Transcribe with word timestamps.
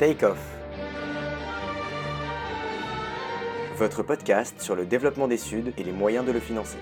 Take 0.00 0.26
Off. 0.26 0.38
Votre 3.78 4.02
podcast 4.02 4.60
sur 4.60 4.74
le 4.74 4.86
développement 4.86 5.28
des 5.28 5.36
Suds 5.36 5.72
et 5.78 5.84
les 5.84 5.92
moyens 5.92 6.26
de 6.26 6.32
le 6.32 6.40
financer. 6.40 6.78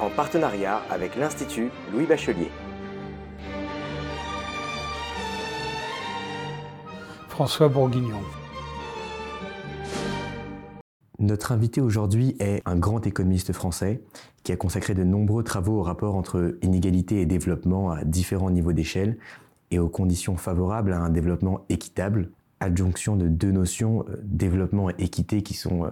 En 0.00 0.08
partenariat 0.08 0.80
avec 0.88 1.16
l'Institut 1.16 1.70
Louis 1.92 2.06
Bachelier. 2.06 2.50
François 7.28 7.68
Bourguignon. 7.68 8.22
Notre 11.20 11.50
invité 11.50 11.80
aujourd'hui 11.80 12.36
est 12.38 12.62
un 12.64 12.76
grand 12.76 13.04
économiste 13.04 13.52
français 13.52 14.00
qui 14.44 14.52
a 14.52 14.56
consacré 14.56 14.94
de 14.94 15.02
nombreux 15.02 15.42
travaux 15.42 15.80
au 15.80 15.82
rapport 15.82 16.14
entre 16.14 16.56
inégalité 16.62 17.20
et 17.20 17.26
développement 17.26 17.90
à 17.90 18.04
différents 18.04 18.52
niveaux 18.52 18.72
d'échelle 18.72 19.18
et 19.72 19.80
aux 19.80 19.88
conditions 19.88 20.36
favorables 20.36 20.92
à 20.92 21.00
un 21.00 21.10
développement 21.10 21.64
équitable, 21.70 22.30
adjonction 22.60 23.16
de 23.16 23.26
deux 23.26 23.50
notions, 23.50 24.04
euh, 24.08 24.16
développement 24.22 24.90
et 24.90 24.94
équité, 24.98 25.42
qui 25.42 25.54
sont 25.54 25.86
euh, 25.86 25.90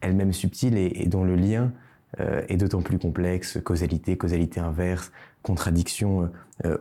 elles-mêmes 0.00 0.32
subtiles 0.32 0.78
et, 0.78 1.06
dont 1.06 1.22
le 1.22 1.36
lien 1.36 1.72
euh, 2.20 2.42
est 2.48 2.56
d'autant 2.56 2.80
plus 2.80 2.98
complexe, 2.98 3.58
causalité, 3.62 4.16
causalité 4.16 4.58
inverse, 4.58 5.12
contradiction 5.42 6.30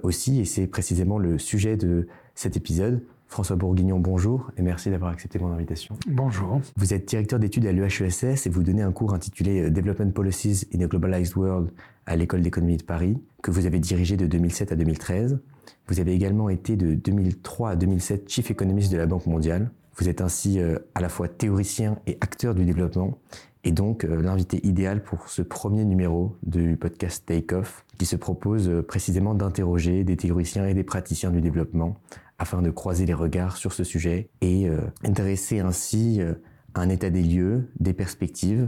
aussi, 0.04 0.40
et 0.40 0.46
c'est 0.46 0.68
précisément 0.68 1.18
le 1.18 1.40
sujet 1.40 1.76
de 1.76 2.08
cet 2.36 2.56
épisode. 2.56 3.02
François 3.32 3.56
Bourguignon, 3.56 3.98
bonjour 3.98 4.52
et 4.58 4.62
merci 4.62 4.90
d'avoir 4.90 5.10
accepté 5.10 5.40
mon 5.40 5.54
invitation. 5.54 5.96
Bonjour. 6.06 6.60
Vous 6.76 6.94
êtes 6.94 7.08
directeur 7.08 7.40
d'études 7.40 7.66
à 7.66 7.72
l'EHESS 7.72 8.46
et 8.46 8.50
vous 8.50 8.62
donnez 8.62 8.82
un 8.82 8.92
cours 8.92 9.14
intitulé 9.14 9.62
euh, 9.62 9.70
Development 9.70 10.12
Policies 10.12 10.68
in 10.76 10.82
a 10.82 10.88
Globalized 10.88 11.38
World 11.38 11.72
à 12.06 12.18
l'École 12.18 12.42
d'économie 12.42 12.76
de 12.76 12.84
Paris, 12.84 13.18
que 13.42 13.50
vous 13.50 13.66
avez 13.66 13.80
dirigé 13.80 14.18
de 14.18 14.28
2007 14.28 14.74
à 14.74 14.76
2013. 14.76 15.40
Vous 15.88 16.02
avez 16.02 16.12
également 16.12 16.50
été 16.50 16.76
de 16.76 16.94
2003 16.94 17.70
à 17.70 17.76
2007 17.78 18.30
Chief 18.30 18.52
Economist 18.52 18.92
de 18.92 18.98
la 18.98 19.06
Banque 19.06 19.28
mondiale. 19.28 19.72
Vous 19.96 20.10
êtes 20.10 20.20
ainsi 20.20 20.60
euh, 20.60 20.80
à 20.94 21.00
la 21.00 21.08
fois 21.08 21.30
théoricien 21.30 22.00
et 22.08 22.18
acteur 22.20 22.54
du 22.54 22.66
développement 22.66 23.18
et 23.64 23.72
donc 23.72 24.04
euh, 24.04 24.22
l'invité 24.22 24.60
idéal 24.68 25.04
pour 25.04 25.30
ce 25.30 25.42
premier 25.42 25.86
numéro 25.86 26.36
du 26.44 26.76
podcast 26.76 27.24
Take 27.26 27.56
Off 27.56 27.86
qui 27.98 28.06
se 28.06 28.18
propose 28.18 28.84
précisément 28.90 29.36
d'interroger 29.36 30.04
des 30.04 30.18
théoriciens 30.18 30.66
et 30.66 30.74
des 30.74 30.84
praticiens 30.84 31.32
du 31.32 31.40
développement 31.40 31.96
afin 32.42 32.64
de 32.64 32.72
croiser 32.72 33.06
les 33.06 33.14
regards 33.14 33.56
sur 33.56 33.72
ce 33.72 33.84
sujet 33.84 34.28
et 34.42 34.68
euh, 34.68 34.80
intéresser 35.04 35.60
ainsi 35.60 36.20
euh, 36.20 36.34
un 36.74 36.90
état 36.90 37.12
des 37.12 37.22
lieux, 37.22 37.70
des 37.80 37.94
perspectives, 37.94 38.68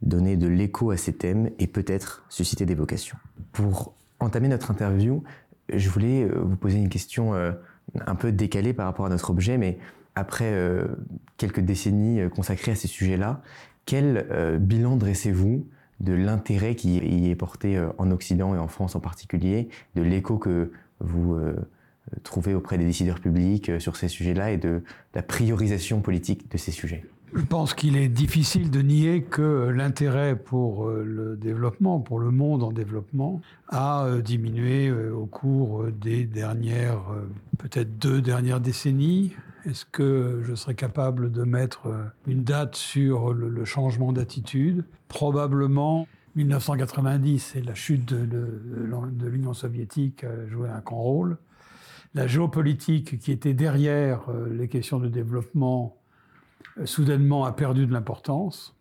donner 0.00 0.38
de 0.38 0.48
l'écho 0.48 0.90
à 0.90 0.96
ces 0.96 1.12
thèmes 1.12 1.50
et 1.58 1.66
peut-être 1.66 2.24
susciter 2.30 2.64
des 2.64 2.74
vocations. 2.74 3.18
Pour 3.52 3.94
entamer 4.20 4.48
notre 4.48 4.70
interview, 4.70 5.22
je 5.70 5.90
voulais 5.90 6.24
euh, 6.24 6.40
vous 6.40 6.56
poser 6.56 6.78
une 6.78 6.88
question 6.88 7.34
un 7.34 8.14
peu 8.14 8.32
décalée 8.32 8.72
par 8.72 8.86
rapport 8.86 9.04
à 9.04 9.10
notre 9.10 9.28
objet, 9.28 9.58
mais 9.58 9.78
après 10.14 10.54
quelques 11.36 11.60
décennies 11.60 12.20
consacrées 12.34 12.72
à 12.72 12.74
ces 12.74 12.88
sujets-là, 12.88 13.42
quel 13.84 14.58
bilan 14.60 14.96
dressez-vous 14.96 15.66
de 15.98 16.12
l'intérêt 16.12 16.74
qui 16.74 16.98
y 16.98 17.30
est 17.30 17.34
porté 17.34 17.82
en 17.98 18.10
Occident 18.10 18.54
et 18.54 18.58
en 18.58 18.68
France 18.68 18.94
en 18.96 19.00
particulier, 19.00 19.68
de 19.94 20.02
l'écho 20.02 20.38
que 20.38 20.72
vous 21.00 21.36
trouver 22.22 22.54
auprès 22.54 22.78
des 22.78 22.84
décideurs 22.84 23.20
publics 23.20 23.68
euh, 23.68 23.78
sur 23.78 23.96
ces 23.96 24.08
sujets-là 24.08 24.52
et 24.52 24.56
de 24.56 24.82
la 25.14 25.22
priorisation 25.22 26.00
politique 26.00 26.50
de 26.50 26.58
ces 26.58 26.72
sujets. 26.72 27.04
Je 27.32 27.42
pense 27.42 27.74
qu'il 27.74 27.96
est 27.96 28.08
difficile 28.08 28.70
de 28.70 28.82
nier 28.82 29.22
que 29.22 29.68
l'intérêt 29.68 30.34
pour 30.34 30.88
euh, 30.88 31.04
le 31.04 31.36
développement, 31.36 32.00
pour 32.00 32.18
le 32.18 32.30
monde 32.30 32.64
en 32.64 32.72
développement, 32.72 33.40
a 33.68 34.04
euh, 34.04 34.20
diminué 34.20 34.90
au 34.90 35.26
cours 35.26 35.84
des 35.84 36.24
dernières, 36.24 37.02
peut-être 37.58 37.98
deux 37.98 38.20
dernières 38.20 38.60
décennies. 38.60 39.32
Est-ce 39.64 39.84
que 39.84 40.42
je 40.44 40.54
serais 40.54 40.74
capable 40.74 41.30
de 41.30 41.44
mettre 41.44 41.88
une 42.26 42.42
date 42.42 42.76
sur 42.76 43.34
le 43.34 43.64
changement 43.66 44.10
d'attitude? 44.10 44.84
Probablement 45.08 46.08
1990 46.34 47.56
et 47.56 47.60
la 47.60 47.74
chute 47.74 48.06
de 48.06 49.26
l'Union 49.26 49.52
soviétique 49.52 50.24
a 50.24 50.48
joué 50.48 50.70
un 50.70 50.80
grand 50.80 51.02
rôle 51.02 51.36
la 52.14 52.26
géopolitique 52.26 53.18
qui 53.18 53.32
était 53.32 53.54
derrière 53.54 54.28
euh, 54.28 54.48
les 54.52 54.68
questions 54.68 54.98
de 54.98 55.08
développement 55.08 55.96
euh, 56.78 56.86
soudainement 56.86 57.44
a 57.44 57.52
perdu 57.52 57.86
de 57.86 57.92
l'importance, 57.92 58.76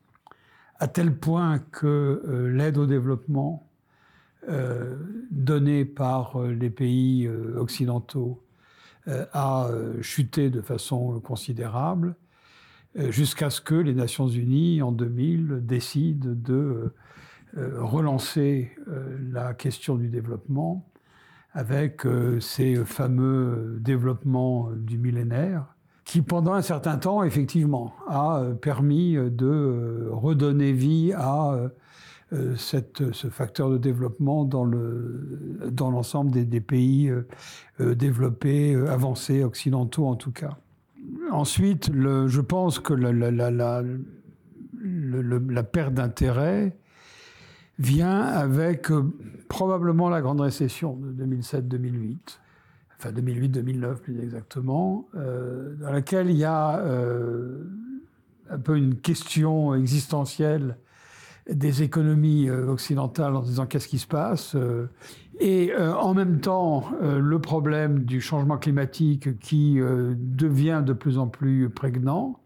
à 0.79 0.88
tel 0.88 1.16
point 1.16 1.59
que 1.59 1.88
euh, 2.28 2.50
l'aide 2.51 2.78
au 2.78 2.85
développement 2.85 3.66
donnée 5.29 5.84
par 5.84 6.41
les 6.41 6.69
pays 6.69 7.28
occidentaux 7.28 8.41
a 9.06 9.69
chuté 10.01 10.50
de 10.50 10.62
façon 10.62 11.19
considérable, 11.19 12.16
jusqu'à 12.95 13.50
ce 13.50 13.59
que 13.59 13.75
les 13.75 13.94
Nations 13.94 14.29
Unies, 14.29 14.81
en 14.81 14.94
2000, 14.94 15.59
décident 15.63 16.29
de 16.34 16.94
relancer 17.53 18.72
la 19.31 19.53
question 19.53 19.95
du 19.95 20.07
développement 20.07 20.89
avec 21.53 22.05
euh, 22.05 22.39
ces 22.39 22.75
fameux 22.85 23.77
développements 23.79 24.69
du 24.75 24.97
millénaire, 24.97 25.65
qui 26.05 26.21
pendant 26.21 26.53
un 26.53 26.61
certain 26.61 26.97
temps, 26.97 27.23
effectivement, 27.23 27.93
a 28.07 28.39
euh, 28.39 28.53
permis 28.53 29.13
de 29.15 29.45
euh, 29.45 30.09
redonner 30.11 30.71
vie 30.71 31.13
à 31.15 31.57
ce 32.31 33.27
facteur 33.31 33.71
de 33.71 33.79
développement 33.79 34.45
dans 34.45 34.63
l'ensemble 35.89 36.29
des, 36.29 36.61
pays 36.61 37.11
développés, 37.79 38.75
avancés, 38.75 39.43
occidentaux 39.43 40.05
en 40.05 40.15
tout 40.15 40.31
cas. 40.31 40.59
Ensuite, 41.31 41.91
je 41.91 42.41
pense 42.41 42.77
que 42.77 42.93
la 42.93 43.83
perte 45.63 45.95
d'intérêt 45.95 46.77
vient 47.79 48.19
avec 48.22 48.91
euh, 48.91 49.03
probablement 49.47 50.09
la 50.09 50.22
grande 50.22 50.41
récession 50.41 50.97
de 50.97 51.25
2007-2008, 51.25 52.17
enfin 52.97 53.12
2008-2009 53.12 53.95
plus 53.95 54.22
exactement, 54.22 55.07
euh, 55.16 55.75
dans 55.75 55.91
laquelle 55.91 56.29
il 56.29 56.38
y 56.38 56.44
a 56.44 56.79
euh, 56.79 57.63
un 58.50 58.59
peu 58.59 58.78
une 58.78 58.97
question 58.97 59.73
existentielle 59.73 60.78
des 61.50 61.81
économies 61.81 62.47
occidentales 62.51 63.35
en 63.35 63.41
disant 63.41 63.66
qu'est-ce 63.66 63.88
qui 63.88 63.97
se 63.97 64.06
passe 64.06 64.56
et 65.39 65.73
en 65.75 66.13
même 66.13 66.41
temps 66.41 66.84
le 67.01 67.39
problème 67.39 68.03
du 68.03 68.22
changement 68.22 68.59
climatique 68.59 69.39
qui 69.39 69.79
devient 69.79 70.84
de 70.85 70.94
plus 70.94 71.18
en 71.18 71.25
plus 71.25 71.68
prégnant 71.72 72.39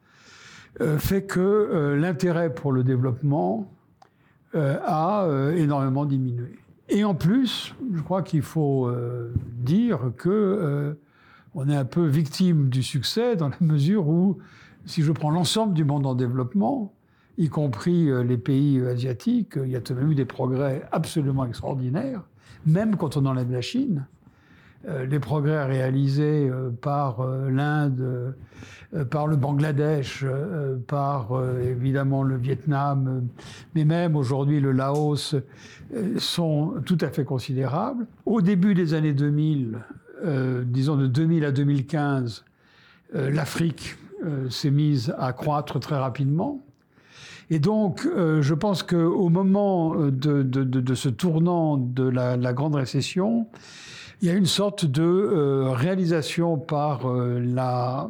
fait 1.00 1.24
que 1.24 1.98
l'intérêt 2.00 2.54
pour 2.54 2.72
le 2.72 2.86
développement 2.86 3.73
a 4.56 5.26
euh, 5.26 5.56
énormément 5.56 6.06
diminué. 6.06 6.60
Et 6.90 7.04
en 7.04 7.16
plus, 7.16 7.74
je 7.94 8.02
crois 8.02 8.22
qu'il 8.22 8.42
faut 8.42 8.88
euh, 8.88 9.34
dire 9.54 10.12
que 10.18 10.96
on 11.56 11.70
est 11.70 11.76
un 11.76 11.86
peu 11.86 12.06
victime 12.06 12.70
du 12.70 12.82
succès 12.82 13.36
dans 13.36 13.50
la 13.50 13.58
mesure 13.62 14.08
où, 14.08 14.40
si 14.86 15.04
je 15.04 15.12
prends 15.12 15.30
l'ensemble 15.30 15.74
du 15.74 15.86
monde 15.86 16.06
en 16.06 16.16
développement, 16.16 16.94
y 17.38 17.48
compris 17.48 18.10
les 18.24 18.38
pays 18.38 18.82
asiatiques, 18.82 19.54
il 19.64 19.70
y 19.70 19.76
a 19.76 19.82
tout 19.82 19.94
de 19.94 20.00
même 20.00 20.12
eu 20.12 20.16
des 20.16 20.26
progrès 20.26 20.84
absolument 20.92 21.46
extraordinaires, 21.46 22.24
même 22.66 22.96
quand 22.96 23.18
on 23.18 23.26
enlève 23.28 23.52
la 23.52 23.62
Chine. 23.62 24.08
Euh, 24.86 25.06
les 25.06 25.20
progrès 25.20 25.64
réalisés 25.64 26.50
euh, 26.50 26.70
par 26.70 27.22
euh, 27.22 27.50
l'Inde, 27.50 28.36
par 29.10 29.26
le 29.26 29.36
Bangladesh, 29.36 30.24
par 30.86 31.30
évidemment 31.64 32.22
le 32.22 32.38
Vietnam, 32.38 33.28
mais 33.74 33.86
même 33.86 34.16
aujourd'hui 34.16 34.60
le 34.60 34.72
Laos, 34.72 35.36
sont 36.18 36.76
tout 36.86 37.00
à 37.02 37.10
fait 37.10 37.26
considérables. 37.26 38.06
Au 38.28 38.44
début 38.44 38.76
des 38.76 38.94
années 38.94 39.14
2000, 39.14 39.80
disons 40.66 40.96
de 40.96 41.08
2000 41.08 41.44
à 41.44 41.52
2015, 41.52 42.46
l'Afrique 43.16 43.96
s'est 44.52 44.70
mise 44.70 45.12
à 45.18 45.34
croître 45.34 45.80
très 45.80 45.98
rapidement. 45.98 46.64
Et 47.50 47.58
donc, 47.58 48.08
je 48.16 48.54
pense 48.54 48.84
qu'au 48.84 49.30
moment 49.30 49.96
de, 49.96 50.94
ce 50.94 51.10
tournant 51.10 51.78
de 51.78 52.04
la 52.04 52.54
grande 52.54 52.76
récession, 52.76 53.48
il 54.24 54.28
y 54.28 54.30
a 54.32 54.36
une 54.36 54.46
sorte 54.46 54.86
de 54.86 55.04
euh, 55.04 55.72
réalisation 55.72 56.58
par 56.58 57.10
euh, 57.10 58.08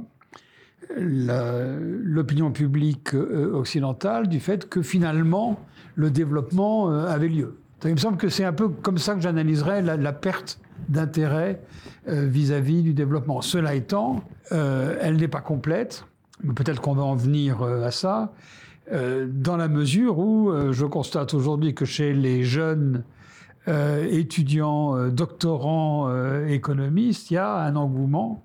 l'opinion 0.95 2.51
publique 2.51 3.15
euh, 3.15 3.51
occidentale 3.55 4.27
du 4.27 4.39
fait 4.39 4.69
que 4.69 4.83
finalement 4.83 5.59
le 5.95 6.11
développement 6.11 6.89
avait 6.89 7.29
lieu. 7.29 7.57
il 7.83 7.91
me 7.91 7.97
semble 7.97 8.17
que 8.17 8.29
c'est 8.29 8.43
un 8.43 8.53
peu 8.53 8.69
comme 8.69 8.99
ça 8.99 9.15
que 9.15 9.21
j'analyserais 9.21 9.81
la, 9.81 10.13
perte 10.13 10.59
d'intérêt 10.87 11.61
vis-à-vis 12.07 12.81
du 12.81 12.93
développement. 12.95 13.41
Cela 13.41 13.75
étant, 13.75 14.23
elle 14.49 15.17
n'est 15.17 15.27
pas 15.27 15.41
complète, 15.41 16.05
mais 16.43 16.53
peut-être 16.53 16.81
qu'on 16.81 16.95
va 16.95 17.03
en 17.03 17.13
venir 17.13 17.61
à 17.61 17.91
ça, 17.91 18.33
dans 18.91 19.55
la 19.55 19.67
mesure 19.67 20.17
où 20.17 20.51
je 20.71 20.85
constate 20.85 21.35
aujourd'hui 21.35 21.75
que 21.75 21.85
chez 21.85 22.11
les 22.11 22.43
jeunes 22.43 23.03
étudiants, 23.67 25.07
doctorants, 25.09 26.09
économistes, 26.47 27.31
il 27.31 27.35
y 27.35 27.37
a 27.37 27.55
un 27.55 27.75
engouement 27.75 28.43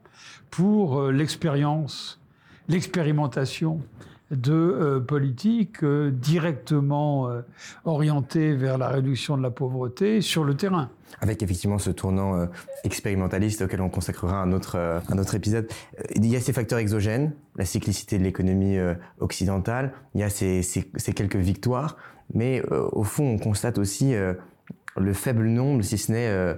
pour 0.50 1.11
l'expérience, 1.11 2.20
l'expérimentation 2.69 3.81
de 4.31 4.53
euh, 4.53 5.00
politique 5.00 5.82
euh, 5.82 6.11
directement 6.11 7.29
euh, 7.29 7.41
orientée 7.85 8.55
vers 8.55 8.76
la 8.79 8.88
réduction 8.88 9.37
de 9.37 9.43
la 9.43 9.50
pauvreté 9.50 10.20
sur 10.20 10.44
le 10.44 10.55
terrain. 10.55 10.91
Avec 11.21 11.43
effectivement 11.43 11.79
ce 11.79 11.91
tournant 11.91 12.47
expérimentaliste 12.85 13.62
auquel 13.62 13.81
on 13.81 13.88
consacrera 13.88 14.41
un 14.41 14.53
autre, 14.53 14.76
un 15.09 15.19
autre 15.19 15.35
épisode. 15.35 15.67
Il 16.14 16.26
y 16.26 16.37
a 16.37 16.41
ces 16.41 16.53
facteurs 16.53 16.79
exogènes, 16.79 17.32
la 17.56 17.64
cyclicité 17.64 18.19
de 18.19 18.25
l'économie 18.25 18.76
occidentale, 19.19 19.94
il 20.14 20.21
y 20.21 20.23
a 20.23 20.29
ces, 20.29 20.62
ces, 20.62 20.88
ces 20.94 21.14
quelques 21.14 21.37
victoires, 21.37 21.97
mais 22.35 22.62
au 22.71 23.03
fond 23.03 23.25
on 23.25 23.38
constate 23.38 23.79
aussi 23.79 24.14
le 24.99 25.12
faible 25.12 25.47
nombre, 25.49 25.83
si 25.83 25.99
ce 25.99 26.12
n'est 26.12 26.55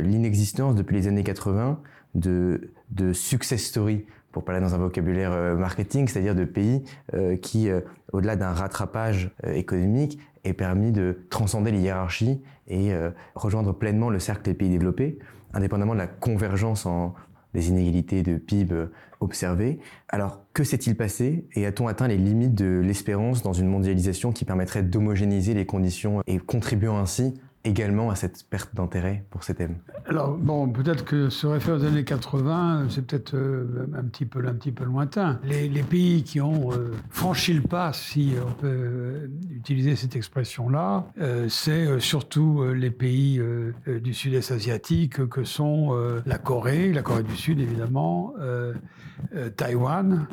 l'inexistence 0.00 0.74
depuis 0.74 0.96
les 0.96 1.08
années 1.08 1.24
80, 1.24 1.80
de, 2.14 2.72
de 2.90 3.12
success 3.12 3.62
stories 3.62 4.04
pour 4.32 4.44
parler 4.44 4.60
dans 4.60 4.74
un 4.74 4.78
vocabulaire 4.78 5.32
euh, 5.32 5.56
marketing, 5.56 6.06
c'est-à-dire 6.06 6.34
de 6.34 6.44
pays 6.44 6.84
euh, 7.14 7.36
qui, 7.36 7.68
euh, 7.68 7.80
au-delà 8.12 8.36
d'un 8.36 8.52
rattrapage 8.52 9.30
économique, 9.44 10.18
aient 10.44 10.52
permis 10.52 10.92
de 10.92 11.18
transcender 11.30 11.72
les 11.72 11.80
hiérarchies 11.80 12.40
et 12.68 12.92
rejoindre 13.34 13.72
pleinement 13.72 14.10
le 14.10 14.18
cercle 14.18 14.42
des 14.42 14.54
pays 14.54 14.68
développés, 14.68 15.18
indépendamment 15.52 15.94
de 15.94 15.98
la 15.98 16.06
convergence 16.06 16.86
en, 16.86 17.14
des 17.54 17.70
inégalités 17.70 18.22
de 18.22 18.36
PIB 18.36 18.86
observées. 19.20 19.78
Alors, 20.08 20.42
que 20.52 20.64
s'est-il 20.64 20.96
passé 20.96 21.46
et 21.54 21.66
a-t-on 21.66 21.88
atteint 21.88 22.08
les 22.08 22.16
limites 22.16 22.54
de 22.54 22.80
l'espérance 22.84 23.42
dans 23.42 23.52
une 23.52 23.66
mondialisation 23.66 24.32
qui 24.32 24.44
permettrait 24.44 24.82
d'homogénéiser 24.82 25.54
les 25.54 25.66
conditions 25.66 26.22
et 26.26 26.38
contribuant 26.38 26.98
ainsi 26.98 27.40
également 27.68 28.10
à 28.10 28.14
cette 28.14 28.44
perte 28.48 28.74
d'intérêt 28.74 29.24
pour 29.30 29.44
ces 29.44 29.54
thèmes 29.54 29.76
Alors, 30.06 30.36
bon, 30.36 30.68
peut-être 30.68 31.04
que 31.04 31.28
se 31.28 31.46
référer 31.46 31.78
aux 31.78 31.84
années 31.84 32.04
80, 32.04 32.86
c'est 32.90 33.06
peut-être 33.06 33.34
euh, 33.34 33.86
un, 33.96 34.04
petit 34.04 34.24
peu, 34.24 34.46
un 34.46 34.54
petit 34.54 34.72
peu 34.72 34.84
lointain. 34.84 35.38
Les, 35.44 35.68
pays 35.82 36.22
qui 36.22 36.40
ont 36.40 36.72
euh, 36.72 36.92
franchi 37.10 37.52
le 37.52 37.62
pas, 37.62 37.92
si 37.92 38.34
on 38.44 38.52
peut 38.52 38.66
euh, 38.66 39.28
utiliser 39.50 39.96
cette 39.96 40.16
expression-là, 40.16 41.06
c'est 41.48 42.00
surtout 42.00 42.64
les 42.74 42.90
pays 42.90 43.40
du 43.86 44.14
sud-est 44.14 44.50
asiatique 44.50 45.28
que 45.28 45.44
sont 45.44 45.96
la 46.26 46.38
Corée, 46.38 46.92
la 46.92 47.02
Corée 47.02 47.22
du 47.22 47.36
Sud 47.36 47.60
évidemment, 47.60 48.34
Taïwan, 49.56 50.26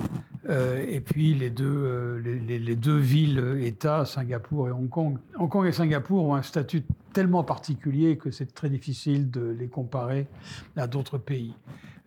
et 0.50 1.00
puis 1.00 1.34
les 1.34 1.50
deux, 1.50 2.22
les, 2.24 2.76
deux 2.76 2.98
villes-États, 2.98 4.06
Singapour 4.06 4.70
et 4.70 4.72
Hong 4.72 4.90
Kong. 4.90 5.18
Hong 5.38 5.50
Kong 5.50 5.66
et 5.68 5.72
Singapour 5.72 6.26
ont 6.26 6.36
un 6.36 6.44
statut 6.44 6.84
tellement 7.16 7.46
particuliers 7.46 8.18
que 8.18 8.30
c'est 8.30 8.54
très 8.54 8.70
difficile 8.70 9.32
de 9.32 9.40
les 9.40 9.70
comparer 9.70 10.28
à 10.76 10.86
d'autres 10.86 11.18
pays. 11.18 11.56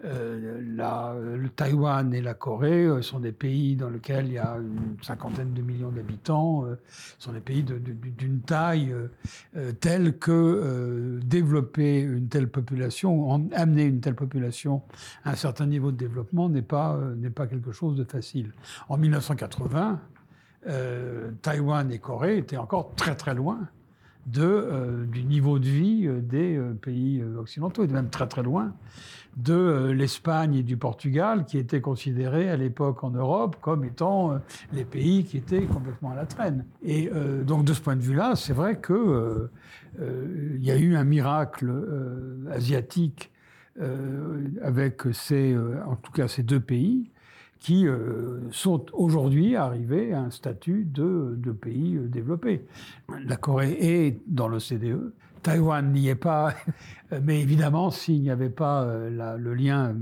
Euh, 0.04 1.36
le 1.38 1.48
Taïwan 1.48 2.12
et 2.12 2.20
la 2.20 2.34
Corée 2.34 2.84
euh, 2.84 3.00
sont 3.00 3.18
des 3.18 3.32
pays 3.32 3.74
dans 3.74 3.88
lesquels 3.88 4.26
il 4.26 4.34
y 4.34 4.38
a 4.38 4.56
une 4.58 4.96
cinquantaine 5.02 5.54
de 5.54 5.62
millions 5.62 5.90
d'habitants, 5.90 6.66
euh, 6.66 6.78
sont 7.18 7.32
des 7.32 7.40
pays 7.40 7.64
d'une 7.64 8.40
taille 8.42 8.94
telle 9.80 10.18
que 10.18 11.18
développer 11.24 12.00
une 12.00 12.28
telle 12.28 12.50
population, 12.50 13.48
amener 13.54 13.84
une 13.84 14.00
telle 14.00 14.14
population 14.14 14.82
à 15.24 15.30
un 15.30 15.36
certain 15.36 15.66
niveau 15.66 15.90
de 15.90 15.96
développement 15.96 16.50
n'est 16.50 16.60
pas, 16.60 17.00
n'est 17.16 17.30
pas 17.30 17.46
quelque 17.46 17.72
chose 17.72 17.96
de 17.96 18.04
facile. 18.04 18.52
En 18.90 18.98
1980, 18.98 20.00
Taïwan 21.40 21.90
et 21.90 21.98
Corée 21.98 22.36
étaient 22.36 22.58
encore 22.58 22.94
très 22.94 23.16
très 23.16 23.34
loin 23.34 23.68
euh, 24.36 25.06
du 25.06 25.24
niveau 25.24 25.58
de 25.58 25.68
vie 25.68 26.06
euh, 26.06 26.20
des 26.20 26.56
euh, 26.56 26.74
pays 26.74 27.22
occidentaux, 27.38 27.84
et 27.84 27.86
même 27.86 28.10
très 28.10 28.26
très 28.26 28.42
loin 28.42 28.72
de 29.36 29.90
l'Espagne 29.90 30.56
et 30.56 30.62
du 30.62 30.76
Portugal, 30.76 31.44
qui 31.44 31.58
étaient 31.58 31.80
considérés 31.80 32.50
à 32.50 32.56
l'époque 32.56 33.04
en 33.04 33.10
Europe 33.10 33.56
comme 33.60 33.84
étant 33.84 34.40
les 34.72 34.84
pays 34.84 35.24
qui 35.24 35.36
étaient 35.36 35.62
complètement 35.62 36.10
à 36.10 36.16
la 36.16 36.26
traîne. 36.26 36.64
Et 36.82 37.08
donc 37.46 37.64
de 37.64 37.72
ce 37.72 37.80
point 37.80 37.94
de 37.94 38.00
vue-là, 38.00 38.34
c'est 38.34 38.52
vrai 38.52 38.80
qu'il 38.80 39.48
il 40.00 40.64
y 40.64 40.72
a 40.72 40.76
eu 40.76 40.96
un 40.96 41.04
miracle 41.04 41.72
asiatique 42.50 43.30
avec 44.60 45.02
ces, 45.12 45.56
en 45.86 45.94
tout 45.94 46.10
cas 46.10 46.26
ces 46.26 46.42
deux 46.42 46.58
pays, 46.58 47.12
qui 47.58 47.86
euh, 47.86 48.40
sont 48.50 48.86
aujourd'hui 48.92 49.56
arrivés 49.56 50.12
à 50.12 50.20
un 50.20 50.30
statut 50.30 50.84
de, 50.84 51.34
de 51.36 51.52
pays 51.52 51.96
euh, 51.96 52.06
développé. 52.06 52.64
La 53.24 53.36
Corée 53.36 53.76
est 53.80 54.20
dans 54.26 54.48
l'OCDE, 54.48 55.12
Taïwan 55.42 55.92
n'y 55.92 56.08
est 56.08 56.14
pas, 56.14 56.54
mais 57.22 57.40
évidemment, 57.40 57.90
s'il 57.90 58.20
n'y 58.20 58.30
avait 58.30 58.50
pas 58.50 58.84
euh, 58.84 59.36
le 59.36 59.54
lien 59.54 59.94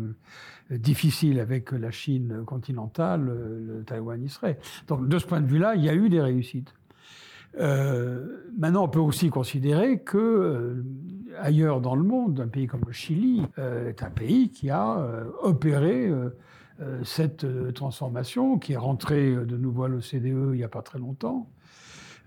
difficile 0.70 1.38
avec 1.38 1.70
la 1.70 1.92
Chine 1.92 2.42
continentale, 2.44 3.24
le 3.24 3.84
Taïwan 3.84 4.22
y 4.22 4.28
serait. 4.28 4.58
Donc, 4.88 5.06
de 5.06 5.18
ce 5.18 5.24
point 5.24 5.40
de 5.40 5.46
vue-là, 5.46 5.76
il 5.76 5.84
y 5.84 5.88
a 5.88 5.94
eu 5.94 6.08
des 6.08 6.20
réussites. 6.20 6.74
maintenant, 7.56 8.82
on 8.82 8.88
peut 8.88 8.98
aussi 8.98 9.30
considérer 9.30 10.00
que 10.00 10.82
ailleurs 11.38 11.80
dans 11.80 11.94
le 11.94 12.02
monde, 12.02 12.40
un 12.40 12.48
pays 12.48 12.66
comme 12.66 12.82
le 12.84 12.92
Chili 12.92 13.42
est 13.56 14.02
un 14.02 14.10
pays 14.10 14.50
qui 14.50 14.68
a 14.68 15.06
opéré 15.40 16.10
cette 17.04 17.44
euh, 17.44 17.72
transformation 17.72 18.58
qui 18.58 18.74
est 18.74 18.78
rentrée 18.78 19.30
euh, 19.30 19.44
de 19.44 19.56
nouveau 19.56 19.84
à 19.84 19.88
l'OCDE 19.88 20.24
il 20.24 20.56
n'y 20.56 20.64
a 20.64 20.68
pas 20.68 20.82
très 20.82 20.98
longtemps. 20.98 21.48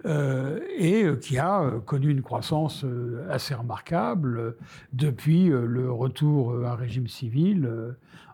et 0.06 1.06
qui 1.22 1.38
a 1.38 1.72
connu 1.86 2.10
une 2.10 2.22
croissance 2.22 2.86
assez 3.30 3.54
remarquable 3.54 4.56
depuis 4.94 5.50
le 5.50 5.92
retour 5.92 6.66
à 6.66 6.72
un 6.72 6.76
régime 6.76 7.10
civil 7.10 7.70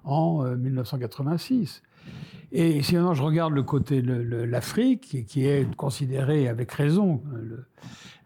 en 0.03 0.44
1986. 0.44 1.81
Et 2.57 2.81
si 2.83 2.95
maintenant 2.95 3.13
je 3.13 3.21
regarde 3.21 3.53
le 3.53 3.63
côté 3.63 4.01
de 4.01 4.13
l'Afrique, 4.43 5.25
qui 5.27 5.45
est 5.45 5.75
considéré 5.75 6.47
avec 6.47 6.71
raison 6.71 7.21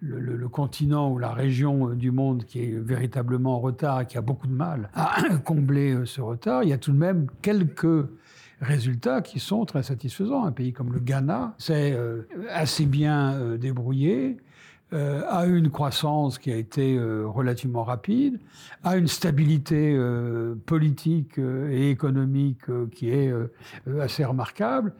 le, 0.02 0.48
continent 0.48 1.12
ou 1.12 1.18
la 1.18 1.34
région 1.34 1.90
du 1.90 2.12
monde 2.12 2.46
qui 2.46 2.64
est 2.64 2.80
véritablement 2.80 3.56
en 3.56 3.60
retard 3.60 4.02
et 4.02 4.06
qui 4.06 4.20
a 4.20 4.22
beaucoup 4.22 4.46
de 4.46 4.54
mal 4.54 4.90
à 4.94 5.22
combler 5.44 5.94
euh, 5.94 6.06
ce 6.06 6.22
retard, 6.22 6.64
il 6.64 6.70
y 6.70 6.74
a 6.74 6.78
tout 6.78 6.92
de 6.92 6.98
même 6.98 7.28
quelques 7.42 8.08
résultats 8.62 9.22
qui 9.22 9.40
sont 9.40 9.66
très 9.66 9.84
satisfaisants. 9.84 10.46
Un 10.46 10.52
pays 10.52 10.74
comme 10.74 10.94
le 10.94 11.00
Ghana 11.00 11.56
s'est 11.58 11.94
euh, 11.94 12.28
assez 12.52 12.86
bien 12.86 13.34
euh, 13.34 13.58
débrouillé, 13.58 14.38
a 14.92 15.46
eu 15.46 15.58
une 15.58 15.70
croissance 15.70 16.40
qui 16.40 16.52
a 16.52 16.56
été 16.56 17.00
relativement 17.00 17.84
rapide, 17.84 18.40
a 18.84 18.98
une 18.98 19.08
stabilité 19.08 19.98
politique 20.66 21.38
et 21.38 21.92
économique 21.92 22.62
qui 22.92 23.10
est 23.10 23.32
assez 24.00 24.26
remarquable. 24.26 24.94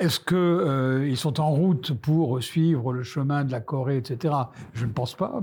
Est-ce 0.00 0.18
qu'ils 0.18 0.36
euh, 0.38 1.14
sont 1.14 1.40
en 1.40 1.50
route 1.50 1.92
pour 1.92 2.42
suivre 2.42 2.94
le 2.94 3.02
chemin 3.02 3.44
de 3.44 3.52
la 3.52 3.60
Corée, 3.60 3.98
etc. 3.98 4.34
Je 4.72 4.86
ne 4.86 4.92
pense 4.92 5.14
pas, 5.14 5.42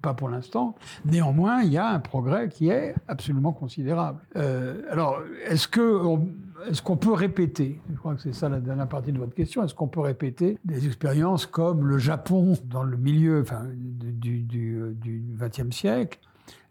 pas, 0.00 0.14
pour 0.14 0.30
l'instant. 0.30 0.74
Néanmoins, 1.04 1.60
il 1.62 1.72
y 1.72 1.76
a 1.76 1.88
un 1.88 1.98
progrès 1.98 2.48
qui 2.48 2.70
est 2.70 2.94
absolument 3.08 3.52
considérable. 3.52 4.18
Euh, 4.36 4.80
alors, 4.90 5.20
est-ce 5.46 5.68
qu'on 5.68 6.28
est 6.68 6.80
qu'on 6.82 6.96
peut 6.96 7.12
répéter, 7.12 7.80
je 7.90 7.96
crois 7.96 8.14
que 8.14 8.22
c'est 8.22 8.34
ça 8.34 8.48
la 8.48 8.60
dernière 8.60 8.88
partie 8.88 9.12
de 9.12 9.18
votre 9.18 9.34
question, 9.34 9.64
est-ce 9.64 9.74
qu'on 9.74 9.88
peut 9.88 10.00
répéter 10.00 10.58
des 10.64 10.86
expériences 10.86 11.46
comme 11.46 11.86
le 11.86 11.98
Japon 11.98 12.54
dans 12.64 12.82
le 12.82 12.96
milieu 12.96 13.40
enfin, 13.40 13.66
du, 13.74 14.46
XXe 15.38 15.74
siècle, 15.74 16.18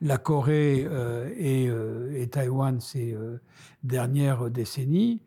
la 0.02 0.18
Corée 0.18 0.86
euh, 0.90 1.30
et, 1.38 1.70
et, 2.22 2.28
Taïwan 2.28 2.80
ces 2.80 3.16
dernières 3.84 4.50
décennies? 4.50 5.22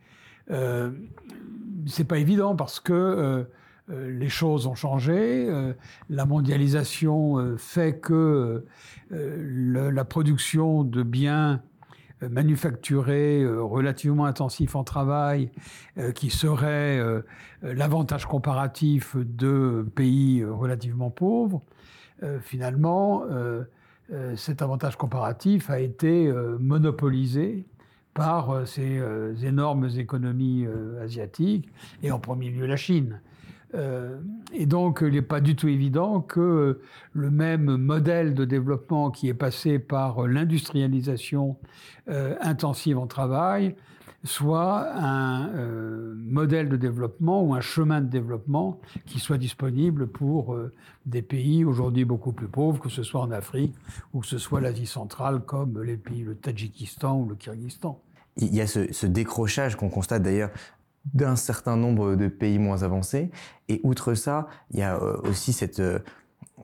C'est 1.86 2.04
pas 2.04 2.18
évident 2.18 2.54
parce 2.56 2.80
que 2.80 2.92
euh, 2.92 3.44
euh, 3.90 4.18
les 4.18 4.28
choses 4.28 4.66
ont 4.66 4.74
changé, 4.74 5.48
euh, 5.48 5.72
la 6.08 6.26
mondialisation 6.26 7.56
fait 7.58 7.98
que 7.98 8.64
la 9.10 10.04
production 10.04 10.84
de 10.84 11.02
biens 11.02 11.62
manufacturés 12.30 13.44
relativement 13.46 14.26
intensifs 14.26 14.76
en 14.76 14.84
travail, 14.84 15.50
qui 16.14 16.30
serait 16.30 17.00
l'avantage 17.62 18.26
comparatif 18.26 19.16
de 19.16 19.86
pays 19.94 20.44
relativement 20.44 21.10
pauvres, 21.10 21.62
finalement, 22.40 23.24
cet 24.36 24.62
avantage 24.62 24.96
comparatif 24.96 25.70
a 25.70 25.80
été 25.80 26.32
monopolisé 26.60 27.66
par 28.14 28.50
euh, 28.50 28.64
ces 28.64 28.98
euh, 28.98 29.34
énormes 29.42 29.88
économies 29.96 30.66
euh, 30.66 31.02
asiatiques, 31.02 31.68
et 32.02 32.10
en 32.10 32.18
premier 32.18 32.50
lieu 32.50 32.66
la 32.66 32.76
Chine. 32.76 33.20
Et 33.74 34.66
donc, 34.66 35.00
il 35.02 35.14
n'est 35.14 35.22
pas 35.22 35.40
du 35.40 35.56
tout 35.56 35.68
évident 35.68 36.20
que 36.20 36.80
le 37.12 37.30
même 37.30 37.76
modèle 37.76 38.34
de 38.34 38.44
développement 38.44 39.10
qui 39.10 39.28
est 39.28 39.34
passé 39.34 39.78
par 39.78 40.26
l'industrialisation 40.26 41.56
intensive 42.06 42.98
en 42.98 43.06
travail 43.06 43.74
soit 44.24 44.88
un 44.94 45.48
euh, 45.48 46.14
modèle 46.16 46.68
de 46.68 46.76
développement 46.76 47.42
ou 47.42 47.54
un 47.54 47.60
chemin 47.60 48.00
de 48.00 48.06
développement 48.06 48.80
qui 49.06 49.18
soit 49.18 49.38
disponible 49.38 50.06
pour 50.06 50.54
euh, 50.54 50.72
des 51.06 51.22
pays 51.22 51.64
aujourd'hui 51.64 52.04
beaucoup 52.04 52.32
plus 52.32 52.46
pauvres, 52.46 52.80
que 52.80 52.88
ce 52.88 53.02
soit 53.02 53.20
en 53.20 53.30
Afrique 53.32 53.74
ou 54.12 54.20
que 54.20 54.26
ce 54.26 54.38
soit 54.38 54.60
l'Asie 54.60 54.86
centrale 54.86 55.40
comme 55.40 55.82
les 55.82 55.96
pays, 55.96 56.22
le 56.22 56.36
Tadjikistan 56.36 57.18
ou 57.18 57.28
le 57.28 57.34
Kyrgyzstan. 57.34 58.00
Il 58.36 58.54
y 58.54 58.60
a 58.60 58.66
ce, 58.66 59.06
décrochage 59.06 59.76
qu'on 59.76 59.90
constate 59.90 60.22
d'ailleurs 60.22 60.50
d'un 61.14 61.36
certain 61.36 61.76
nombre 61.76 62.14
de 62.14 62.28
pays 62.28 62.58
moins 62.58 62.82
avancés. 62.82 63.30
Et 63.68 63.80
outre 63.82 64.14
ça, 64.14 64.46
il 64.70 64.78
y 64.78 64.82
a 64.82 64.96
euh, 64.96 65.16
aussi 65.24 65.52
cette, 65.52 65.82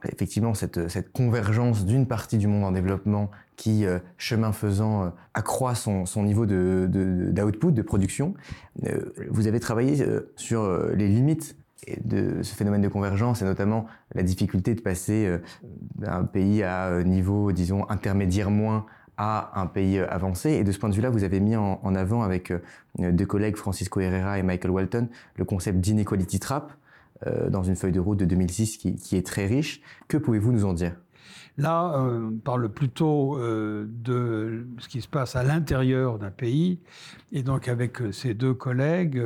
effectivement 0.07 0.53
cette, 0.53 0.87
cette 0.87 1.11
convergence 1.11 1.85
d'une 1.85 2.07
partie 2.07 2.37
du 2.37 2.47
monde 2.47 2.63
en 2.63 2.71
développement 2.71 3.29
qui, 3.55 3.85
euh, 3.85 3.99
chemin 4.17 4.53
faisant, 4.53 5.03
euh, 5.03 5.09
accroît 5.33 5.75
son, 5.75 6.05
son 6.05 6.23
niveau 6.23 6.45
d'output, 6.45 7.67
de, 7.67 7.71
de, 7.71 7.81
production. 7.81 8.33
Euh, 8.85 9.13
vous 9.29 9.47
avez 9.47 9.59
travaillé 9.59 10.05
sur 10.35 10.69
les 10.95 11.07
limites 11.07 11.57
de 12.03 12.41
ce 12.43 12.55
phénomène 12.55 12.81
de 12.81 12.87
convergence 12.87 13.41
et 13.41 13.45
notamment 13.45 13.85
la 14.13 14.23
difficulté 14.23 14.75
de 14.75 14.81
passer 14.81 15.39
d'un 15.95 16.23
pays 16.23 16.63
à 16.63 17.03
niveau, 17.03 17.51
disons, 17.51 17.89
intermédiaire 17.89 18.51
moins 18.51 18.85
à 19.21 19.59
un 19.59 19.67
pays 19.67 19.99
avancé. 19.99 20.51
Et 20.51 20.63
de 20.63 20.71
ce 20.71 20.79
point 20.79 20.89
de 20.89 20.95
vue-là, 20.95 21.09
vous 21.09 21.25
avez 21.25 21.41
mis 21.41 21.57
en, 21.57 21.95
avant 21.95 22.23
avec 22.23 22.53
deux 22.97 23.25
collègues, 23.25 23.57
Francisco 23.57 23.99
Herrera 23.99 24.39
et 24.39 24.43
Michael 24.43 24.71
Walton, 24.71 25.09
le 25.35 25.43
concept 25.43 25.79
d'inequality 25.79 26.39
trap, 26.39 26.71
euh, 27.27 27.49
dans 27.49 27.63
une 27.63 27.75
feuille 27.75 27.91
de 27.91 27.99
route 27.99 28.17
de 28.17 28.23
2006 28.23 28.77
qui, 28.77 29.17
est 29.17 29.25
très 29.25 29.45
riche. 29.45 29.81
Que 30.07 30.15
pouvez-vous 30.15 30.53
nous 30.53 30.63
en 30.63 30.71
dire? 30.71 30.95
Là, 31.57 31.95
euh, 31.97 32.29
on 32.31 32.37
parle 32.37 32.69
plutôt 32.69 33.37
euh, 33.37 33.85
de 33.89 34.65
ce 34.77 34.87
qui 34.87 35.01
se 35.01 35.09
passe 35.09 35.35
à 35.35 35.43
l'intérieur 35.43 36.17
d'un 36.17 36.31
pays. 36.31 36.79
Et 37.33 37.43
donc, 37.43 37.67
avec 37.67 37.97
ces 38.13 38.33
deux 38.33 38.53
collègues, 38.53 39.21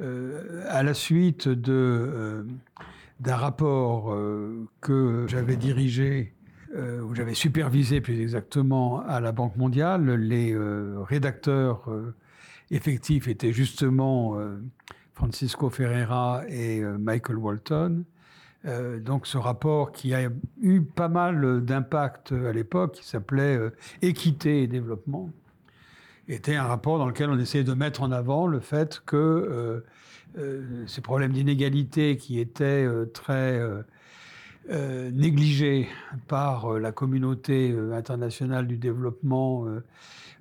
à 0.00 0.82
la 0.82 0.92
suite 0.92 1.46
de, 1.46 2.44
d'un 3.20 3.36
rapport 3.36 4.12
que 4.80 5.26
j'avais 5.28 5.54
dirigé, 5.54 6.33
ou 6.74 7.14
j'avais 7.14 7.34
supervisé 7.34 8.00
plus 8.00 8.20
exactement 8.20 9.00
à 9.00 9.20
la 9.20 9.32
Banque 9.32 9.56
mondiale, 9.56 10.10
les 10.10 10.56
rédacteurs 11.06 11.88
effectifs 12.70 13.28
étaient 13.28 13.52
justement 13.52 14.36
Francisco 15.14 15.70
Ferreira 15.70 16.42
et 16.48 16.80
euh, 16.80 16.98
Michael 16.98 17.38
Walton. 17.38 18.04
Euh, 18.66 18.98
donc 18.98 19.26
ce 19.26 19.38
rapport 19.38 19.92
qui 19.92 20.14
a 20.14 20.28
eu 20.60 20.82
pas 20.82 21.08
mal 21.08 21.64
d'impact 21.64 22.32
à 22.32 22.52
l'époque, 22.52 22.94
qui 22.94 23.04
s'appelait 23.04 23.56
euh, 23.56 23.70
Équité 24.02 24.62
et 24.62 24.66
développement, 24.66 25.30
était 26.28 26.56
un 26.56 26.64
rapport 26.64 26.98
dans 26.98 27.06
lequel 27.06 27.30
on 27.30 27.38
essayait 27.38 27.64
de 27.64 27.74
mettre 27.74 28.02
en 28.02 28.10
avant 28.10 28.46
le 28.46 28.60
fait 28.60 29.02
que 29.04 29.84
ces 30.86 31.02
problèmes 31.02 31.32
d'inégalité 31.32 32.16
qui 32.16 32.40
étaient 32.40 32.88
très 33.12 33.60
négligés 34.68 35.88
par 36.26 36.78
la 36.78 36.92
communauté 36.92 37.76
internationale 37.92 38.66
du 38.66 38.78
développement 38.78 39.66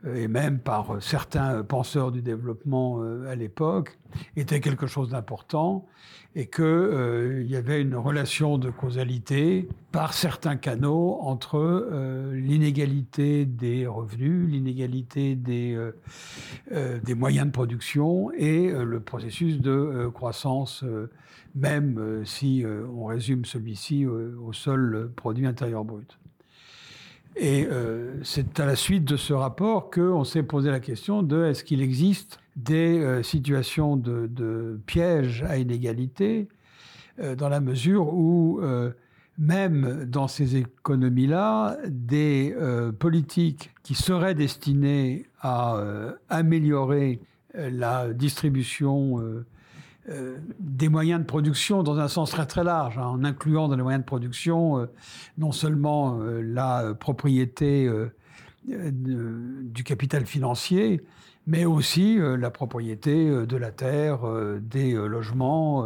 euh, 0.05 0.15
et 0.15 0.27
même 0.27 0.59
par 0.59 0.95
euh, 0.95 0.99
certains 0.99 1.63
penseurs 1.63 2.11
du 2.11 2.21
développement 2.21 3.01
euh, 3.01 3.29
à 3.29 3.35
l'époque, 3.35 3.97
était 4.35 4.59
quelque 4.59 4.87
chose 4.87 5.09
d'important 5.09 5.85
et 6.35 6.47
qu'il 6.47 7.45
y 7.47 7.55
avait 7.55 7.81
une 7.81 7.95
relation 7.95 8.57
de 8.57 8.69
causalité 8.69 9.67
par 9.91 10.13
certains 10.13 10.55
canaux 10.55 11.19
entre 11.21 12.31
l'inégalité 12.33 13.45
des 13.45 13.85
revenus, 13.85 14.49
l'inégalité 14.49 15.35
des, 15.35 15.77
des 16.71 17.13
moyens 17.13 17.45
de 17.45 17.51
production 17.51 18.31
et 18.31 18.71
le 18.71 18.99
processus 18.99 19.59
de 19.59 20.09
croissance, 20.11 20.83
même 21.53 22.23
si 22.25 22.65
on 22.95 23.05
résume 23.05 23.45
celui-ci 23.45 24.07
au 24.07 24.53
seul 24.53 25.11
produit 25.15 25.45
intérieur 25.45 25.85
brut. 25.85 26.17
Et 27.35 27.65
euh, 27.65 28.13
c'est 28.23 28.59
à 28.59 28.65
la 28.65 28.75
suite 28.75 29.05
de 29.05 29.17
ce 29.17 29.33
rapport 29.33 29.89
qu'on 29.89 30.23
s'est 30.23 30.43
posé 30.43 30.69
la 30.69 30.79
question 30.79 31.23
de 31.23 31.45
est-ce 31.45 31.63
qu'il 31.63 31.81
existe 31.81 32.39
des 32.55 32.99
euh, 32.99 33.23
situations 33.23 33.97
de, 33.97 34.27
de, 34.27 34.79
piège 34.85 35.43
à 35.43 35.57
inégalité 35.57 36.47
euh, 37.19 37.35
dans 37.35 37.49
la 37.49 37.59
mesure 37.59 38.13
où 38.13 38.61
même 39.39 40.05
dans 40.05 40.27
ces 40.27 40.57
économies-là, 40.57 41.77
des 41.87 42.55
politiques 42.99 43.71
qui 43.81 43.95
seraient 43.95 44.35
destinées 44.35 45.25
à 45.41 45.79
améliorer 46.29 47.19
la 47.55 48.13
distribution 48.13 49.43
euh, 50.09 50.37
des 50.59 50.89
moyens 50.89 51.21
de 51.21 51.25
production 51.25 51.81
dans 51.81 51.97
un 51.97 52.09
sens 52.09 52.31
très 52.31 52.45
très 52.45 52.65
large, 52.65 52.97
hein, 52.97 53.05
en 53.05 53.23
incluant 53.23 53.69
dans 53.69 53.77
les 53.77 53.83
moyens 53.83 54.03
de 54.03 54.05
production 54.05 54.79
euh, 54.79 54.87
non 55.37 55.53
seulement 55.53 56.19
euh, 56.19 56.41
la 56.41 56.93
propriété 56.93 57.89
du 58.65 59.83
capital 59.85 60.25
financier, 60.25 61.01
mais 61.45 61.65
aussi 61.65 62.17
la 62.19 62.49
propriété 62.51 63.29
de 63.45 63.57
la 63.57 63.71
terre, 63.71 64.19
des 64.61 64.93
logements 64.93 65.85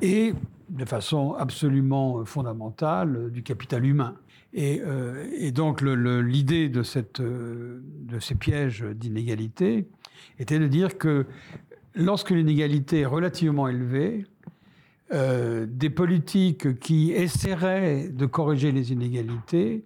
et 0.00 0.32
de 0.68 0.84
façon 0.84 1.34
absolument 1.34 2.24
fondamentale 2.24 3.30
du 3.30 3.42
capital 3.42 3.84
humain. 3.84 4.14
Et, 4.54 4.80
donc 5.52 5.80
l'idée 5.82 6.68
de, 6.68 6.82
cette, 6.82 7.20
de 7.20 8.20
ces 8.20 8.36
pièges 8.36 8.82
d'inégalité 8.82 9.88
était 10.38 10.58
de 10.58 10.68
dire 10.68 10.98
que 10.98 11.26
lorsque 11.94 12.30
l'inégalité 12.30 13.00
est 13.00 13.06
relativement 13.06 13.68
élevée, 13.68 14.24
euh, 15.12 15.66
des 15.68 15.90
politiques 15.90 16.78
qui 16.78 17.12
essaieraient 17.12 18.08
de 18.08 18.24
corriger 18.24 18.72
les 18.72 18.92
inégalités 18.92 19.84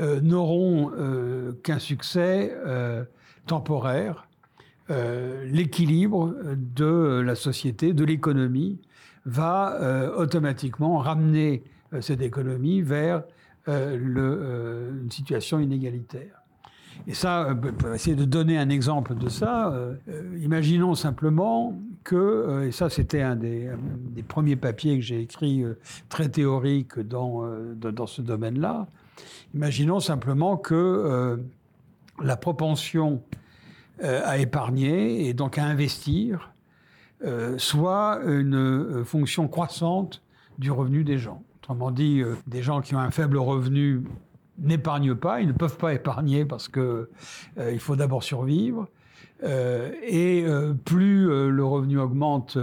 euh, 0.00 0.20
n'auront 0.20 0.90
euh, 0.96 1.52
qu'un 1.62 1.78
succès 1.78 2.52
temporaire. 3.46 4.27
L'équilibre 4.90 6.34
de 6.56 7.20
la 7.20 7.34
société, 7.34 7.92
de 7.92 8.04
l'économie, 8.04 8.80
va 9.26 10.10
automatiquement 10.16 10.98
ramener 10.98 11.62
cette 12.00 12.22
économie 12.22 12.80
vers 12.80 13.22
une 13.66 15.10
situation 15.10 15.60
inégalitaire. 15.60 16.38
Et 17.06 17.14
ça, 17.14 17.44
euh, 17.44 17.54
pour 17.54 17.92
essayer 17.94 18.16
de 18.16 18.24
donner 18.24 18.58
un 18.58 18.68
exemple 18.70 19.14
de 19.14 19.28
ça, 19.28 19.68
euh, 19.68 19.94
euh, 20.08 20.38
imaginons 20.42 20.94
simplement 20.94 21.78
que, 22.04 22.64
et 22.66 22.72
ça 22.72 22.90
c'était 22.90 23.22
un 23.22 23.36
des, 23.36 23.70
premiers 24.26 24.56
papiers 24.56 24.96
que 24.96 25.04
j'ai 25.04 25.20
écrit 25.20 25.64
très 26.08 26.28
théorique 26.28 26.98
dans, 26.98 27.44
dans 27.74 28.06
ce 28.06 28.20
domaine-là, 28.20 28.86
imaginons 29.54 30.00
simplement 30.00 30.56
que 30.56 31.38
la 32.22 32.36
propension 32.36 33.22
à 34.02 34.38
épargner 34.38 35.28
et 35.28 35.34
donc 35.34 35.58
à 35.58 35.64
investir 35.64 36.52
soit 37.56 38.20
une 38.24 39.04
fonction 39.04 39.48
croissante 39.48 40.22
du 40.58 40.70
revenu 40.70 41.04
des 41.04 41.18
gens. 41.18 41.42
Autrement 41.62 41.90
dit, 41.90 42.22
des 42.46 42.62
gens 42.62 42.80
qui 42.80 42.94
ont 42.94 43.00
un 43.00 43.10
faible 43.10 43.38
revenu 43.38 44.04
n'épargnent 44.58 45.14
pas, 45.14 45.40
ils 45.40 45.48
ne 45.48 45.52
peuvent 45.52 45.76
pas 45.76 45.94
épargner 45.94 46.44
parce 46.44 46.68
que 46.68 47.10
euh, 47.58 47.72
il 47.72 47.78
faut 47.80 47.96
d'abord 47.96 48.22
survivre. 48.22 48.88
Euh, 49.44 49.92
et 50.02 50.44
euh, 50.44 50.74
plus 50.74 51.26
le 51.26 51.64
revenu 51.64 51.98
augmente, 51.98 52.58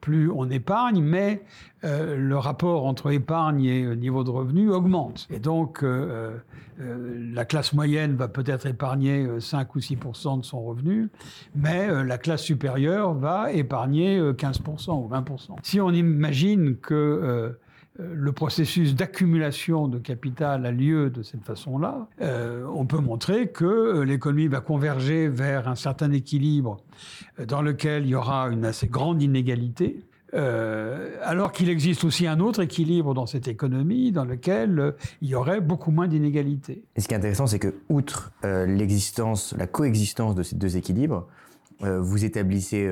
plus 0.00 0.30
on 0.30 0.50
épargne, 0.50 1.02
mais 1.02 1.42
le 1.82 2.34
rapport 2.34 2.86
entre 2.86 3.12
épargne 3.12 3.64
et 3.64 3.96
niveau 3.96 4.24
de 4.24 4.30
revenu 4.30 4.70
augmente. 4.70 5.28
Et 5.30 5.38
donc, 5.38 5.84
la 5.84 7.44
classe 7.44 7.72
moyenne 7.72 8.16
va 8.16 8.26
peut-être 8.26 8.66
épargner 8.66 9.28
5 9.38 9.74
ou 9.76 9.78
6% 9.78 10.40
de 10.40 10.44
son 10.44 10.64
revenu, 10.64 11.08
mais 11.54 12.04
la 12.04 12.18
classe 12.18 12.42
supérieure 12.42 13.14
va 13.14 13.52
épargner 13.52 14.20
15% 14.20 15.04
ou 15.04 15.08
20% 15.08 15.56
Si 15.62 15.80
on 15.80 15.90
imagine 15.90 16.76
que 16.76 16.94
euh, 16.94 17.50
le 17.98 18.32
processus 18.32 18.94
d'accumulation 18.94 19.88
de 19.88 19.98
capital 19.98 20.66
a 20.66 20.70
lieu 20.70 21.10
de 21.10 21.22
cette 21.22 21.42
façon-là, 21.42 22.08
euh, 22.20 22.64
on 22.72 22.86
peut 22.86 23.00
montrer 23.00 23.48
que 23.48 23.64
euh, 23.64 24.04
l'économie 24.04 24.46
va 24.46 24.60
converger 24.60 25.28
vers 25.28 25.68
un 25.68 25.74
certain 25.74 26.12
équilibre 26.12 26.78
dans 27.44 27.60
lequel 27.60 28.04
il 28.04 28.10
y 28.10 28.14
aura 28.14 28.48
une 28.50 28.64
assez 28.64 28.86
grande 28.86 29.22
inégalité, 29.22 30.04
alors 31.22 31.52
qu'il 31.52 31.70
existe 31.70 32.04
aussi 32.04 32.26
un 32.26 32.38
autre 32.38 32.60
équilibre 32.60 33.14
dans 33.14 33.24
cette 33.24 33.48
économie 33.48 34.12
dans 34.12 34.26
lequel 34.26 34.94
il 35.22 35.28
y 35.28 35.34
aurait 35.34 35.62
beaucoup 35.62 35.90
moins 35.90 36.06
d'inégalités. 36.06 36.84
Et 36.96 37.00
ce 37.00 37.08
qui 37.08 37.14
est 37.14 37.16
intéressant, 37.16 37.46
c'est 37.46 37.58
que, 37.58 37.76
outre 37.88 38.30
l'existence, 38.42 39.54
la 39.56 39.66
coexistence 39.66 40.34
de 40.34 40.42
ces 40.42 40.56
deux 40.56 40.76
équilibres, 40.76 41.26
vous 41.80 42.26
établissez 42.26 42.86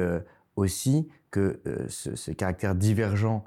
aussi 0.57 1.09
que 1.31 1.61
ce, 1.89 2.31
caractère 2.31 2.75
divergent 2.75 3.45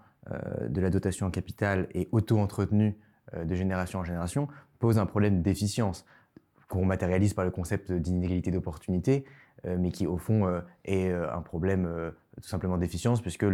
de 0.68 0.82
la 0.82 0.90
dotation 0.90 1.28
en 1.28 1.32
capital 1.32 1.88
est 1.94 2.08
auto-entretenu 2.12 2.98
de 3.36 3.56
génération 3.56 4.00
en 4.00 4.04
génération 4.04 4.48
pose 4.80 4.98
un 4.98 5.06
problème 5.06 5.42
d'efficience 5.42 6.06
qu'on 6.68 6.86
matérialise 6.86 7.34
par 7.34 7.46
le 7.46 7.52
concept 7.52 7.92
d'inégalité 7.92 8.52
d'opportunité, 8.52 9.26
mais 9.66 9.92
qui 9.92 10.08
au 10.08 10.18
fond 10.18 10.62
est 10.86 11.12
un 11.12 11.42
problème 11.42 12.12
tout 12.42 12.48
simplement 12.48 12.78
d'efficience 12.78 13.22
puisque 13.22 13.46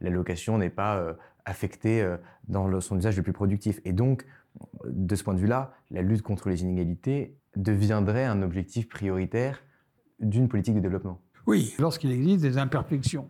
l'allocation 0.00 0.58
n'est 0.58 0.70
pas 0.70 1.16
affectée 1.44 2.16
dans 2.48 2.80
son 2.80 2.98
usage 2.98 3.16
le 3.16 3.22
plus 3.22 3.32
productif. 3.32 3.80
Et 3.84 3.92
donc, 3.92 4.24
de 4.84 5.14
ce 5.14 5.22
point 5.22 5.34
de 5.34 5.40
vue-là, 5.40 5.74
la 5.90 6.02
lutte 6.02 6.22
contre 6.22 6.48
les 6.48 6.62
inégalités 6.62 7.36
deviendrait 7.56 8.24
un 8.24 8.42
objectif 8.42 8.88
prioritaire 8.88 9.62
d'une 10.20 10.48
politique 10.48 10.74
de 10.74 10.80
développement. 10.80 11.20
Oui, 11.46 11.74
lorsqu'il 11.78 12.12
existe 12.12 12.42
des 12.42 12.58
imperfections 12.58 13.28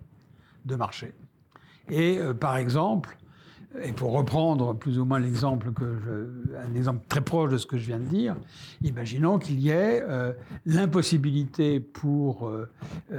de 0.65 0.77
marché. 0.77 1.15
Et 1.91 2.19
euh, 2.19 2.35
par 2.35 2.57
exemple, 2.57 3.17
et 3.85 3.93
pour 3.93 4.13
reprendre 4.13 4.75
plus 4.75 4.99
ou 4.99 5.05
moins 5.05 5.21
l'exemple 5.21 5.71
un 6.59 6.75
exemple 6.75 7.05
très 7.09 7.21
proche 7.21 7.53
de 7.53 7.57
ce 7.57 7.67
que 7.67 7.79
je 7.79 7.87
viens 7.87 8.01
de 8.01 8.05
dire, 8.05 8.37
imaginons 8.83 9.39
qu'il 9.39 9.61
y 9.61 9.71
ait 9.71 10.03
euh, 10.03 10.33
l'impossibilité 10.67 11.79
pour 11.79 12.49
euh, 12.49 12.69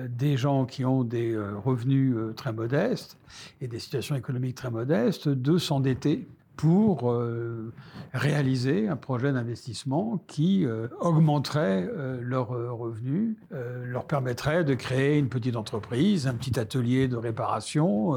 des 0.09 0.35
gens 0.35 0.65
qui 0.65 0.83
ont 0.83 1.05
des 1.05 1.37
revenus 1.37 2.15
très 2.35 2.51
modestes 2.51 3.17
et 3.61 3.67
des 3.69 3.79
situations 3.79 4.15
économiques 4.15 4.55
très 4.55 4.71
modestes 4.71 5.29
de 5.29 5.57
s'endetter 5.57 6.27
pour 6.61 7.11
euh, 7.11 7.73
réaliser 8.13 8.87
un 8.87 8.95
projet 8.95 9.33
d'investissement 9.33 10.23
qui 10.27 10.63
euh, 10.63 10.89
augmenterait 10.99 11.89
euh, 11.89 12.19
leurs 12.21 12.49
revenus, 12.49 13.35
leur 13.83 14.05
permettrait 14.05 14.63
de 14.63 14.75
créer 14.75 15.17
une 15.17 15.27
petite 15.27 15.55
entreprise, 15.55 16.27
un 16.27 16.35
petit 16.35 16.59
atelier 16.59 17.07
de 17.07 17.15
réparation, 17.15 18.15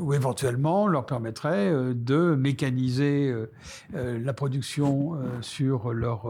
ou 0.00 0.14
éventuellement 0.14 0.86
leur 0.86 1.04
permettrait 1.06 1.72
de 1.94 2.34
mécaniser 2.34 3.34
la 3.92 4.32
production 4.32 5.18
sur 5.40 5.92
leur 5.92 6.28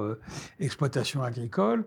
exploitation 0.59 1.23
agricole. 1.23 1.85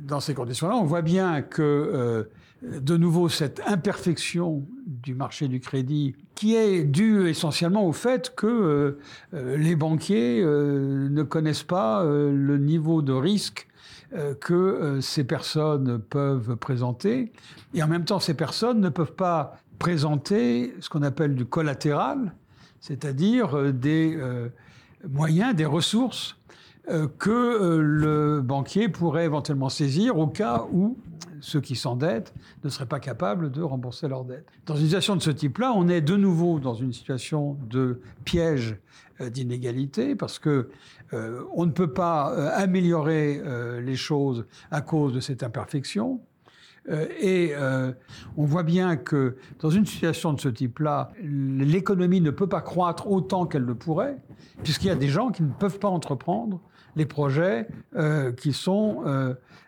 dans 0.00 0.20
ces 0.20 0.34
conditions-là, 0.34 0.76
on 0.76 0.84
voit 0.84 1.02
bien 1.02 1.42
que 1.42 2.28
de 2.62 2.96
nouveau 2.96 3.28
cette 3.28 3.60
imperfection 3.66 4.66
du 4.86 5.14
marché 5.14 5.48
du 5.48 5.60
crédit 5.60 6.16
qui 6.34 6.56
est 6.56 6.84
due 6.84 7.28
essentiellement 7.28 7.86
au 7.86 7.92
fait 7.92 8.34
que 8.34 8.46
euh, 8.46 8.98
euh, 9.34 9.56
les 9.56 9.76
banquiers 9.76 10.42
euh, 10.42 11.08
ne 11.08 11.22
connaissent 11.22 11.62
pas 11.62 12.04
le 12.04 12.58
niveau 12.58 13.02
de 13.02 13.12
risque 13.12 13.66
que 14.40 15.00
ces 15.02 15.22
personnes 15.22 15.98
peuvent 15.98 16.56
présenter. 16.56 17.30
Et 17.74 17.82
en 17.82 17.88
même 17.88 18.06
temps 18.06 18.20
ces 18.20 18.32
personnes 18.32 18.80
ne 18.80 18.88
peuvent 18.88 19.12
pas 19.12 19.58
présenter 19.78 20.74
ce 20.80 20.88
qu'on 20.88 21.02
appelle 21.02 21.34
du 21.34 21.44
collatéral, 21.44 22.32
c'est-à-dire 22.80 23.70
des 23.74 24.18
moyens, 25.06 25.54
des 25.54 25.66
ressources 25.66 26.38
que 27.18 27.78
le 27.78 28.40
banquier 28.40 28.88
pourrait 28.88 29.26
éventuellement 29.26 29.68
saisir 29.68 30.16
au 30.16 30.26
cas 30.26 30.64
où 30.72 30.96
ceux 31.40 31.60
qui 31.60 31.76
s'endettent 31.76 32.34
ne 32.64 32.68
seraient 32.68 32.86
pas 32.86 33.00
capables 33.00 33.50
de 33.50 33.62
rembourser 33.62 34.08
leurs 34.08 34.24
dettes. 34.24 34.46
Dans 34.66 34.76
une 34.76 34.84
situation 34.84 35.16
de 35.16 35.22
ce 35.22 35.30
type-là, 35.30 35.72
on 35.74 35.88
est 35.88 36.00
de 36.00 36.16
nouveau 36.16 36.58
dans 36.58 36.74
une 36.74 36.92
situation 36.92 37.56
de 37.68 38.00
piège 38.24 38.76
euh, 39.20 39.30
d'inégalité 39.30 40.14
parce 40.14 40.38
que 40.38 40.68
euh, 41.12 41.42
on 41.52 41.66
ne 41.66 41.72
peut 41.72 41.92
pas 41.92 42.32
euh, 42.32 42.50
améliorer 42.54 43.40
les 43.82 43.96
choses 43.96 44.46
à 44.70 44.80
cause 44.80 45.12
de 45.12 45.20
cette 45.20 45.42
imperfection. 45.42 46.20
et 47.20 47.52
on 48.36 48.44
voit 48.44 48.62
bien 48.62 48.96
que 48.96 49.36
dans 49.60 49.68
une 49.68 49.84
situation 49.84 50.32
de 50.32 50.40
ce 50.40 50.48
type-là, 50.48 51.10
l'économie 51.20 52.22
ne 52.22 52.30
peut 52.30 52.46
pas 52.46 52.62
croître 52.62 53.10
autant 53.10 53.44
qu'elle 53.44 53.64
le 53.64 53.74
pourrait, 53.74 54.16
puisqu'il 54.62 54.86
y 54.86 54.90
a 54.90 54.94
des 54.94 55.08
gens 55.08 55.30
qui 55.30 55.42
ne 55.42 55.52
peuvent 55.52 55.78
pas 55.78 55.88
entreprendre 55.88 56.62
les 56.96 57.04
projets 57.04 57.68
qui 58.38 58.54
sont 58.54 59.04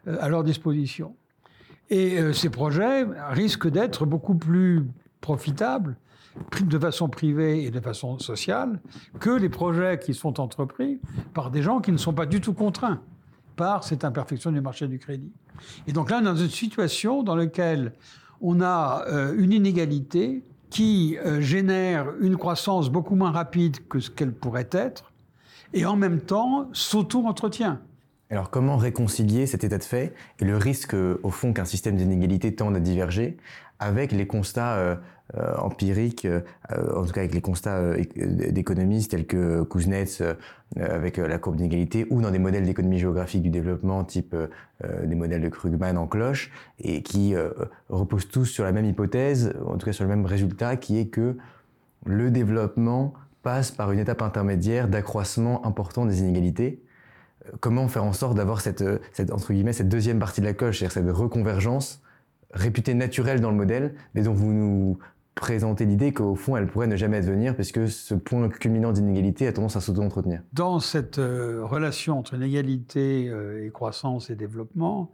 à 0.07 0.29
leur 0.31 0.45
disposition. 0.45 1.15
Et 1.91 2.19
euh, 2.19 2.33
ces 2.33 2.51
projets 2.51 3.05
risquent 3.31 3.69
d'être 3.69 4.07
beaucoup 4.07 4.35
plus 4.35 4.87
profitables 5.21 5.97
de 6.63 6.79
façon 6.79 7.09
privée 7.09 7.65
et 7.65 7.71
de 7.71 7.81
façon 7.81 8.19
sociale 8.19 8.81
que 9.19 9.31
les 9.31 9.49
projets 9.49 9.99
qui 9.99 10.15
sont 10.15 10.41
entrepris 10.41 11.01
par 11.35 11.51
des 11.51 11.63
gens 11.63 11.81
qui 11.81 11.93
ne 11.93 11.97
sont 11.97 12.13
pas 12.13 12.27
du 12.27 12.41
tout 12.41 12.55
contraints 12.55 13.01
par 13.57 13.85
cette 13.85 14.05
imperfection 14.05 14.53
du 14.53 14.61
marché 14.61 14.87
du 14.87 14.99
crédit. 14.99 15.33
Et 15.87 15.93
donc 15.93 16.11
là, 16.11 16.21
dans 16.21 16.37
une 16.37 16.49
situation 16.49 17.23
dans 17.23 17.37
laquelle 17.37 17.93
on 18.41 18.61
a 18.61 19.05
euh, 19.09 19.35
une 19.37 19.53
inégalité 19.53 20.45
qui 20.71 21.19
euh, 21.19 21.41
génère 21.41 22.07
une 22.21 22.37
croissance 22.37 22.91
beaucoup 22.91 23.17
moins 23.17 23.33
rapide 23.33 23.87
que 23.89 23.99
ce 23.99 24.11
qu'elle 24.11 24.33
pourrait 24.33 24.69
être, 24.71 25.13
et 25.75 25.85
en 25.85 25.97
même 25.97 26.21
temps 26.21 26.69
s'auto-entretient. 26.73 27.81
Alors 28.31 28.51
comment 28.51 28.77
réconcilier 28.77 29.47
cet 29.47 29.65
état 29.65 29.79
de 29.79 29.85
fait 29.85 30.15
et 30.39 30.45
le 30.45 30.57
risque 30.57 30.95
au 30.95 31.31
fond 31.31 31.53
qu'un 31.53 31.65
système 31.65 31.97
d'inégalité 31.97 32.55
tende 32.55 32.77
à 32.77 32.81
diverger 32.81 33.37
avec 33.81 34.13
les 34.13 34.27
constats 34.27 34.75
euh, 34.75 34.95
euh, 35.37 35.57
empiriques, 35.57 36.27
euh, 36.27 36.43
en 36.95 37.05
tout 37.05 37.13
cas 37.13 37.23
avec 37.23 37.35
les 37.35 37.41
constats 37.41 37.97
d'économistes 37.97 39.13
tels 39.13 39.27
que 39.27 39.65
Kuznets 39.65 40.23
avec 40.77 41.17
la 41.17 41.39
courbe 41.39 41.57
d'inégalité 41.57 42.07
ou 42.11 42.21
dans 42.21 42.31
des 42.31 42.39
modèles 42.39 42.65
d'économie 42.65 43.01
géographique 43.01 43.43
du 43.43 43.51
développement 43.51 44.05
type 44.05 44.37
des 45.05 45.15
modèles 45.17 45.43
de 45.43 45.49
Krugman 45.49 45.97
en 45.99 46.07
cloche 46.07 46.53
et 46.79 47.03
qui 47.03 47.35
reposent 47.89 48.29
tous 48.29 48.45
sur 48.45 48.63
la 48.63 48.71
même 48.71 48.85
hypothèse, 48.85 49.53
en 49.67 49.77
tout 49.77 49.87
cas 49.87 49.93
sur 49.93 50.05
le 50.05 50.11
même 50.11 50.27
résultat 50.27 50.77
qui 50.77 50.99
est 50.99 51.07
que 51.07 51.37
le 52.07 52.31
développement 52.31 53.15
passe 53.43 53.73
par 53.73 53.91
une 53.91 53.99
étape 53.99 54.23
intermédiaire 54.23 54.87
d'accroissement 54.87 55.67
important 55.67 56.07
des 56.07 56.21
inégalités 56.21 56.81
comment 57.61 57.89
faire 57.89 58.05
en 58.05 58.13
sorte 58.13 58.37
d'avoir 58.37 58.61
cette, 58.61 58.85
cette, 59.13 59.33
entre 59.33 59.53
guillemets, 59.53 59.73
cette 59.73 59.89
deuxième 59.89 60.19
partie 60.19 60.41
de 60.41 60.47
la 60.47 60.55
coche, 60.55 60.79
c'est-à-dire 60.79 60.93
cette 60.93 61.17
reconvergence 61.17 62.03
réputée 62.53 62.95
naturelle 62.95 63.41
dans 63.41 63.51
le 63.51 63.57
modèle, 63.57 63.95
mais 64.15 64.23
dont 64.23 64.33
vous 64.35 64.53
nous 64.53 64.99
présentez 65.35 65.87
l'idée 65.87 66.13
qu'au 66.13 66.35
fond, 66.35 66.57
elle 66.57 66.67
pourrait 66.67 66.87
ne 66.87 66.97
jamais 66.97 67.19
advenir, 67.19 67.55
puisque 67.55 67.89
ce 67.89 68.15
point 68.15 68.49
culminant 68.49 68.93
d'inégalité 68.93 69.47
a 69.47 69.53
tendance 69.53 69.77
à 69.77 69.81
s'auto-entretenir. 69.81 70.43
Dans 70.53 70.81
cette 70.81 71.19
euh, 71.19 71.65
relation 71.65 72.19
entre 72.19 72.35
inégalité 72.35 73.29
euh, 73.29 73.65
et 73.65 73.71
croissance 73.71 74.29
et 74.29 74.35
développement, 74.35 75.11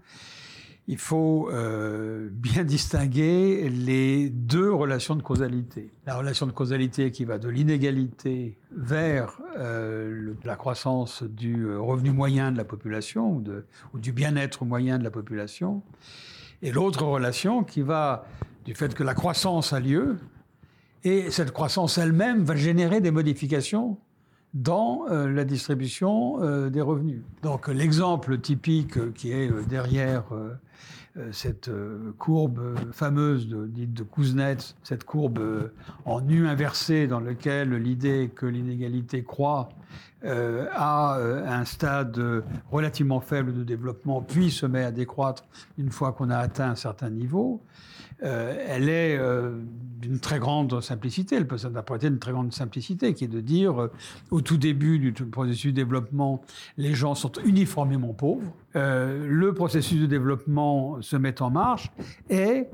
il 0.89 0.99
faut 0.99 1.49
euh, 1.51 2.29
bien 2.33 2.65
distinguer 2.65 3.69
les 3.69 4.31
deux 4.31 4.73
relations 4.73 5.17
de 5.17 5.23
causalité. 5.23 5.91
La 6.07 6.17
relation 6.17 6.47
de 6.47 6.53
causalité 6.53 7.11
qui 7.11 7.25
va 7.25 7.39
de 7.39 7.49
l'inégalité 7.49 8.59
vers 8.71 9.41
euh, 9.59 10.35
la 10.45 10.57
croissance 10.57 11.23
du 11.23 11.65
euh, 11.65 11.81
revenu 11.81 12.11
moyen 12.11 12.53
de 12.53 12.57
la 12.57 12.65
population 12.65 13.43
ou, 13.93 13.99
du 13.99 14.13
bien-être 14.13 14.65
moyen 14.65 14.99
de 14.99 15.05
la 15.05 15.11
population, 15.11 15.83
et 16.63 16.73
l'autre 16.73 17.05
relation 17.05 17.65
qui 17.65 17.83
va 17.83 18.27
du 18.65 18.75
fait 18.75 18.95
que 18.95 19.03
la 19.03 19.15
croissance 19.15 19.73
a 19.73 19.81
lieu, 19.81 20.17
et 21.05 21.31
cette 21.31 21.53
croissance 21.53 21.99
elle-même 21.99 22.43
va 22.43 22.57
générer 22.57 23.01
des 23.01 23.11
modifications 23.11 23.99
dans 24.55 25.07
euh, 25.11 25.29
la 25.31 25.45
distribution 25.45 26.43
euh, 26.43 26.71
des 26.71 26.81
revenus. 26.81 27.21
Donc 27.43 27.69
l'exemple 27.69 28.39
typique 28.39 28.97
euh, 28.97 29.13
qui 29.15 29.33
est 29.33 29.51
derrière 29.69 30.25
cette 31.33 31.71
courbe 32.19 32.75
fameuse 32.93 33.49
de, 33.49 33.67
dite 33.67 33.95
de 33.95 34.03
Kuznets, 34.03 34.75
cette 34.83 35.05
courbe 35.05 35.71
en 36.05 36.21
nu 36.21 36.47
inversé 36.47 37.07
dans 37.07 37.21
laquelle 37.21 37.73
l'idée 37.73 38.31
que 38.35 38.45
l'inégalité 38.45 39.23
croît 39.23 39.71
à 40.23 41.19
un 41.19 41.65
stade 41.65 42.21
relativement 42.71 43.21
faible 43.21 43.55
de 43.55 43.65
développement, 43.65 44.21
puis 44.21 44.51
se 44.51 44.67
met 44.67 44.85
à 44.85 44.91
décroître 44.91 45.45
une 45.79 45.91
fois 45.91 46.13
qu'on 46.13 46.29
a 46.29 46.37
atteint 46.37 46.73
un 46.73 46.75
certain 46.75 47.09
niveau, 47.09 47.63
euh, 47.63 48.06
elle 48.21 48.89
est 48.89 49.17
euh, 49.19 49.59
d'une 49.99 50.19
très 50.21 50.39
grande 50.39 50.81
simplicité. 50.81 51.37
Elle 51.37 51.47
peut 51.47 51.59
s'interpréter 51.59 52.09
d'une 52.09 52.19
très 52.19 52.33
grande 52.33 52.53
simplicité, 52.53 53.15
qui 53.15 53.25
est 53.25 53.29
de 53.29 53.41
dire, 53.41 53.83
euh, 53.83 53.93
au 54.31 54.41
tout 54.41 54.57
début 54.57 54.99
du 54.99 55.13
processus 55.13 55.73
de 55.73 55.77
développement, 55.77 56.43
les 56.77 56.95
gens 56.95 57.15
sont 57.15 57.33
uniformément 57.45 58.13
pauvres. 58.13 58.55
le 58.75 59.53
processus 59.53 60.01
de 60.01 60.07
développement 60.07 61.01
se 61.03 61.17
met 61.17 61.41
en 61.43 61.51
marche 61.51 61.91
et 62.31 62.67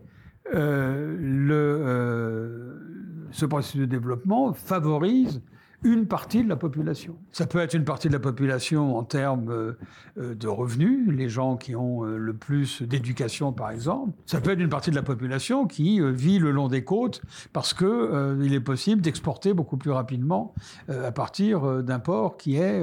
ce 3.33 3.47
processus 3.47 3.81
de 3.81 3.87
développement 3.87 4.53
favorise 4.53 5.41
une 5.85 6.07
partie 6.07 6.45
de 6.45 6.49
la 6.49 6.57
population. 6.57 7.17
Ça 7.33 7.47
peut 7.47 7.59
être 7.59 7.75
une 7.75 7.85
partie 7.85 8.09
de 8.09 8.13
la 8.13 8.21
population 8.21 8.97
en 8.97 9.03
termes 9.03 9.51
euh, 9.51 9.73
euh, 10.19 10.35
de 10.35 10.47
revenus, 10.47 11.09
les 11.09 11.29
gens 11.29 11.57
qui 11.57 11.75
ont 11.75 12.05
euh, 12.05 12.17
le 12.17 12.35
plus 12.35 12.83
d'éducation 12.83 13.53
par 13.53 13.71
exemple. 13.71 14.13
Ça 14.27 14.41
peut 14.41 14.51
être 14.51 14.61
une 14.61 14.69
partie 14.69 14.91
de 14.91 14.97
la 14.97 15.03
population 15.03 15.67
qui 15.67 16.01
vit 16.01 16.39
le 16.39 16.51
long 16.51 16.69
des 16.69 16.85
côtes 16.85 17.23
parce 17.53 17.75
que 17.75 18.37
il 18.43 18.55
est 18.55 18.61
possible 18.61 19.01
d'exporter 19.01 19.55
beaucoup 19.55 19.77
plus 19.77 19.91
rapidement 19.91 20.55
à 20.89 21.13
partir 21.13 21.83
d'un 21.83 21.99
port 21.99 22.37
qui 22.37 22.57
est 22.57 22.83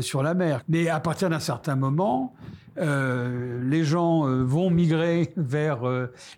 sur 0.00 0.22
la 0.22 0.34
mer. 0.34 0.62
Mais 0.68 0.88
à 0.88 1.00
partir 1.00 1.30
d'un 1.30 1.40
certain 1.40 1.76
moment, 1.76 2.34
les 2.76 3.84
gens 3.84 4.22
vont 4.44 4.70
migrer 4.70 5.32
vers 5.36 5.80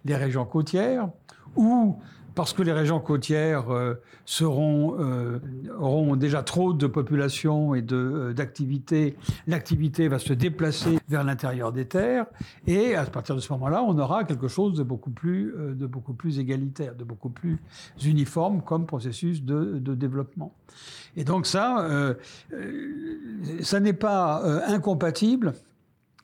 les 0.04 0.16
régions 0.16 0.44
côtières 0.44 1.08
ou 1.56 1.96
parce 2.34 2.52
que 2.52 2.62
les 2.62 2.72
régions 2.72 3.00
côtières 3.00 3.70
euh, 3.70 3.94
seront, 4.24 4.96
euh, 4.98 5.38
auront 5.78 6.16
déjà 6.16 6.42
trop 6.42 6.72
de 6.72 6.86
population 6.86 7.74
et 7.74 7.82
d'activité, 7.82 9.16
l'activité 9.46 10.08
va 10.08 10.18
se 10.18 10.32
déplacer 10.32 10.98
vers 11.08 11.24
l'intérieur 11.24 11.72
des 11.72 11.86
terres, 11.86 12.26
et 12.66 12.96
à 12.96 13.04
partir 13.04 13.34
de 13.34 13.40
ce 13.40 13.52
moment-là, 13.52 13.82
on 13.82 13.98
aura 13.98 14.24
quelque 14.24 14.48
chose 14.48 14.74
de 14.74 14.82
beaucoup 14.82 15.10
plus, 15.10 15.54
de 15.56 15.86
beaucoup 15.86 16.14
plus 16.14 16.38
égalitaire, 16.38 16.94
de 16.94 17.04
beaucoup 17.04 17.30
plus 17.30 17.58
uniforme 18.04 18.62
comme 18.62 18.86
processus 18.86 19.42
de, 19.42 19.78
de 19.78 19.94
développement. 19.94 20.54
Et 21.16 21.24
donc 21.24 21.46
ça, 21.46 21.88
ça 23.60 23.80
n'est 23.80 23.92
pas 23.92 24.42
incompatible 24.66 25.52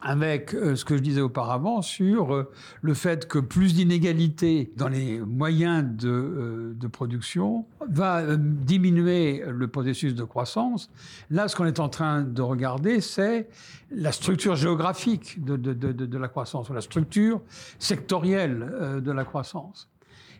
avec 0.02 0.54
euh, 0.54 0.76
ce 0.76 0.84
que 0.84 0.96
je 0.96 1.02
disais 1.02 1.20
auparavant 1.20 1.82
sur 1.82 2.34
euh, 2.34 2.50
le 2.80 2.94
fait 2.94 3.28
que 3.28 3.38
plus 3.38 3.74
d'inégalités 3.74 4.72
dans 4.76 4.88
les 4.88 5.20
moyens 5.20 5.84
de, 5.84 6.08
euh, 6.08 6.88
production 6.90 7.66
va 7.88 8.36
diminuer 8.36 9.44
le 9.46 9.68
processus 9.68 10.14
de 10.14 10.24
croissance. 10.24 10.90
Là, 11.30 11.48
ce 11.48 11.54
qu'on 11.54 11.66
est 11.66 11.78
en 11.78 11.88
train 11.88 12.22
de 12.22 12.42
regarder, 12.42 13.00
c'est 13.00 13.48
la 13.90 14.12
structure 14.12 14.56
géographique 14.56 15.44
de, 15.44 15.56
de, 15.56 16.18
la 16.18 16.28
croissance, 16.28 16.68
ou 16.68 16.72
la 16.72 16.80
structure 16.80 17.40
sectorielle 17.78 19.00
de 19.02 19.12
la 19.12 19.24
croissance. 19.24 19.88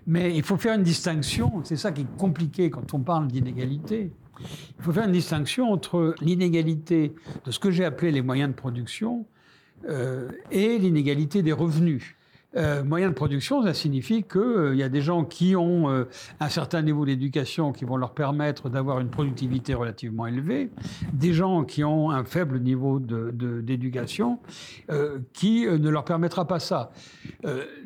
Mais 0.07 0.35
il 0.35 0.43
faut 0.43 0.57
faire 0.57 0.75
une 0.75 0.83
distinction, 0.83 1.63
c'est 1.63 1.77
ça 1.77 1.93
qui 1.93 2.03
est 2.03 2.17
compliqué 2.17 2.71
quand 2.71 2.95
on 2.95 3.01
parle 3.01 3.29
d'inégalité. 3.29 4.13
Il 4.79 4.85
faut 4.85 4.93
faire 4.93 5.07
une 5.07 5.13
distinction 5.13 5.71
entre 5.71 6.15
l'inégalité 6.21 7.15
de 7.45 7.51
ce 7.51 7.59
que 7.59 7.71
j'ai 7.71 7.85
appelé 7.85 8.11
les 8.11 8.23
moyens 8.23 8.51
de 8.51 8.57
production, 8.57 9.27
et 10.51 10.79
l'inégalité 10.79 11.43
des 11.43 11.53
revenus. 11.53 12.17
Euh, 12.57 12.83
moyen 12.83 13.09
de 13.11 13.15
production, 13.15 13.63
ça 13.63 13.75
signifie 13.75 14.25
qu'il 14.25 14.41
euh, 14.41 14.75
y 14.75 14.83
a 14.83 14.89
des 14.89 15.03
gens 15.03 15.25
qui 15.25 15.55
ont 15.55 15.89
euh, 15.89 16.05
un 16.41 16.49
certain 16.49 16.83
niveau 16.83 17.05
d'éducation 17.05 17.73
qui 17.73 17.85
vont 17.85 17.97
leur 17.97 18.13
permettre 18.13 18.69
d'avoir 18.69 18.99
une 18.99 19.09
productivité 19.09 19.73
relativement 19.73 20.27
élevée, 20.27 20.71
des 21.13 21.33
gens 21.33 21.65
qui 21.65 21.85
ont 21.85 22.11
un 22.11 22.25
faible 22.25 22.59
niveau 22.59 22.99
d'éducation 22.99 24.41
qui 25.33 25.67
ne 25.67 25.89
leur 25.89 26.05
permettra 26.05 26.47
pas 26.47 26.59
ça. 26.59 26.91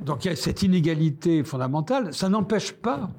donc 0.00 0.24
il 0.24 0.28
y 0.28 0.30
a 0.30 0.36
cette 0.36 0.62
inégalité 0.62 1.44
fondamentale. 1.44 2.14
Ça 2.14 2.28
n'empêche 2.28 2.72
pas 2.72 3.10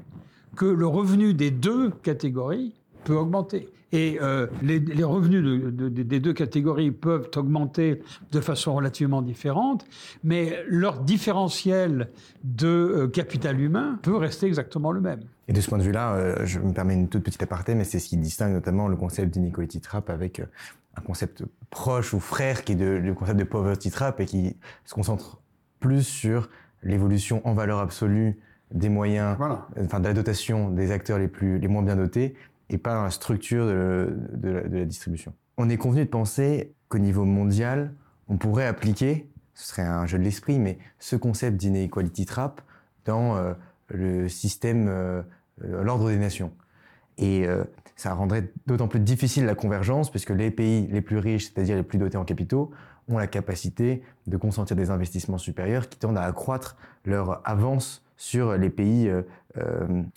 que 0.56 0.66
le 0.66 0.88
revenu 0.88 1.34
des 1.34 1.52
deux 1.52 1.92
catégories 2.02 2.74
peut 3.04 3.16
augmenter. 3.16 3.70
Et 3.96 4.20
euh, 4.22 4.48
les, 4.62 5.04
revenus 5.06 5.74
des 5.74 6.20
deux 6.20 6.34
catégories 6.34 6.92
peuvent 6.92 7.30
augmenter 7.38 8.02
de 8.34 8.42
façon 8.42 8.76
relativement 8.76 9.22
différente, 9.22 9.86
mais 10.22 10.66
leur 10.68 11.00
différentiel 11.00 12.10
de 12.44 12.68
euh, 12.68 13.08
capital 13.08 13.58
humain 13.58 13.98
peut 14.02 14.18
rester 14.18 14.48
exactement 14.48 14.92
le 14.92 15.00
même. 15.00 15.22
Et 15.48 15.54
de 15.54 15.62
ce 15.62 15.70
point 15.70 15.78
de 15.78 15.84
vue-là, 15.84 16.14
euh, 16.14 16.46
je 16.46 16.60
me 16.60 16.74
permets 16.74 16.96
une 16.96 17.08
toute 17.08 17.24
petite 17.24 17.42
aparté, 17.42 17.74
mais 17.74 17.86
c'est 17.86 18.00
ce 18.00 18.10
qui 18.10 18.18
distingue 18.18 18.52
notamment 18.52 18.90
le 18.90 18.98
concept 18.98 19.34
d'inequality 19.34 19.80
trap 19.80 20.10
avec 20.10 20.42
un 20.98 21.02
concept 21.02 21.44
proche 21.70 22.14
ou 22.14 22.20
frère 22.20 22.66
qui 22.66 22.74
est 22.74 23.00
le 23.00 23.14
concept 23.14 23.40
de 23.40 23.46
poverty 23.46 23.92
trap 23.92 24.20
et 24.20 24.26
qui 24.26 24.58
se 24.84 24.94
concentre 24.94 25.40
plus 25.80 26.04
sur 26.04 26.50
l'évolution 26.84 27.42
en 27.48 27.54
valeur 27.54 27.80
absolue 27.80 28.38
des 28.74 28.90
moyens, 28.90 29.38
enfin 29.80 30.02
de 30.02 30.06
la 30.06 30.14
dotation 30.14 30.70
des 30.70 30.92
acteurs 30.92 31.18
les 31.18 31.30
plus 31.30 31.60
les 31.60 31.68
moins 31.70 31.84
bien 31.84 31.96
dotés 31.96 32.36
et 32.70 32.78
pas 32.78 32.94
dans 32.94 33.04
la 33.04 33.12
structure 33.12 33.66
de, 33.66 34.18
la, 34.44 34.86
distribution. 34.86 35.34
On 35.58 35.70
est 35.70 35.78
convenu 35.78 36.06
de 36.06 36.10
penser 36.10 36.74
qu'au 36.90 36.98
niveau 36.98 37.26
mondial, 37.26 37.94
on 38.28 38.38
pourrait 38.38 38.66
appliquer, 38.66 39.30
ce 39.54 39.70
serait 39.70 39.84
un 39.84 40.06
jeu 40.06 40.18
de 40.18 40.24
l'esprit, 40.24 40.60
mais 40.60 40.78
ce 41.00 41.16
concept 41.16 41.58
d'inequality 41.58 42.26
trap 42.26 42.62
dans 43.06 43.38
euh, 43.38 43.54
le 43.90 44.28
système, 44.28 44.88
euh, 44.88 45.22
euh, 45.64 45.84
l'ordre 45.84 46.10
des 46.10 46.18
nations. 46.18 46.52
Et 47.18 47.48
ça 47.96 48.14
rendrait 48.14 48.52
d'autant 48.68 48.90
plus 48.90 49.00
difficile 49.00 49.46
la 49.46 49.56
convergence, 49.56 50.12
puisque 50.12 50.32
les 50.32 50.52
pays 50.52 50.86
les 50.88 51.00
plus 51.00 51.18
riches, 51.18 51.46
c'est-à-dire 51.46 51.78
les 51.78 51.84
plus 51.84 51.98
dotés 51.98 52.18
en 52.18 52.26
capitaux, 52.26 52.72
ont 53.08 53.18
la 53.18 53.28
capacité 53.28 54.04
de 54.28 54.36
consentir 54.36 54.76
des 54.76 54.90
investissements 54.90 55.38
supérieurs 55.38 55.88
qui 55.88 55.98
tendent 55.98 56.18
à 56.18 56.24
accroître 56.24 56.76
leur 57.06 57.42
avance 57.48 58.04
sur 58.18 58.58
les 58.58 58.70
pays 58.70 59.10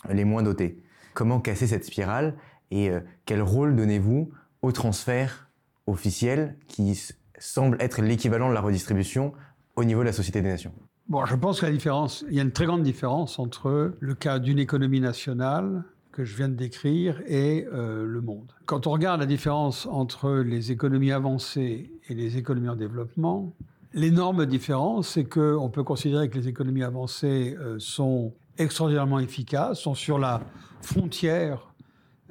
les 0.09 0.25
moins 0.25 0.43
dotés. 0.43 0.83
Comment 1.13 1.39
casser 1.39 1.67
cette 1.67 1.85
spirale 1.85 2.35
et 2.71 2.89
euh, 2.89 2.99
quel 3.25 3.41
rôle 3.41 3.75
donnez-vous 3.75 4.31
au 4.61 4.71
transfert 4.71 5.49
officiel 5.87 6.55
qui 6.67 6.99
semble 7.37 7.77
être 7.79 8.01
l'équivalent 8.01 8.49
de 8.49 8.53
la 8.53 8.61
redistribution 8.61 9.33
au 9.75 9.83
niveau 9.83 10.01
de 10.01 10.05
la 10.05 10.13
Société 10.13 10.41
des 10.41 10.49
Nations? 10.49 10.73
Bon, 11.07 11.25
je 11.25 11.35
pense 11.35 11.63
il 11.63 12.35
y 12.35 12.39
a 12.39 12.43
une 12.43 12.51
très 12.51 12.67
grande 12.67 12.83
différence 12.83 13.39
entre 13.39 13.95
le 13.99 14.15
cas 14.15 14.37
d'une 14.37 14.59
économie 14.59 14.99
nationale 14.99 15.83
que 16.11 16.23
je 16.23 16.35
viens 16.35 16.49
de 16.49 16.53
décrire 16.53 17.21
et 17.25 17.65
euh, 17.73 18.05
le 18.05 18.21
monde. 18.21 18.51
Quand 18.65 18.85
on 18.87 18.91
regarde 18.91 19.19
la 19.19 19.25
différence 19.25 19.87
entre 19.87 20.31
les 20.39 20.71
économies 20.71 21.11
avancées 21.11 21.91
et 22.09 22.13
les 22.13 22.37
économies 22.37 22.69
en 22.69 22.75
développement, 22.75 23.55
l'énorme 23.93 24.45
différence, 24.45 25.09
c'est 25.09 25.25
qu'on 25.25 25.69
peut 25.69 25.83
considérer 25.83 26.29
que 26.29 26.37
les 26.37 26.47
économies 26.47 26.83
avancées 26.83 27.55
euh, 27.59 27.77
sont 27.79 28.33
extraordinairement 28.59 29.19
efficaces, 29.19 29.79
sont 29.79 29.95
sur 29.95 30.19
la 30.19 30.41
frontière 30.81 31.73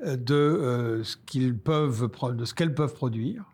euh, 0.05 0.17
de 0.17 0.35
euh, 0.35 1.03
peuvent 1.65 2.09
de 2.37 2.45
ce 2.45 2.55
qu'elles 2.55 2.75
peuvent 2.75 2.95
produire, 2.95 3.45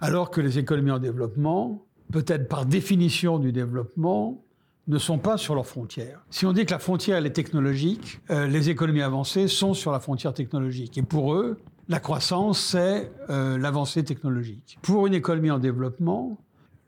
alors 0.00 0.30
que 0.30 0.40
les 0.40 0.58
économies 0.58 0.90
en 0.90 0.98
développement, 0.98 1.86
peut-être 2.12 2.48
par 2.48 2.66
définition 2.66 3.38
du 3.38 3.52
développement, 3.52 4.42
ne 4.88 4.98
sont 4.98 5.18
pas 5.18 5.36
sur 5.36 5.54
leurs 5.54 5.66
frontières. 5.66 6.20
Si 6.30 6.46
on 6.46 6.52
dit 6.52 6.66
que 6.66 6.72
la 6.72 6.78
frontière 6.78 7.24
est 7.24 7.30
technologique, 7.30 8.20
euh, 8.30 8.46
les 8.46 8.70
économies 8.70 9.02
avancées 9.02 9.46
sont 9.46 9.72
sur 9.72 9.92
la 9.92 10.00
frontière 10.00 10.34
technologique. 10.34 10.98
Et 10.98 11.02
pour 11.02 11.34
eux, 11.34 11.58
la 11.88 12.00
croissance, 12.00 12.60
c'est 12.60 13.10
l'avancée 13.28 14.04
technologique. 14.04 14.78
Pour 14.80 15.08
une 15.08 15.14
économie 15.14 15.50
en 15.50 15.58
développement, 15.58 16.38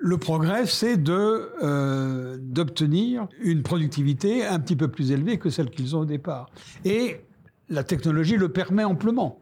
le 0.02 0.18
progrès, 0.18 0.66
c'est 0.66 0.98
euh, 1.08 2.36
d'obtenir 2.40 3.28
une 3.40 3.62
productivité 3.62 4.44
un 4.44 4.58
petit 4.58 4.74
peu 4.74 4.88
plus 4.88 5.12
élevée 5.12 5.38
que 5.38 5.48
celle 5.48 5.70
qu'ils 5.70 5.94
ont 5.94 6.00
au 6.00 6.04
départ. 6.04 6.50
Et 6.84 7.20
la 7.68 7.84
technologie 7.84 8.36
le 8.36 8.48
permet 8.48 8.82
amplement. 8.82 9.38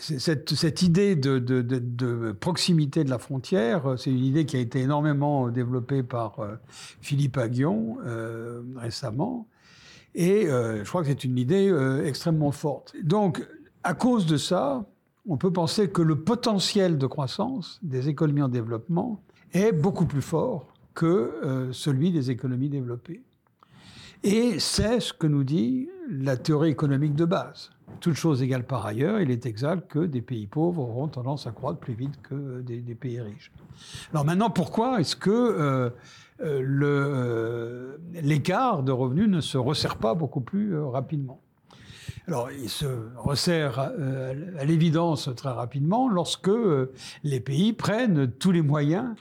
Cette, 0.00 0.54
cette 0.54 0.82
idée 0.82 1.14
de, 1.14 1.38
de, 1.38 1.62
de, 1.62 2.32
proximité 2.32 3.04
de 3.04 3.10
la 3.10 3.18
frontière, 3.18 3.94
c'est 3.96 4.10
une 4.10 4.24
idée 4.24 4.44
qui 4.44 4.56
a 4.56 4.58
été 4.58 4.80
énormément 4.80 5.48
développée 5.50 6.02
par 6.02 6.40
euh, 6.40 6.56
Philippe 7.00 7.38
Aguillon 7.38 7.98
euh, 8.04 8.62
récemment. 8.76 9.46
Et 10.16 10.46
je 10.46 10.86
crois 10.86 11.00
que 11.00 11.08
c'est 11.08 11.24
une 11.24 11.38
idée 11.38 11.74
extrêmement 12.04 12.50
forte. 12.50 12.94
Donc, 13.02 13.42
à 13.82 13.94
cause 13.94 14.26
de 14.26 14.36
ça, 14.36 14.84
on 15.26 15.38
peut 15.38 15.50
penser 15.50 15.88
que 15.88 16.02
le 16.02 16.16
potentiel 16.16 16.98
de 16.98 17.06
croissance 17.06 17.80
des 17.82 18.10
économies 18.10 18.42
en 18.42 18.48
développement 18.48 19.22
est 19.52 19.72
beaucoup 19.72 20.06
plus 20.06 20.22
fort 20.22 20.72
que 20.94 21.06
euh, 21.06 21.72
celui 21.72 22.10
des 22.12 22.30
économies 22.30 22.68
développées. 22.68 23.22
Et 24.24 24.60
c'est 24.60 25.00
ce 25.00 25.12
que 25.12 25.26
nous 25.26 25.44
dit 25.44 25.88
la 26.08 26.36
théorie 26.36 26.70
économique 26.70 27.14
de 27.14 27.24
base. 27.24 27.70
Toute 28.00 28.14
chose 28.14 28.42
égale 28.42 28.64
par 28.64 28.86
ailleurs, 28.86 29.20
il 29.20 29.30
est 29.30 29.46
exact 29.46 29.90
que 29.90 29.98
des 29.98 30.22
pays 30.22 30.46
pauvres 30.46 30.82
auront 30.82 31.08
tendance 31.08 31.46
à 31.46 31.50
croître 31.50 31.78
plus 31.78 31.94
vite 31.94 32.20
que 32.22 32.60
des, 32.60 32.94
pays 32.94 33.20
riches. 33.20 33.50
Alors 34.12 34.24
maintenant, 34.24 34.48
pourquoi 34.48 35.00
est-ce 35.00 35.16
que 35.16 35.30
euh, 35.30 35.90
euh, 36.40 37.96
l'écart 38.14 38.82
de 38.82 38.92
revenus 38.92 39.28
ne 39.28 39.40
se 39.40 39.58
resserre 39.58 39.96
pas 39.96 40.14
beaucoup 40.14 40.40
plus 40.40 40.78
rapidement? 40.78 41.40
Alors, 42.28 42.50
il 42.52 42.68
se 42.68 42.86
resserre 43.16 43.80
à 43.80 44.64
l'évidence 44.64 45.28
très 45.34 45.50
rapidement 45.50 46.08
lorsque 46.08 46.50
les 47.24 47.40
pays 47.40 47.72
prennent 47.72 48.30
tous 48.30 48.52
les 48.52 48.62
moyens 48.62 49.14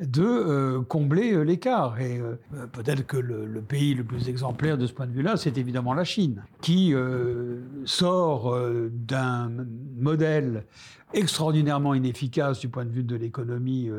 de 0.00 0.22
euh, 0.22 0.82
combler 0.82 1.32
euh, 1.32 1.42
l'écart. 1.42 1.98
Et 2.00 2.18
euh, 2.18 2.36
peut-être 2.72 3.06
que 3.06 3.16
le, 3.16 3.60
pays 3.62 3.94
le 3.94 4.04
plus 4.04 4.28
exemplaire 4.28 4.76
de 4.76 4.86
ce 4.86 4.92
point 4.92 5.06
de 5.06 5.12
vue-là, 5.12 5.36
c'est 5.36 5.56
évidemment 5.56 5.94
la 5.94 6.04
Chine, 6.04 6.42
qui 6.60 6.94
sort 7.84 8.56
d'un 8.90 9.50
modèle 9.98 10.64
extraordinairement 11.14 11.94
inefficace 11.94 12.60
du 12.60 12.68
point 12.68 12.84
de 12.84 12.90
vue 12.90 13.02
de 13.02 13.16
l'économie, 13.16 13.90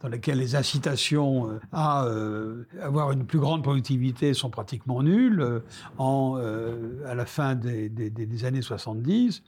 dans 0.00 0.08
lequel 0.08 0.38
les 0.38 0.54
incitations 0.54 1.58
à 1.72 2.06
avoir 2.80 3.12
une 3.12 3.24
plus 3.24 3.38
grande 3.38 3.62
productivité 3.62 4.34
sont 4.34 4.50
pratiquement 4.50 5.02
nulles. 5.02 5.62
À 5.98 7.14
la 7.14 7.26
fin 7.26 7.54
des 7.54 8.44
années 8.44 8.62
70, 8.62 9.42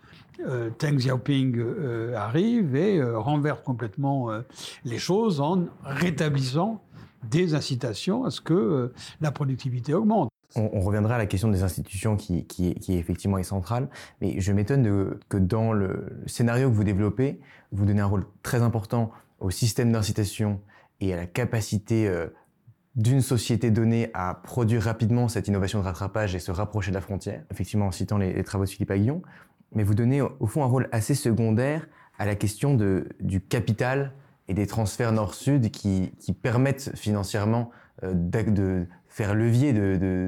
euh, 0.47 0.71
Deng 0.79 0.97
Xiaoping 0.97 1.57
euh, 1.59 2.15
arrive 2.17 2.77
et 2.77 2.99
euh, 2.99 3.19
renverse 3.19 3.61
complètement 3.63 4.29
les 4.85 4.99
choses 4.99 5.41
en 5.41 5.67
rétablissant 5.85 6.83
des 7.29 7.55
incitations 7.55 8.25
à 8.25 8.31
ce 8.31 8.41
que 8.41 8.93
la 9.21 9.33
productivité 9.33 9.95
augmente. 9.95 10.31
On, 10.55 10.81
reviendra 10.81 11.17
à 11.17 11.19
la 11.19 11.27
question 11.27 11.49
des 11.51 11.63
institutions 11.63 12.17
qui, 12.17 12.47
qui, 12.47 12.75
effectivement 12.89 13.37
est 13.37 13.43
centrale, 13.43 13.89
mais 14.21 14.41
je 14.41 14.53
m'étonne 14.53 15.19
que 15.29 15.37
dans 15.37 15.73
le 15.73 16.23
scénario 16.27 16.71
que 16.71 16.75
vous 16.75 16.85
développez, 16.85 17.39
vous 17.71 17.85
donnez 17.85 18.01
un 18.01 18.07
rôle 18.07 18.25
très 18.43 18.63
important 18.63 19.11
au 19.41 19.51
système 19.51 19.93
d'incitation 19.93 20.61
et 21.01 21.13
à 21.13 21.17
la 21.17 21.27
capacité 21.27 22.11
d'une 22.99 23.21
société 23.21 23.71
donnée 23.71 24.11
à 24.13 24.35
produire 24.35 24.83
rapidement 24.83 25.29
cette 25.29 25.47
innovation 25.47 25.79
de 25.79 25.85
rattrapage 25.85 26.35
et 26.35 26.41
se 26.41 26.51
rapprocher 26.51 26.91
de 26.91 26.97
la 26.97 27.01
frontière, 27.01 27.45
effectivement 27.51 27.87
en 27.87 27.93
citant 27.93 28.19
les, 28.19 28.43
travaux 28.43 28.65
de 28.65 28.71
Philippe 28.71 28.91
Aguillon, 28.91 29.23
mais 29.75 29.83
vous 29.83 29.95
donnez 29.95 30.21
au 30.23 30.47
fond 30.47 30.63
un 30.63 30.67
rôle 30.67 30.89
assez 30.93 31.15
secondaire 31.15 31.87
à 32.19 32.27
la 32.27 32.35
question 32.35 32.75
de, 32.75 33.09
du 33.21 33.41
capital 33.41 34.13
et 34.49 34.55
des 34.55 34.67
transferts 34.67 35.13
nord-sud 35.13 35.71
qui, 35.71 36.13
permettent 36.43 36.97
financièrement 36.97 37.71
euh, 38.03 38.13
de 38.15 38.87
faire 39.09 39.35
levier, 39.35 39.73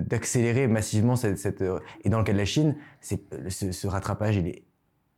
d'accélérer 0.02 0.66
de, 0.66 0.72
massivement 0.72 1.16
cette, 1.16 1.62
euh, 1.62 1.78
Et 2.04 2.10
dans 2.10 2.18
le 2.18 2.24
cas 2.24 2.32
de 2.32 2.38
la 2.38 2.44
Chine, 2.44 2.76
ce, 3.00 3.86
rattrapage, 3.86 4.36
il 4.36 4.46
est 4.46 4.62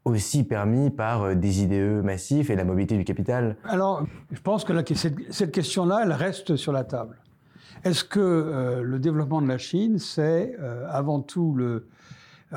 aussi 0.04 0.44
permis 0.44 0.90
par 0.90 1.22
euh, 1.22 1.35
des 1.35 1.62
IDE 1.62 2.02
massifs 2.02 2.50
et 2.50 2.56
la 2.56 2.64
mobilité 2.64 2.96
du 2.96 3.04
capital 3.04 3.56
Alors, 3.64 4.06
je 4.30 4.40
pense 4.40 4.64
que 4.64 4.72
cette, 4.94 5.52
question-là, 5.52 6.02
elle 6.04 6.12
reste 6.12 6.56
sur 6.56 6.72
la 6.72 6.85
table. 6.85 7.18
Est-ce 7.85 8.04
que 8.04 8.80
le 8.85 8.98
développement 9.00 9.42
de 9.42 9.48
la 9.48 9.58
Chine, 9.58 9.98
c'est 9.98 10.54
avant 10.88 11.20
tout 11.20 11.52
le 11.56 11.88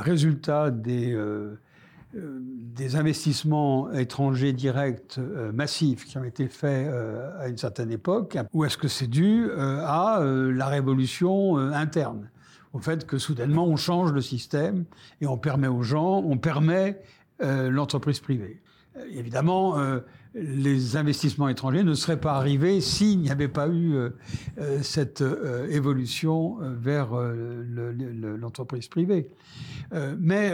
résultat 0.01 0.71
des, 0.71 1.17
des 2.13 2.95
investissements 2.95 3.91
étrangers 3.91 4.53
directs 4.53 5.19
massifs 5.53 6.05
qui 6.05 6.17
ont 6.17 6.23
été 6.23 6.47
faits 6.47 6.89
à 7.39 7.47
une 7.47 7.57
certaine 7.57 7.91
époque, 7.91 8.37
ou 8.53 8.65
est-ce 8.65 8.77
que 8.77 8.87
c'est 8.87 9.07
dû 9.07 9.49
à 9.57 10.21
la 10.21 10.67
révolution 10.67 11.57
interne? 11.57 12.29
Au 12.73 12.79
fait 12.79 13.07
que 13.07 13.17
soudainement 13.17 13.65
on 13.65 13.77
change 13.77 14.11
le 14.11 14.21
système 14.21 14.83
et 15.21 15.27
on 15.27 15.37
permet 15.37 15.67
aux 15.67 15.83
gens, 15.83 16.21
on 16.25 16.37
permet 16.37 16.99
euh, 17.41 17.69
l'entreprise 17.69 18.21
privée. 18.21 18.61
Euh, 18.97 19.05
évidemment, 19.11 19.77
euh, 19.77 19.99
les 20.35 20.97
investissements 20.97 21.47
étrangers 21.47 21.83
ne 21.83 21.93
seraient 21.93 22.19
pas 22.19 22.33
arrivés 22.33 22.81
s'il 22.81 23.19
n'y 23.19 23.31
avait 23.31 23.47
pas 23.47 23.69
eu 23.69 23.95
cette 24.81 25.23
évolution 25.69 26.57
vers 26.61 27.09
l'entreprise 28.39 28.87
privée. 28.87 29.29
mais 30.19 30.53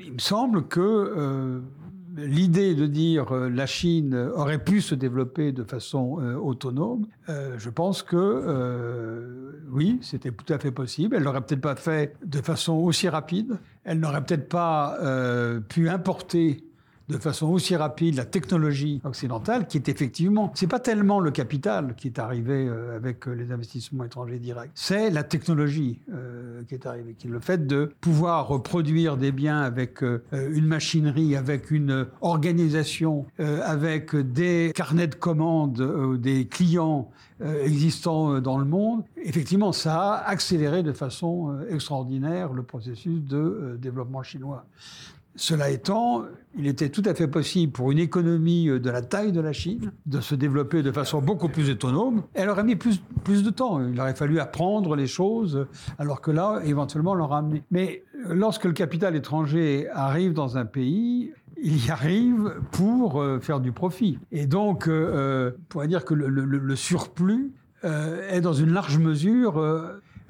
il 0.00 0.12
me 0.12 0.18
semble 0.18 0.66
que 0.66 1.62
l'idée 2.16 2.74
de 2.74 2.86
dire 2.86 3.32
la 3.32 3.66
Chine 3.66 4.14
aurait 4.34 4.62
pu 4.62 4.82
se 4.82 4.94
développer 4.94 5.52
de 5.52 5.64
façon 5.64 6.18
autonome, 6.42 7.06
je 7.28 7.70
pense 7.70 8.02
que 8.02 9.62
oui, 9.72 9.98
c'était 10.02 10.32
tout 10.32 10.52
à 10.52 10.58
fait 10.58 10.72
possible. 10.72 11.16
Elle 11.16 11.22
l'aurait 11.22 11.40
peut-être 11.40 11.60
pas 11.60 11.76
fait 11.76 12.16
de 12.24 12.42
façon 12.42 12.74
aussi 12.74 13.08
rapide 13.08 13.58
elle 13.84 14.00
n'aurait 14.00 14.22
peut-être 14.24 14.48
pas 14.48 14.96
euh, 15.00 15.60
pu 15.60 15.88
importer 15.88 16.64
de 17.10 17.18
façon 17.18 17.48
aussi 17.48 17.76
rapide 17.76 18.16
la 18.16 18.24
technologie 18.24 19.00
occidentale, 19.04 19.66
qui 19.66 19.76
est 19.76 19.88
effectivement, 19.88 20.52
c'est 20.54 20.66
pas 20.66 20.80
tellement 20.80 21.20
le 21.20 21.30
capital 21.30 21.94
qui 21.96 22.08
est 22.08 22.18
arrivé 22.18 22.66
euh, 22.66 22.96
avec 22.96 23.26
euh, 23.26 23.32
les 23.32 23.52
investissements 23.52 24.04
étrangers 24.04 24.38
directs, 24.38 24.70
c'est 24.74 25.10
la 25.10 25.22
technologie 25.22 26.00
qui 26.68 26.74
est 26.74 26.86
arrivée, 26.86 27.14
qui 27.14 27.26
est 27.26 27.30
le 27.30 27.40
fait 27.40 27.66
de 27.66 27.92
pouvoir 28.00 28.48
reproduire 28.48 29.16
des 29.16 29.32
biens 29.32 29.60
avec 29.60 30.02
une 30.02 30.66
machinerie, 30.66 31.36
avec 31.36 31.70
une 31.70 32.06
organisation, 32.20 33.26
avec 33.38 34.14
des 34.14 34.72
carnets 34.74 35.06
de 35.06 35.14
commandes, 35.14 36.18
des 36.20 36.46
clients 36.46 37.10
euh, 37.42 37.64
existants 37.64 38.34
euh, 38.34 38.40
dans 38.40 38.58
le 38.58 38.66
monde, 38.66 39.02
effectivement, 39.16 39.72
ça 39.72 40.12
a 40.12 40.28
accéléré 40.28 40.82
de 40.82 40.92
façon 40.92 41.50
euh, 41.50 41.74
extraordinaire 41.74 42.52
le 42.52 42.62
processus 42.62 43.22
de 43.22 43.78
développement 43.80 44.22
chinois. 44.22 44.66
Cela 45.36 45.70
étant, 45.70 46.24
il 46.58 46.66
était 46.66 46.88
tout 46.88 47.02
à 47.06 47.14
fait 47.14 47.28
possible 47.28 47.72
pour 47.72 47.92
une 47.92 47.98
économie 47.98 48.66
de 48.66 48.90
la 48.90 49.00
taille 49.02 49.32
de 49.32 49.40
la 49.40 49.52
Chine 49.52 49.92
de 50.06 50.20
se 50.20 50.34
développer 50.34 50.82
de 50.82 50.92
façon 50.92 51.22
beaucoup 51.22 51.48
plus 51.48 51.70
autonome. 51.70 52.22
Elle 52.34 52.48
aurait 52.48 52.64
mis 52.64 52.76
plus, 52.76 53.00
plus 53.24 53.42
de 53.42 53.50
temps. 53.50 53.80
Il 53.80 53.98
aurait 54.00 54.14
fallu 54.14 54.40
apprendre 54.40 54.96
les 54.96 55.06
choses, 55.06 55.66
alors 55.98 56.20
que 56.20 56.30
là, 56.30 56.60
éventuellement, 56.64 57.12
on 57.12 57.14
l'aurait 57.14 57.38
amené. 57.38 57.62
Mais 57.70 58.02
lorsque 58.28 58.64
le 58.64 58.72
capital 58.72 59.14
étranger 59.16 59.88
arrive 59.92 60.32
dans 60.32 60.58
un 60.58 60.64
pays, 60.64 61.32
il 61.62 61.84
y 61.84 61.90
arrive 61.90 62.54
pour 62.72 63.20
euh, 63.20 63.38
faire 63.38 63.60
du 63.60 63.72
profit. 63.72 64.18
Et 64.32 64.46
donc, 64.46 64.88
euh, 64.88 64.92
euh, 64.92 65.50
on 65.56 65.62
pourrait 65.68 65.88
dire 65.88 66.04
que 66.04 66.14
le, 66.14 66.76
surplus 66.76 67.52
est 67.82 68.40
dans 68.40 68.52
une 68.52 68.72
large 68.72 68.98
mesure 68.98 69.62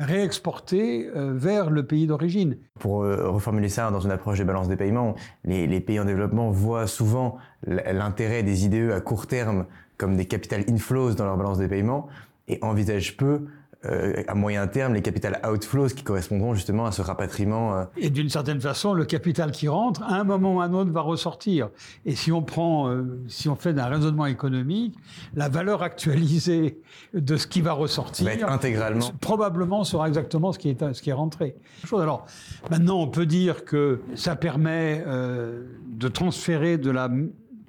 réexporté 0.00 1.08
vers 1.14 1.70
le 1.70 1.86
pays 1.86 2.06
d'origine. 2.06 2.56
Pour 2.78 3.02
reformuler 3.02 3.68
ça 3.68 3.90
dans 3.90 4.00
une 4.00 4.10
approche 4.10 4.38
des 4.38 4.44
balances 4.44 4.68
des 4.68 4.76
paiements, 4.76 5.14
les, 5.44 5.66
les 5.66 5.80
pays 5.80 6.00
en 6.00 6.06
développement 6.06 6.50
voient 6.50 6.86
souvent 6.86 7.36
l'intérêt 7.66 8.42
des 8.42 8.64
IDE 8.64 8.90
à 8.92 9.00
court 9.00 9.26
terme 9.26 9.66
comme 9.98 10.16
des 10.16 10.24
capital 10.24 10.64
inflows 10.68 11.14
dans 11.14 11.26
leur 11.26 11.36
balance 11.36 11.58
des 11.58 11.68
paiements 11.68 12.08
et 12.48 12.58
envisagent 12.62 13.16
peu 13.16 13.46
euh, 13.86 14.22
à 14.28 14.34
moyen 14.34 14.66
terme 14.66 14.92
les 14.92 15.00
capital 15.00 15.40
outflows 15.50 15.88
qui 15.88 16.02
correspondront 16.02 16.52
justement 16.52 16.84
à 16.84 16.92
ce 16.92 17.00
rapatriement. 17.00 17.78
Euh. 17.78 17.84
Et 17.96 18.10
d'une 18.10 18.28
certaine 18.28 18.60
façon, 18.60 18.92
le 18.92 19.06
capital 19.06 19.52
qui 19.52 19.68
rentre, 19.68 20.02
à 20.02 20.16
un 20.16 20.24
moment 20.24 20.56
ou 20.56 20.60
à 20.60 20.64
un 20.64 20.74
autre, 20.74 20.90
va 20.90 21.00
ressortir. 21.00 21.70
Et 22.04 22.14
si 22.14 22.30
on 22.30 22.42
prend, 22.42 22.90
euh, 22.90 23.22
si 23.26 23.48
on 23.48 23.56
fait 23.56 23.78
un 23.78 23.86
raisonnement 23.86 24.26
économique, 24.26 24.94
la 25.34 25.48
valeur 25.48 25.82
actualisée 25.82 26.78
de 27.14 27.38
ce 27.38 27.46
qui 27.46 27.62
va 27.62 27.72
ressortir, 27.72 28.26
va 28.26 28.34
être 28.34 28.50
intégralement, 28.50 29.12
probablement 29.18 29.82
sera 29.84 30.08
exactement 30.08 30.52
ce 30.52 30.58
qui 30.58 30.68
est 30.68 30.92
ce 30.92 31.00
qui 31.00 31.08
est 31.08 31.14
rentré. 31.14 31.56
Alors 31.90 32.26
maintenant, 32.70 33.00
on 33.00 33.08
peut 33.08 33.24
dire 33.24 33.64
que 33.64 34.00
ça 34.14 34.36
permet 34.36 35.02
de 35.06 36.08
transférer 36.08 36.76
de 36.76 36.90
la 36.90 37.08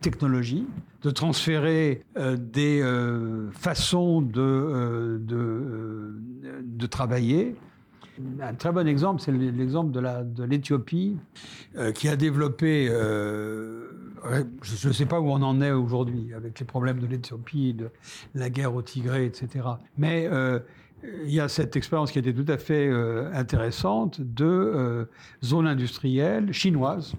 technologie, 0.02 0.68
de 1.04 1.12
transférer 1.12 2.04
euh, 2.18 2.36
des 2.38 2.82
euh, 2.82 3.50
façons 3.52 4.22
de, 4.22 4.42
euh, 4.42 5.18
de, 5.20 6.16
de, 6.64 6.86
travailler. 6.88 7.56
Un 8.42 8.54
très 8.54 8.72
bon 8.72 8.88
exemple, 8.88 9.22
c'est 9.22 9.32
l'exemple 9.32 9.92
de 9.92 10.44
l'Éthiopie, 10.44 11.18
qui 11.96 12.08
a 12.08 12.16
développé, 12.16 12.88
je 12.88 14.88
ne 14.88 14.94
sais 14.94 15.06
pas 15.06 15.20
où 15.20 15.30
on 15.30 15.42
en 15.42 15.62
est 15.62 15.72
aujourd'hui 15.72 16.34
avec 16.36 16.60
les 16.60 16.66
problèmes 16.66 17.00
de 17.00 17.08
l'Éthiopie, 17.08 17.74
de 17.74 17.90
la 18.36 18.52
guerre 18.52 18.76
au 18.76 18.84
Tigré, 18.84 19.26
etc. 19.26 19.66
Mais 19.98 20.30
il 21.24 21.32
y 21.32 21.40
a 21.40 21.48
cette 21.48 21.76
expérience 21.76 22.12
qui 22.12 22.20
était 22.20 22.34
tout 22.34 22.46
à 22.48 22.58
fait 22.58 22.92
intéressante 23.34 24.22
de 24.22 25.08
zones 25.44 25.68
industrielles 25.68 26.52
chinoises 26.52 27.16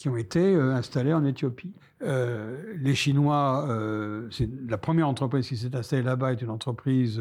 qui 0.00 0.08
ont 0.08 0.16
été 0.16 0.54
installées 0.54 1.12
en 1.12 1.26
Éthiopie. 1.26 1.74
Euh, 2.02 2.72
les 2.78 2.94
Chinois, 2.94 3.66
euh, 3.68 4.30
la 4.66 4.78
première 4.78 5.06
entreprise 5.06 5.46
qui 5.46 5.58
s'est 5.58 5.76
installée 5.76 6.02
là-bas 6.02 6.32
est 6.32 6.40
une 6.40 6.48
entreprise 6.48 7.20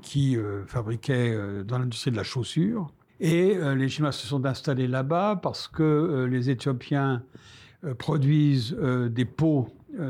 qui 0.00 0.38
euh, 0.38 0.64
fabriquait 0.66 1.36
dans 1.64 1.78
l'industrie 1.78 2.12
de 2.12 2.16
la 2.16 2.22
chaussure. 2.22 2.90
Et 3.20 3.58
les 3.76 3.90
Chinois 3.90 4.10
se 4.10 4.26
sont 4.26 4.46
installés 4.46 4.88
là-bas 4.88 5.38
parce 5.42 5.68
que 5.68 6.26
les 6.28 6.48
Éthiopiens 6.48 7.22
produisent 7.98 8.72
des 8.72 9.24
pots 9.24 9.68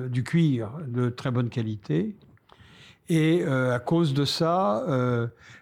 du 0.09 0.23
cuir 0.25 0.71
de 0.87 1.11
très 1.11 1.31
bonne 1.31 1.51
qualité. 1.51 2.17
Et 3.11 3.45
à 3.45 3.79
cause 3.79 4.15
de 4.15 4.25
ça, 4.25 4.87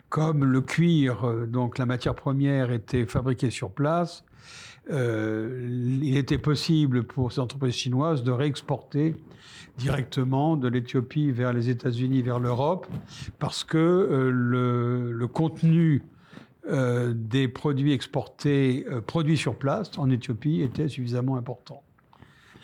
comme 0.09 0.45
le 0.45 0.61
cuir, 0.61 1.47
donc 1.49 1.79
la 1.79 1.85
matière 1.85 2.15
première, 2.15 2.71
était 2.71 3.07
fabriquée 3.07 3.51
sur 3.51 3.73
place, 3.73 4.25
euh, 4.91 5.99
il 6.03 6.17
était 6.17 6.39
possible 6.39 7.05
pour 7.05 7.33
ces 7.33 7.41
entreprises 7.41 7.75
chinoises 7.75 8.25
de 8.25 8.33
réexporter 8.33 9.15
directement 9.79 10.57
de 10.57 10.69
l'Éthiopie 10.69 11.31
vers 11.31 11.53
les 11.53 11.71
États-Unis, 11.71 12.23
vers 12.23 12.41
l'Europe, 12.41 12.87
parce 13.39 13.65
que 13.65 13.79
euh, 13.79 14.31
le, 15.13 15.27
contenu 15.29 16.03
euh, 16.69 17.13
des 17.15 17.49
produits 17.49 17.93
exportés, 17.93 18.85
produits 19.07 19.37
sur 19.37 19.57
place 19.57 19.97
en 19.99 20.11
Éthiopie, 20.11 20.61
était 20.61 20.89
suffisamment 20.89 21.37
important. 21.37 21.83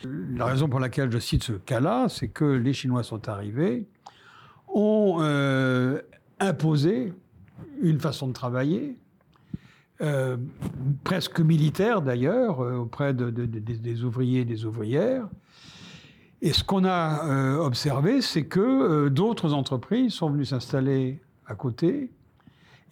La 0.05 0.45
raison 0.45 0.69
pour 0.69 0.81
laquelle 0.81 1.11
je 1.11 1.19
cite 1.19 1.43
ce 1.43 1.53
cas-là, 1.53 2.09
c'est 2.09 2.29
que 2.29 2.45
les 2.45 2.73
Chinois 2.73 3.03
sont 3.03 3.29
arrivés, 3.29 3.89
ont 4.69 5.19
imposé 6.39 7.13
une 7.81 7.99
façon 7.99 8.29
de 8.29 8.33
travailler, 8.33 8.97
euh, 10.01 10.37
presque 11.03 11.41
militaire 11.41 12.03
d'ailleurs, 12.03 12.61
euh, 12.61 12.77
auprès 12.77 13.15
de, 13.15 13.31
des 13.31 14.05
ouvriers 14.05 14.43
et 14.43 14.45
des 14.45 14.65
ouvrières. 14.65 15.27
Et 16.41 16.53
ce 16.53 16.63
qu'on 16.63 16.85
a 16.85 17.27
euh, 17.27 17.59
observé, 17.59 18.21
c'est 18.21 18.45
que 18.45 19.09
d'autres 19.09 19.53
entreprises 19.55 20.13
sont 20.13 20.31
venues 20.31 20.45
s'installer 20.45 21.19
à 21.47 21.57
côté 21.57 22.11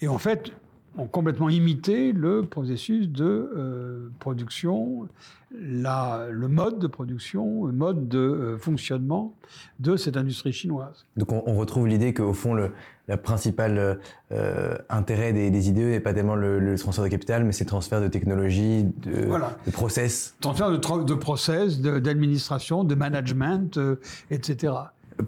et 0.00 0.08
en 0.08 0.18
fait 0.18 0.50
ont 0.98 1.06
complètement 1.06 1.48
imité 1.50 2.10
le 2.10 2.42
processus 2.42 3.08
de 3.08 4.10
production, 4.18 5.06
la, 5.54 6.26
le 6.30 6.48
mode 6.48 6.78
de 6.78 6.86
production, 6.86 7.66
le 7.66 7.72
mode 7.72 8.08
de 8.08 8.56
fonctionnement 8.58 9.34
de 9.78 9.96
cette 9.96 10.16
industrie 10.16 10.54
chinoise. 10.54 11.04
Donc 11.18 11.30
on, 11.32 11.42
on 11.46 11.56
retrouve 11.56 11.86
l'idée 11.86 12.14
qu'au 12.14 12.32
fond, 12.32 12.54
le, 12.54 12.72
le 13.08 13.16
principal 13.16 14.00
euh, 14.32 14.76
intérêt 14.88 15.32
des, 15.32 15.50
des 15.50 15.68
IDE 15.68 15.78
n'est 15.78 16.00
pas 16.00 16.12
tellement 16.12 16.34
le, 16.34 16.76
transfert 16.76 17.04
de 17.04 17.08
capital, 17.08 17.44
mais 17.44 17.52
c'est 17.52 17.64
le 17.64 17.68
transfert 17.68 18.00
de 18.00 18.08
technologie, 18.08 18.84
de, 18.84 19.28
de 19.66 19.70
process. 19.70 20.34
Transfert 20.40 20.70
de, 20.70 21.04
de 21.04 21.14
process, 21.14 21.80
d'administration, 21.80 22.84
de, 22.84 22.94
management, 22.94 23.76
euh, 23.78 24.00
etc. 24.30 24.72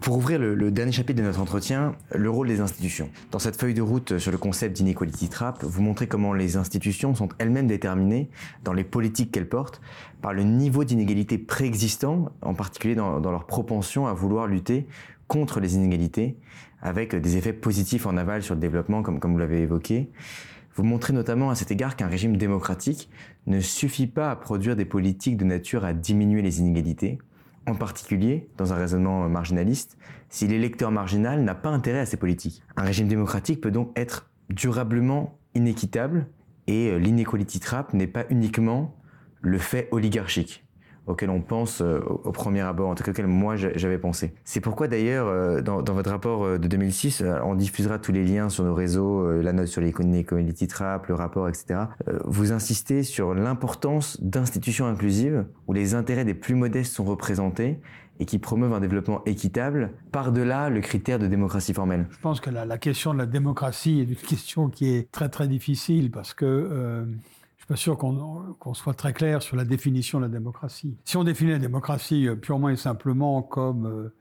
Pour 0.01 0.17
ouvrir 0.17 0.39
le, 0.39 0.71
dernier 0.71 0.91
chapitre 0.91 1.19
de 1.19 1.25
notre 1.25 1.39
entretien, 1.39 1.95
le 2.13 2.29
rôle 2.29 2.47
des 2.47 2.59
institutions. 2.59 3.09
Dans 3.31 3.39
cette 3.39 3.59
feuille 3.59 3.73
de 3.73 3.81
route 3.81 4.19
sur 4.19 4.31
le 4.31 4.37
concept 4.37 4.75
d'inequality 4.75 5.29
trap, 5.29 5.63
vous 5.63 5.81
montrez 5.81 6.05
comment 6.05 6.33
les 6.33 6.57
institutions 6.57 7.15
sont 7.15 7.29
elles-mêmes 7.39 7.65
déterminées, 7.65 8.29
dans 8.63 8.73
les 8.73 8.83
politiques 8.83 9.31
qu'elles 9.31 9.49
portent, 9.49 9.81
par 10.21 10.33
le 10.33 10.43
niveau 10.43 10.83
d'inégalité 10.83 11.39
préexistant, 11.39 12.31
en 12.43 12.53
particulier 12.53 12.93
dans, 12.93 13.19
dans 13.19 13.31
leur 13.31 13.47
propension 13.47 14.05
à 14.05 14.13
vouloir 14.13 14.45
lutter 14.45 14.85
contre 15.27 15.59
les 15.59 15.75
inégalités, 15.75 16.35
avec 16.81 17.15
des 17.15 17.37
effets 17.37 17.53
positifs 17.53 18.05
en 18.05 18.17
aval 18.17 18.43
sur 18.43 18.55
le 18.55 18.61
développement, 18.61 19.03
comme, 19.03 19.19
vous 19.19 19.37
l'avez 19.37 19.61
évoqué. 19.61 20.09
Vous 20.75 20.83
montrez 20.83 21.13
notamment 21.13 21.49
à 21.49 21.55
cet 21.55 21.71
égard 21.71 21.95
qu'un 21.95 22.07
régime 22.07 22.37
démocratique 22.37 23.09
ne 23.47 23.59
suffit 23.59 24.07
pas 24.07 24.31
à 24.31 24.35
produire 24.35 24.75
des 24.75 24.85
politiques 24.85 25.37
de 25.37 25.45
nature 25.45 25.83
à 25.83 25.93
diminuer 25.93 26.41
les 26.41 26.59
inégalités, 26.59 27.19
en 27.67 27.75
particulier 27.75 28.49
dans 28.57 28.71
un 28.71 28.77
raisonnement 28.77 29.27
marginaliste, 29.27 29.97
si 30.29 30.47
l'électeur 30.47 30.91
marginal 30.91 31.43
n'a 31.43 31.55
pas 31.55 31.69
intérêt 31.69 31.99
à 31.99 32.05
ces 32.05 32.17
politiques. 32.17 32.63
Un 32.77 32.83
régime 32.83 33.07
démocratique 33.07 33.61
peut 33.61 33.71
donc 33.71 33.91
être 33.97 34.29
durablement 34.49 35.37
inéquitable 35.55 36.27
et 36.67 36.97
l'inequality 36.99 37.59
trap 37.59 37.93
n'est 37.93 38.07
pas 38.07 38.25
uniquement 38.29 38.95
le 39.41 39.57
fait 39.57 39.89
oligarchique 39.91 40.63
auquel 41.09 41.29
on 41.29 41.41
pense 41.41 41.81
euh, 41.81 41.99
au 42.23 42.31
premier 42.31 42.61
abord, 42.61 42.89
en 42.89 42.95
tout 42.95 43.03
cas 43.03 43.11
auquel 43.11 43.27
moi 43.27 43.55
j'avais 43.55 43.97
pensé. 43.97 44.33
C'est 44.43 44.61
pourquoi 44.61 44.87
d'ailleurs, 44.87 45.27
euh, 45.27 45.61
dans, 45.61 45.81
votre 45.81 46.11
rapport 46.11 46.45
euh, 46.45 46.57
de 46.57 46.67
2006, 46.67 47.23
on 47.43 47.55
diffusera 47.55 47.99
tous 47.99 48.11
les 48.11 48.23
liens 48.23 48.49
sur 48.49 48.63
nos 48.63 48.73
réseaux, 48.73 49.41
la 49.41 49.51
note 49.51 49.67
sur 49.67 49.81
les 49.81 49.91
community 49.91 50.67
trap, 50.67 51.07
le 51.07 51.15
rapport, 51.15 51.49
etc. 51.49 51.81
Vous 52.25 52.51
insistez 52.51 53.03
sur 53.03 53.33
l'importance 53.33 54.21
d'institutions 54.21 54.85
inclusives 54.85 55.45
où 55.67 55.73
les 55.73 55.95
intérêts 55.95 56.25
des 56.25 56.33
plus 56.33 56.55
modestes 56.55 56.93
sont 56.93 57.03
représentés 57.03 57.79
et 58.19 58.25
qui 58.25 58.37
promeuvent 58.37 58.73
un 58.73 58.79
développement 58.79 59.23
équitable 59.25 59.91
par-delà 60.11 60.69
le 60.69 60.81
critère 60.81 61.19
de 61.19 61.27
démocratie 61.27 61.73
formelle. 61.73 62.07
Je 62.11 62.19
pense 62.19 62.39
que 62.39 62.49
la, 62.49 62.77
question 62.77 63.13
de 63.13 63.19
la 63.19 63.25
démocratie 63.25 64.01
est 64.01 64.03
une 64.03 64.15
question 64.15 64.69
qui 64.69 64.93
est 64.93 65.11
très 65.11 65.29
très 65.29 65.47
difficile 65.47 66.11
parce 66.11 66.33
que 66.33 67.05
pas 67.69 67.75
sûr 67.75 67.99
qu'on 67.99 68.73
soit 68.73 68.95
très 68.95 69.13
clair 69.13 69.43
sur 69.43 69.55
la 69.55 69.63
définition 69.63 70.17
de 70.17 70.23
la 70.23 70.29
démocratie. 70.29 70.97
Si 71.05 71.17
on 71.17 71.23
définit 71.23 71.51
la 71.51 71.59
démocratie 71.59 72.27
euh, 72.27 72.35
purement 72.35 72.69
et 72.69 72.75
simplement 72.75 73.43
comme 73.43 73.85
euh, 73.85 74.15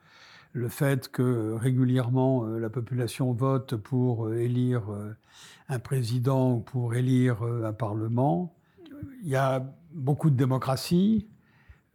le 0.52 0.68
fait 0.68 1.08
que 1.08 1.54
régulièrement 1.54 2.44
euh, 2.44 2.58
la 2.58 2.68
population 2.68 3.32
vote 3.32 3.74
pour 3.76 4.34
élire 4.34 4.82
un 5.70 5.78
président 5.78 6.56
ou 6.56 6.60
pour 6.60 6.94
élire 6.94 7.42
un 7.42 7.72
parlement, 7.72 8.54
il 9.22 9.30
y 9.30 9.36
a 9.36 9.64
beaucoup 9.92 10.28
de 10.28 10.36
démocraties 10.36 11.26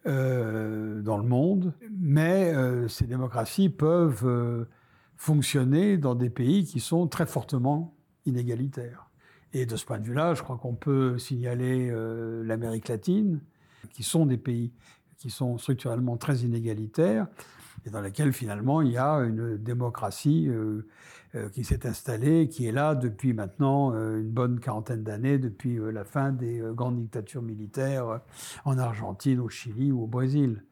dans 0.05 1.17
le 1.17 1.23
monde, 1.23 1.73
mais 1.97 2.53
ces 2.89 3.05
démocraties 3.07 3.69
peuvent 3.69 4.67
fonctionner 5.15 5.97
dans 5.97 6.13
des 6.15 6.29
pays 6.29 6.65
qui 6.65 6.79
sont 6.79 7.07
très 7.07 7.25
fortement 7.25 7.95
inégalitaires. 8.25 9.09
Et 9.53 9.67
de 9.67 9.75
ce 9.75 9.85
point 9.85 9.99
de 9.99 10.05
vue-là, 10.05 10.33
je 10.33 10.41
crois 10.41 10.57
qu'on 10.57 10.73
peut 10.73 11.19
signaler 11.19 11.89
euh, 11.91 12.43
l'Amérique 12.43 12.87
latine, 12.87 13.39
qui 13.91 14.03
sont 14.03 14.25
des 14.25 14.37
pays 14.37 14.71
qui 15.17 15.29
sont 15.29 15.57
structurellement 15.57 16.17
très 16.17 16.37
inégalitaires 16.39 17.27
et 17.85 17.89
dans 17.89 18.01
lesquels 18.01 18.33
finalement 18.33 18.81
il 18.81 18.91
y 18.91 18.97
a 18.97 19.13
une 19.19 19.57
démocratie 19.57 20.49
euh, 20.49 20.85
euh, 21.35 21.49
qui 21.49 21.63
s'est 21.63 21.85
installée, 21.85 22.49
qui 22.49 22.65
est 22.65 22.71
là 22.71 22.95
depuis 22.95 23.33
maintenant 23.33 23.93
une 23.93 24.31
bonne 24.31 24.59
quarantaine 24.59 25.03
d'années, 25.03 25.37
depuis 25.37 25.79
la 25.91 26.03
fin 26.03 26.31
des 26.31 26.61
grandes 26.73 26.97
dictatures 26.97 27.41
militaires 27.41 28.21
en 28.65 28.77
Argentine, 28.77 29.39
au 29.39 29.49
Chili 29.49 29.91
ou 29.91 30.03
au 30.03 30.07
Brésil 30.07 30.63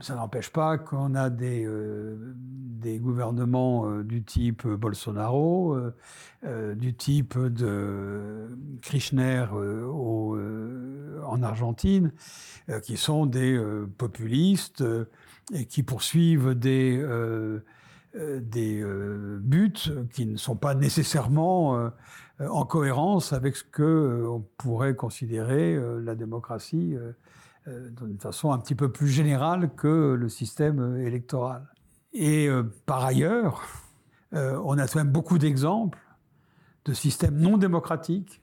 ça 0.00 0.14
n'empêche 0.14 0.50
pas 0.50 0.78
qu'on 0.78 1.14
a 1.14 1.30
des, 1.30 1.64
euh, 1.64 2.16
des 2.36 2.98
gouvernements 2.98 3.88
euh, 3.88 4.04
du 4.04 4.22
type 4.22 4.66
Bolsonaro, 4.66 5.76
euh, 6.44 6.74
du 6.74 6.94
type 6.94 7.38
de 7.38 8.48
Kirchner 8.82 9.46
en 9.50 11.42
Argentine, 11.42 12.12
qui 12.82 12.96
sont 12.96 13.26
des 13.26 13.60
populistes 13.98 14.84
et 15.52 15.66
qui 15.66 15.82
poursuivent 15.82 16.54
des, 16.54 17.04
des 18.14 18.84
buts 19.40 19.72
qui 20.12 20.26
ne 20.26 20.36
sont 20.36 20.56
pas 20.56 20.74
nécessairement 20.74 21.90
en 22.40 22.64
cohérence 22.64 23.32
avec 23.32 23.56
ce 23.56 23.64
qu'on 23.64 24.44
pourrait 24.56 24.94
considérer 24.94 25.78
la 26.00 26.14
démocratie 26.14 26.96
d'une 27.96 28.18
façon 28.18 28.52
un 28.52 28.58
petit 28.58 28.74
peu 28.74 28.90
plus 28.90 29.08
générale 29.08 29.70
que 29.74 30.14
le 30.14 30.28
système 30.28 30.96
électoral. 31.04 31.66
Et 32.12 32.48
euh, 32.48 32.64
par 32.86 33.04
ailleurs, 33.04 33.62
euh, 34.34 34.60
on 34.64 34.78
a 34.78 34.86
quand 34.86 34.98
même 34.98 35.12
beaucoup 35.12 35.38
d'exemples 35.38 35.98
de 36.84 36.92
systèmes 36.92 37.36
non 37.36 37.56
démocratiques 37.56 38.42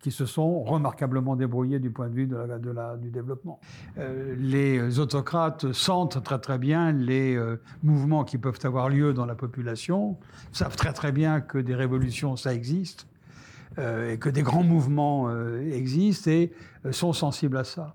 qui 0.00 0.10
se 0.10 0.26
sont 0.26 0.62
remarquablement 0.64 1.36
débrouillés 1.36 1.78
du 1.78 1.90
point 1.90 2.08
de 2.08 2.14
vue 2.14 2.26
de 2.26 2.36
la, 2.36 2.96
du 2.96 3.10
développement. 3.10 3.60
les 3.96 4.98
autocrates 4.98 5.72
sentent 5.72 6.24
très 6.24 6.40
très 6.40 6.58
bien 6.58 6.90
les 6.90 7.40
mouvements 7.84 8.24
qui 8.24 8.36
peuvent 8.36 8.58
avoir 8.64 8.88
lieu 8.88 9.14
dans 9.14 9.26
la 9.26 9.36
population, 9.36 10.18
savent 10.50 10.74
très 10.74 10.92
très 10.92 11.12
bien 11.12 11.40
que 11.40 11.56
des 11.56 11.76
révolutions, 11.76 12.34
ça 12.34 12.52
existe, 12.52 13.06
euh, 13.06 13.11
et 13.78 14.18
que 14.18 14.28
des 14.28 14.42
grands 14.42 14.62
mouvements 14.62 15.28
euh, 15.28 15.60
existent 15.72 16.30
et 16.30 16.52
euh, 16.84 16.92
sont 16.92 17.12
sensibles 17.12 17.56
à 17.56 17.64
ça. 17.64 17.94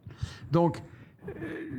Donc, 0.51 0.81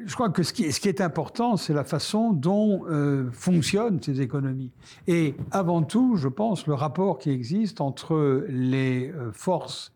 je 0.04 0.14
crois 0.14 0.28
que 0.28 0.42
ce 0.42 0.52
qui 0.52 0.64
est, 0.64 1.00
important, 1.00 1.56
c'est 1.56 1.72
la 1.72 1.84
façon 1.84 2.34
dont 2.34 2.84
fonctionnent 3.32 3.98
ces 4.02 4.20
économies. 4.20 4.72
Et 5.06 5.36
avant 5.52 5.82
tout, 5.82 6.16
je 6.16 6.28
pense, 6.28 6.66
le 6.66 6.74
rapport 6.74 7.18
qui 7.18 7.30
existe 7.30 7.80
entre 7.80 8.44
les 8.50 9.10
forces 9.32 9.94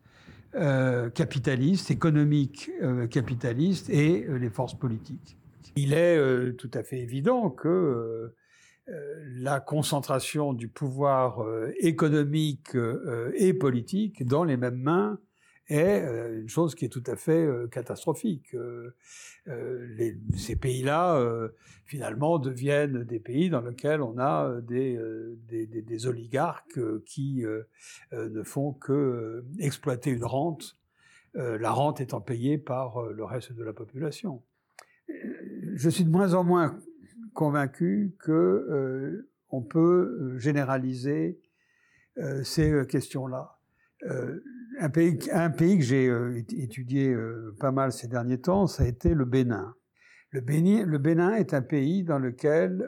capitalistes, 1.13 1.91
économiques 1.91 2.71
capitalistes 3.11 3.91
et 3.91 4.25
les 4.27 4.49
forces 4.49 4.73
politiques. 4.73 5.37
Il 5.75 5.93
est 5.93 6.57
tout 6.57 6.71
à 6.73 6.81
fait 6.81 6.99
évident 6.99 7.49
que 7.49 7.67
euh, 7.67 8.35
la 9.43 9.59
concentration 9.59 10.53
du 10.53 10.69
pouvoir 10.69 11.41
euh, 11.41 11.73
économique 11.79 12.75
euh, 12.75 13.33
et 13.35 13.53
politique 13.53 14.25
dans 14.25 14.45
les 14.45 14.55
mêmes 14.55 14.81
mains 14.81 15.19
est 15.67 16.01
une 16.41 16.49
chose 16.49 16.75
qui 16.75 16.83
est 16.85 16.89
tout 16.89 17.03
à 17.07 17.15
fait 17.15 17.47
catastrophique. 17.71 18.53
ces 20.35 20.57
pays-là, 20.57 21.25
finalement, 21.85 22.37
deviennent 22.37 23.05
des 23.05 23.21
pays 23.21 23.49
dans 23.49 23.61
lesquels 23.61 24.01
on 24.01 24.19
a 24.19 24.59
des, 24.59 24.99
des, 25.47 26.05
oligarques 26.05 26.81
qui 27.05 27.45
ne 28.11 28.43
font 28.43 28.73
que 28.73 29.45
exploiter 29.57 30.09
une 30.11 30.25
rente, 30.25 30.77
la 31.33 31.71
rente 31.71 32.01
étant 32.01 32.19
payée 32.19 32.57
par 32.57 33.01
le 33.01 33.23
reste 33.23 33.53
de 33.53 33.63
la 33.63 33.71
population. 33.71 34.43
Je 35.75 35.89
suis 35.89 36.03
de 36.03 36.09
moins 36.09 36.33
en 36.33 36.43
moins 36.43 36.77
convaincu 37.33 38.15
que 38.19 38.31
euh, 38.31 39.29
on 39.53 39.61
peut 39.61 39.79
euh, 40.19 40.37
généraliser 40.39 41.39
euh, 42.17 42.43
ces 42.43 42.85
questions-là. 42.87 43.59
un, 44.79 44.89
pays, 44.89 45.17
un 45.31 45.49
pays 45.49 45.77
que 45.77 45.83
j'ai 45.83 46.11
étudié 46.57 47.15
pas 47.59 47.71
mal 47.71 47.91
ces 47.91 48.07
derniers 48.07 48.41
temps, 48.41 48.67
ça 48.67 48.83
a 48.83 48.87
été 48.87 49.13
le 49.13 49.25
Bénin. 49.25 49.73
Le 50.31 50.41
Bénin, 50.41 51.35
est 51.35 51.53
un 51.53 51.61
pays 51.61 52.03
dans 52.03 52.19
lequel 52.19 52.83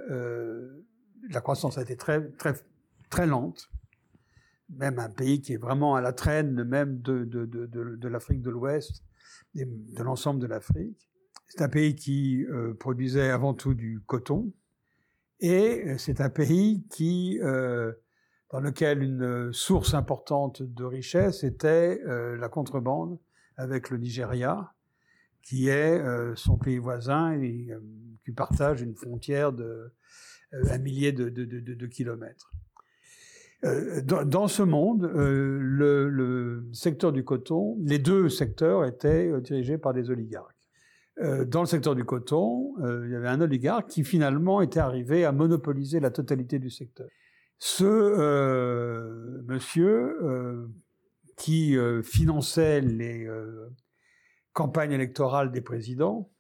la 1.30 1.41
croissance 1.41 1.78
a 1.78 1.84
été 1.84 1.95
très, 1.95 2.21
très, 2.32 2.54
très 3.10 3.28
lente, 3.28 3.69
même 4.69 4.99
un 4.99 5.10
pays 5.10 5.41
qui 5.41 5.54
est 5.54 5.58
vraiment 5.58 5.95
à 5.95 6.01
la 6.01 6.12
traîne 6.12 6.63
même 6.63 6.99
de, 7.01 7.23
de, 7.23 8.08
l'Afrique 8.08 8.41
de 8.41 8.49
l'Ouest, 8.49 9.04
de 9.54 10.04
l'ensemble 10.04 10.41
de 10.41 10.47
l'Afrique. 10.47 11.10
C'est 11.47 11.62
un 11.62 11.69
pays 11.69 11.95
qui 11.95 12.43
euh, 12.45 12.73
produisait 12.73 13.30
avant 13.30 13.54
tout 13.54 13.73
du 13.73 14.01
coton, 14.06 14.51
et 15.39 15.84
euh, 15.86 15.98
c'est 15.98 16.21
un 16.21 16.30
pays 16.30 16.84
euh, 17.41 17.91
dans 18.52 18.60
lequel 18.60 19.04
une 19.04 19.52
source 19.54 19.93
importante 19.93 20.62
de 20.62 20.84
richesse 20.84 21.43
était 21.43 22.00
la 22.06 22.48
contrebande 22.48 23.19
avec 23.58 23.89
le 23.89 23.98
Nigeria, 23.98 24.74
qui 25.41 25.67
est 25.67 26.02
son 26.36 26.58
pays 26.58 26.78
voisin 26.78 27.34
et 27.34 27.69
qui 28.24 28.32
partage 28.32 28.82
une 28.82 28.95
frontière 28.95 29.52
de 29.52 29.91
un 30.54 30.77
millier 30.77 31.12
de, 31.12 31.86
kilomètres. 31.88 32.54
Dans, 34.04 34.48
ce 34.48 34.62
monde, 34.62 35.12
le, 35.13 36.69
secteur 36.71 37.12
du 37.12 37.25
coton, 37.25 37.77
les 37.81 38.00
deux 38.00 38.29
secteurs 38.29 38.86
étaient 38.86 39.42
dirigés 39.42 39.79
par 39.79 39.94
des 39.94 40.10
oligarques. 40.10 40.54
Euh, 41.22 41.46
dans 41.46 41.62
le 41.62 41.68
secteur 41.68 41.96
du 41.96 42.04
coton, 42.04 42.74
euh, 42.84 43.06
il 43.06 43.13
y 43.13 43.16
avait 43.16 43.30
un 43.30 43.40
oligarque 43.40 43.90
qui 43.90 44.04
finalement 44.04 44.62
était 44.62 44.82
arrivé 44.82 45.24
à 45.24 45.32
monopoliser 45.32 46.00
la 46.00 46.12
totalité 46.12 46.60
du 46.60 46.70
secteur. 46.70 47.08
Ce 47.58 47.86
euh, 47.86 49.42
monsieur 49.46 50.18
qui 51.38 51.78
finançait 52.04 52.80
les 52.80 53.28
campagnes 54.54 54.94
électorales 54.94 55.52
des 55.52 55.62
présidents 55.62 56.32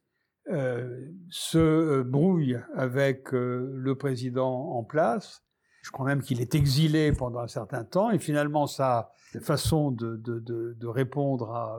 se 1.29 2.01
brouille 2.01 2.57
avec 2.75 3.31
le 3.33 3.93
président 3.95 4.71
en 4.71 4.83
place. 4.83 5.43
Je 5.83 5.91
crois 5.91 6.05
même 6.05 6.21
qu'il 6.21 6.39
est 6.39 6.55
exilé 6.55 7.11
pendant 7.11 7.39
un 7.39 7.47
certain 7.47 7.83
temps 7.83 8.09
et 8.09 8.19
finalement 8.19 8.67
sa 8.67 9.11
façon 9.41 9.91
de, 9.91 10.15
de, 10.15 10.39
de 10.39 10.87
répondre 10.87 11.51
à 11.51 11.77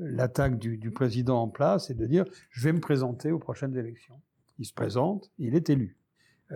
l'attaque 0.00 0.58
du, 0.58 0.90
président 0.90 1.42
en 1.42 1.48
place 1.48 1.90
est 1.90 1.94
de 1.94 2.06
dire 2.06 2.24
je 2.50 2.64
vais 2.64 2.72
me 2.72 2.80
présenter 2.80 3.30
aux 3.32 3.38
prochaines 3.38 3.76
élections. 3.76 4.20
Il 4.58 4.66
se 4.66 4.74
présente, 4.74 5.30
il 5.38 5.54
est 5.54 5.70
élu. 5.70 5.96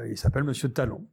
il 0.07 0.19
s'appelle 0.19 0.45
Monsieur 0.45 0.69
Talon. 0.69 1.07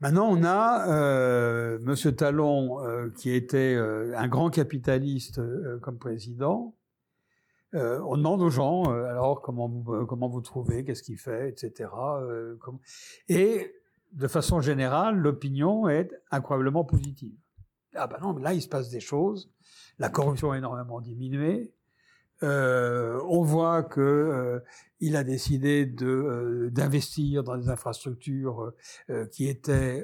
Maintenant, 0.00 0.28
on 0.28 0.44
a 0.44 0.88
euh, 0.90 1.78
Monsieur 1.80 2.12
Talon, 2.12 2.84
euh, 2.84 3.08
qui 3.16 3.30
était 3.30 3.74
euh, 3.74 4.12
un 4.18 4.28
grand 4.28 4.50
capitaliste 4.50 5.38
euh, 5.38 5.78
comme 5.78 5.98
président. 5.98 6.74
Euh, 7.74 8.00
on 8.06 8.16
demande 8.16 8.42
aux 8.42 8.50
gens, 8.50 8.84
alors 8.84 9.40
comment 9.40 9.66
vous 9.66 10.06
comment 10.06 10.28
vous 10.28 10.42
trouvez, 10.42 10.84
qu'est-ce 10.84 11.02
qu'il 11.02 11.18
fait, 11.18 11.48
etc. 11.48 11.90
Et 13.28 13.74
de 14.12 14.28
façon 14.28 14.60
générale, 14.60 15.16
l'opinion 15.16 15.88
est 15.88 16.12
incroyablement 16.30 16.84
positive. 16.84 17.34
Ah 17.94 18.06
ben 18.06 18.18
non, 18.20 18.36
là 18.36 18.52
il 18.52 18.62
se 18.62 18.68
passe 18.68 18.90
des 18.90 19.00
choses. 19.00 19.50
La 19.98 20.08
corruption 20.08 20.52
a 20.52 20.58
énormément 20.58 21.00
diminué. 21.00 21.73
Euh, 22.44 23.18
on 23.26 23.42
voit 23.42 23.82
que 23.82 24.00
euh, 24.00 24.60
il 25.00 25.16
a 25.16 25.24
décidé 25.24 25.90
euh, 26.02 26.68
d'investir 26.70 27.42
dans 27.42 27.56
des 27.56 27.68
infrastructures 27.68 28.72
qui 29.32 29.48
étaient 29.48 30.02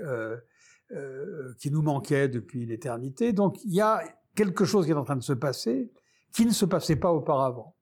qui 1.59 1.71
nous 1.71 1.83
manquaient 1.83 2.29
depuis 2.29 2.67
l'éternité. 2.67 3.33
Donc 3.33 3.63
il 3.65 3.75
y 3.75 3.81
a 3.81 4.03
quelque 4.35 4.65
chose 4.65 4.87
qui 4.87 4.93
est 4.93 4.97
en 4.97 5.05
train 5.05 5.17
de 5.17 5.23
se 5.23 5.33
passer 5.33 5.93
qui 6.33 6.47
ne 6.47 6.53
se 6.53 6.65
passait 6.65 6.97
pas 6.97 7.13
auparavant. 7.13 7.75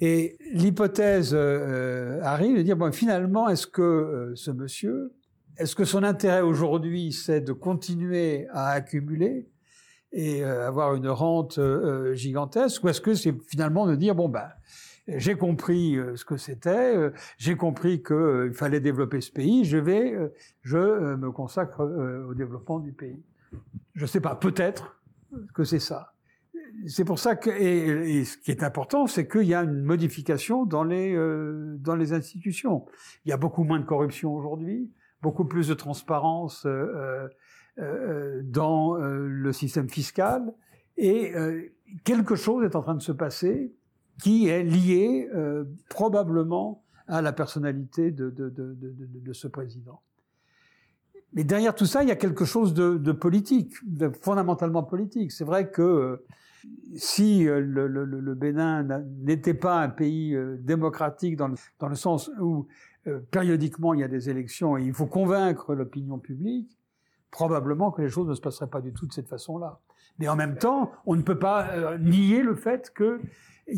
Et 0.00 0.36
l'hypothèse 0.52 1.34
arrive 1.34 2.56
de 2.56 2.62
dire 2.62 2.76
bon 2.76 2.92
finalement 2.92 3.48
est-ce 3.48 3.66
que 3.66 4.32
ce 4.34 4.50
monsieur 4.50 5.14
est-ce 5.56 5.74
que 5.74 5.84
son 5.84 6.02
intérêt 6.02 6.40
aujourd'hui 6.40 7.12
c'est 7.12 7.40
de 7.40 7.52
continuer 7.52 8.48
à 8.50 8.70
accumuler 8.70 9.48
et 10.12 10.44
euh, 10.44 10.66
avoir 10.66 10.94
une 10.94 11.08
rente 11.08 11.58
euh, 11.58 12.14
gigantesque, 12.14 12.82
ou 12.84 12.88
est-ce 12.88 13.00
que 13.00 13.14
c'est 13.14 13.34
finalement 13.46 13.86
de 13.86 13.94
dire 13.94 14.14
bon 14.14 14.28
ben 14.28 14.48
j'ai 15.08 15.34
compris 15.34 15.96
euh, 15.96 16.14
ce 16.16 16.24
que 16.24 16.36
c'était, 16.36 17.10
j'ai 17.36 17.56
compris 17.56 18.02
qu'il 18.02 18.52
fallait 18.54 18.80
développer 18.80 19.20
ce 19.20 19.32
pays, 19.32 19.64
je 19.64 19.78
vais, 19.78 20.14
je 20.62 20.78
me 21.16 21.30
consacre 21.32 21.80
au 22.28 22.34
développement 22.34 22.78
du 22.78 22.92
pays. 22.92 23.20
Je 23.94 24.06
sais 24.06 24.20
pas, 24.20 24.36
peut-être 24.36 25.00
que 25.54 25.64
c'est 25.64 25.80
ça. 25.80 26.12
C'est 26.86 27.04
pour 27.04 27.18
ça 27.18 27.34
que 27.34 27.50
et, 27.50 28.24
ce 28.24 28.36
qui 28.38 28.52
est 28.52 28.62
important, 28.62 29.08
c'est 29.08 29.26
qu'il 29.26 29.44
y 29.44 29.54
a 29.54 29.64
une 29.64 29.82
modification 29.82 30.64
dans 30.64 30.84
les 30.84 31.16
dans 31.78 31.96
les 31.96 32.12
institutions. 32.12 32.86
Il 33.24 33.30
y 33.30 33.32
a 33.32 33.36
beaucoup 33.36 33.64
moins 33.64 33.80
de 33.80 33.84
corruption 33.84 34.32
aujourd'hui, 34.32 34.92
beaucoup 35.22 35.44
plus 35.44 35.66
de 35.66 35.74
transparence. 35.74 36.66
Euh, 36.66 37.28
euh, 37.78 38.42
dans 38.44 38.89
euh, 38.89 38.89
le 39.50 39.52
système 39.52 39.88
fiscal 39.88 40.52
et 40.96 41.34
euh, 41.34 41.62
quelque 42.04 42.36
chose 42.36 42.64
est 42.64 42.76
en 42.76 42.82
train 42.82 42.94
de 42.94 43.02
se 43.02 43.12
passer 43.12 43.74
qui 44.22 44.48
est 44.48 44.62
lié 44.62 45.28
probablement 45.88 46.84
à 47.06 47.22
la 47.22 47.32
personnalité 47.32 48.10
de, 48.10 49.32
ce 49.32 49.48
président. 49.48 50.02
Mais 51.32 51.42
derrière 51.42 51.74
tout 51.74 51.86
ça, 51.86 52.02
il 52.02 52.10
y 52.10 52.12
a 52.12 52.16
quelque 52.16 52.44
chose 52.44 52.74
de, 52.74 53.12
politique, 53.12 53.72
fondamentalement 54.20 54.82
politique. 54.82 55.32
C'est 55.32 55.44
vrai 55.44 55.70
que 55.70 56.22
si 56.96 57.44
le, 57.44 57.86
le, 57.86 58.04
le 58.04 58.34
Bénin 58.34 58.82
n'était 59.22 59.54
pas 59.54 59.80
un 59.80 59.88
pays 59.88 60.36
démocratique 60.58 61.36
dans 61.36 61.48
le, 61.48 61.56
dans 61.78 61.88
le 61.88 61.96
sens 61.96 62.30
où 62.38 62.66
périodiquement 63.30 63.94
il 63.94 64.00
y 64.00 64.04
a 64.04 64.08
des 64.08 64.28
élections 64.28 64.76
et 64.76 64.84
il 64.84 64.92
faut 64.92 65.06
convaincre 65.06 65.74
l'opinion 65.74 66.18
publique, 66.18 66.79
probablement 67.30 67.90
que 67.90 68.02
les 68.02 68.08
choses 68.08 68.28
ne 68.28 68.34
se 68.34 68.40
passeraient 68.40 68.70
pas 68.70 68.80
du 68.80 68.92
tout 68.92 69.06
de 69.06 69.12
cette 69.12 69.28
façon-là. 69.28 69.80
Mais 70.18 70.28
en 70.28 70.36
même 70.36 70.56
temps, 70.56 70.90
on 71.06 71.16
ne 71.16 71.22
peut 71.22 71.38
pas 71.38 71.68
euh, 71.70 71.98
nier 71.98 72.42
le 72.42 72.54
fait 72.54 72.92
qu'il 72.94 73.20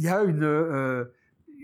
y 0.00 0.08
a 0.08 0.22
une, 0.22 0.42
euh, 0.44 1.04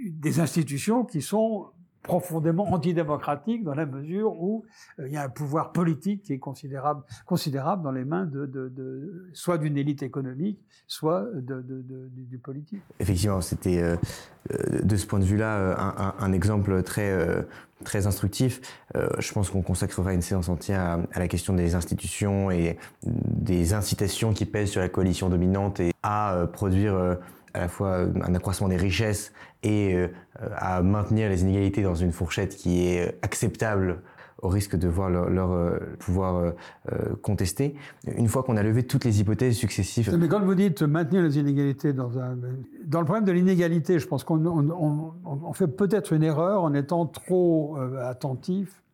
des 0.04 0.40
institutions 0.40 1.04
qui 1.04 1.22
sont 1.22 1.70
profondément 2.02 2.72
antidémocratique 2.72 3.64
dans 3.64 3.74
la 3.74 3.86
mesure 3.86 4.32
où 4.40 4.64
euh, 4.98 5.08
il 5.08 5.12
y 5.12 5.16
a 5.16 5.22
un 5.24 5.28
pouvoir 5.28 5.72
politique 5.72 6.22
qui 6.22 6.32
est 6.32 6.38
considérable, 6.38 7.02
considérable 7.26 7.82
dans 7.82 7.90
les 7.90 8.04
mains 8.04 8.24
de, 8.24 8.46
de, 8.46 9.28
soit 9.32 9.58
d'une 9.58 9.76
élite 9.76 10.02
économique, 10.02 10.58
soit 10.86 11.26
du 11.34 12.38
politique. 12.38 12.82
Effectivement, 13.00 13.40
c'était 13.40 13.82
euh, 13.82 13.96
euh, 14.52 14.80
de 14.82 14.96
ce 14.96 15.06
point 15.06 15.18
de 15.18 15.24
vue-là 15.24 15.76
un, 16.18 16.32
exemple 16.32 16.82
très 16.82 17.12
très 17.84 18.06
instructif. 18.06 18.60
je 18.94 19.32
pense 19.32 19.50
qu'on 19.50 19.62
consacrera 19.62 20.12
une 20.12 20.22
séance 20.22 20.48
entière 20.48 20.98
à, 21.12 21.18
la 21.18 21.28
question 21.28 21.54
des 21.54 21.74
institutions 21.74 22.50
et 22.50 22.76
des 23.02 23.72
incitations 23.72 24.32
qui 24.32 24.46
pèsent 24.46 24.70
sur 24.70 24.80
la 24.80 24.88
coalition 24.88 25.28
dominante 25.28 25.80
et 25.80 25.92
à 26.02 26.46
produire 26.52 27.18
à 27.54 27.60
la 27.60 27.68
fois 27.68 28.06
un 28.22 28.34
accroissement 28.34 28.68
des 28.68 28.76
richesses 28.76 29.32
et 29.62 29.94
euh, 29.94 30.08
à 30.56 30.82
maintenir 30.82 31.28
les 31.28 31.42
inégalités 31.42 31.82
dans 31.82 31.94
une 31.94 32.12
fourchette 32.12 32.54
qui 32.56 32.86
est 32.86 33.18
acceptable 33.22 34.02
au 34.40 34.48
risque 34.48 34.76
de 34.76 34.86
voir 34.86 35.10
leur, 35.10 35.50
euh, 35.50 35.78
pouvoir 35.98 36.36
euh, 36.92 37.16
contester. 37.22 37.74
Une 38.06 38.28
fois 38.28 38.44
qu'on 38.44 38.56
a 38.56 38.62
levé 38.62 38.84
toutes 38.84 39.04
les 39.04 39.20
hypothèses 39.20 39.56
successives. 39.56 40.16
Mais 40.16 40.28
quand 40.28 40.40
vous 40.40 40.54
dites 40.54 40.82
maintenir 40.82 41.22
les 41.22 41.38
inégalités 41.38 41.92
dans 41.92 42.20
un, 42.20 42.38
dans 42.84 43.00
le 43.00 43.04
problème 43.04 43.24
de 43.24 43.32
l'inégalité, 43.32 43.98
je 43.98 44.06
pense 44.06 44.22
qu'on 44.22 44.46
on, 44.46 45.12
on, 45.24 45.52
fait 45.52 45.66
peut-être 45.66 46.12
une 46.12 46.22
erreur 46.22 46.62
en 46.62 46.72
étant 46.72 47.06
trop 47.06 47.76
attentif. 48.00 48.84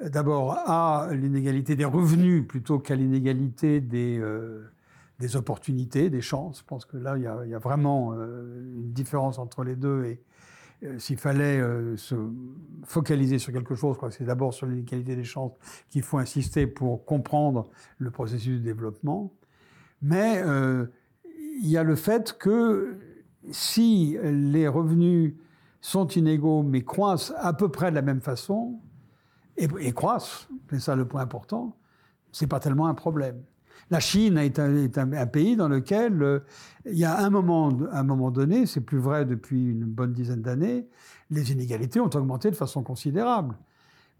D'abord 0.00 0.52
à 0.52 1.08
l'inégalité 1.12 1.76
des 1.76 1.84
revenus 1.84 2.46
plutôt 2.46 2.78
qu'à 2.78 2.94
l'inégalité 2.94 3.80
des 3.80 4.18
des 5.18 5.36
opportunités, 5.36 6.10
des 6.10 6.20
chances. 6.20 6.60
Je 6.60 6.64
pense 6.64 6.84
que 6.84 6.96
là, 6.96 7.16
il 7.16 7.22
y 7.22 7.54
a, 7.54 7.58
vraiment 7.58 8.12
euh, 8.12 8.60
une 8.74 8.92
différence 8.92 9.38
entre 9.38 9.64
les 9.64 9.74
deux. 9.74 10.04
Et 10.04 10.22
euh, 10.84 10.98
s'il 10.98 11.18
fallait 11.18 11.60
euh, 11.60 11.96
se 11.96 12.14
focaliser 12.84 13.38
sur 13.38 13.52
quelque 13.52 13.74
chose, 13.74 13.96
c'est 14.10 14.24
d'abord 14.24 14.54
sur 14.54 14.66
l'inégalité 14.66 15.16
des 15.16 15.24
chances 15.24 15.52
qu'il 15.90 16.02
faut 16.02 16.18
insister 16.18 16.66
pour 16.66 17.04
comprendre 17.04 17.68
le 17.98 18.10
processus 18.10 18.58
de 18.58 18.64
développement. 18.64 19.32
Mais 20.00 20.44
il 21.60 21.68
y 21.68 21.76
a 21.76 21.82
le 21.82 21.96
fait 21.96 22.38
que 22.38 22.96
si 23.50 24.16
les 24.22 24.68
revenus 24.68 25.34
sont 25.80 26.06
inégaux 26.06 26.62
mais 26.62 26.82
croissent 26.82 27.34
à 27.38 27.52
peu 27.52 27.68
près 27.68 27.90
de 27.90 27.96
la 27.96 28.02
même 28.02 28.20
façon, 28.20 28.78
et, 29.56 29.66
et 29.80 29.92
croissent, 29.92 30.46
c'est 30.70 30.78
ça 30.78 30.94
le 30.94 31.08
point 31.08 31.20
important, 31.20 31.76
c'est 32.30 32.46
pas 32.46 32.60
tellement 32.60 32.86
un 32.86 32.94
problème. 32.94 33.42
La 33.90 34.00
Chine 34.00 34.38
est 34.38 34.58
un, 34.58 35.26
pays 35.26 35.56
dans 35.56 35.68
lequel 35.68 36.22
euh, 36.22 36.40
il 36.84 36.98
y 36.98 37.04
a 37.04 37.18
un 37.18 37.30
moment, 37.30 37.70
un 37.92 38.02
moment 38.02 38.30
donné, 38.30 38.66
c'est 38.66 38.80
plus 38.80 38.98
vrai 38.98 39.24
depuis 39.24 39.70
une 39.70 39.84
bonne 39.84 40.12
dizaine 40.12 40.42
d'années, 40.42 40.86
les 41.30 41.52
inégalités 41.52 42.00
ont 42.00 42.10
augmenté 42.14 42.50
de 42.50 42.56
façon 42.56 42.82
considérable. 42.82 43.56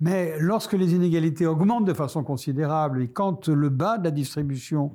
Mais 0.00 0.38
lorsque 0.38 0.74
les 0.74 0.94
inégalités 0.94 1.46
augmentent 1.46 1.86
de 1.86 1.92
façon 1.92 2.22
considérable 2.22 3.02
et 3.02 3.09
quand 3.09 3.48
le 3.48 3.68
bas 3.68 3.98
de 3.98 4.04
la 4.04 4.12
distribution 4.12 4.92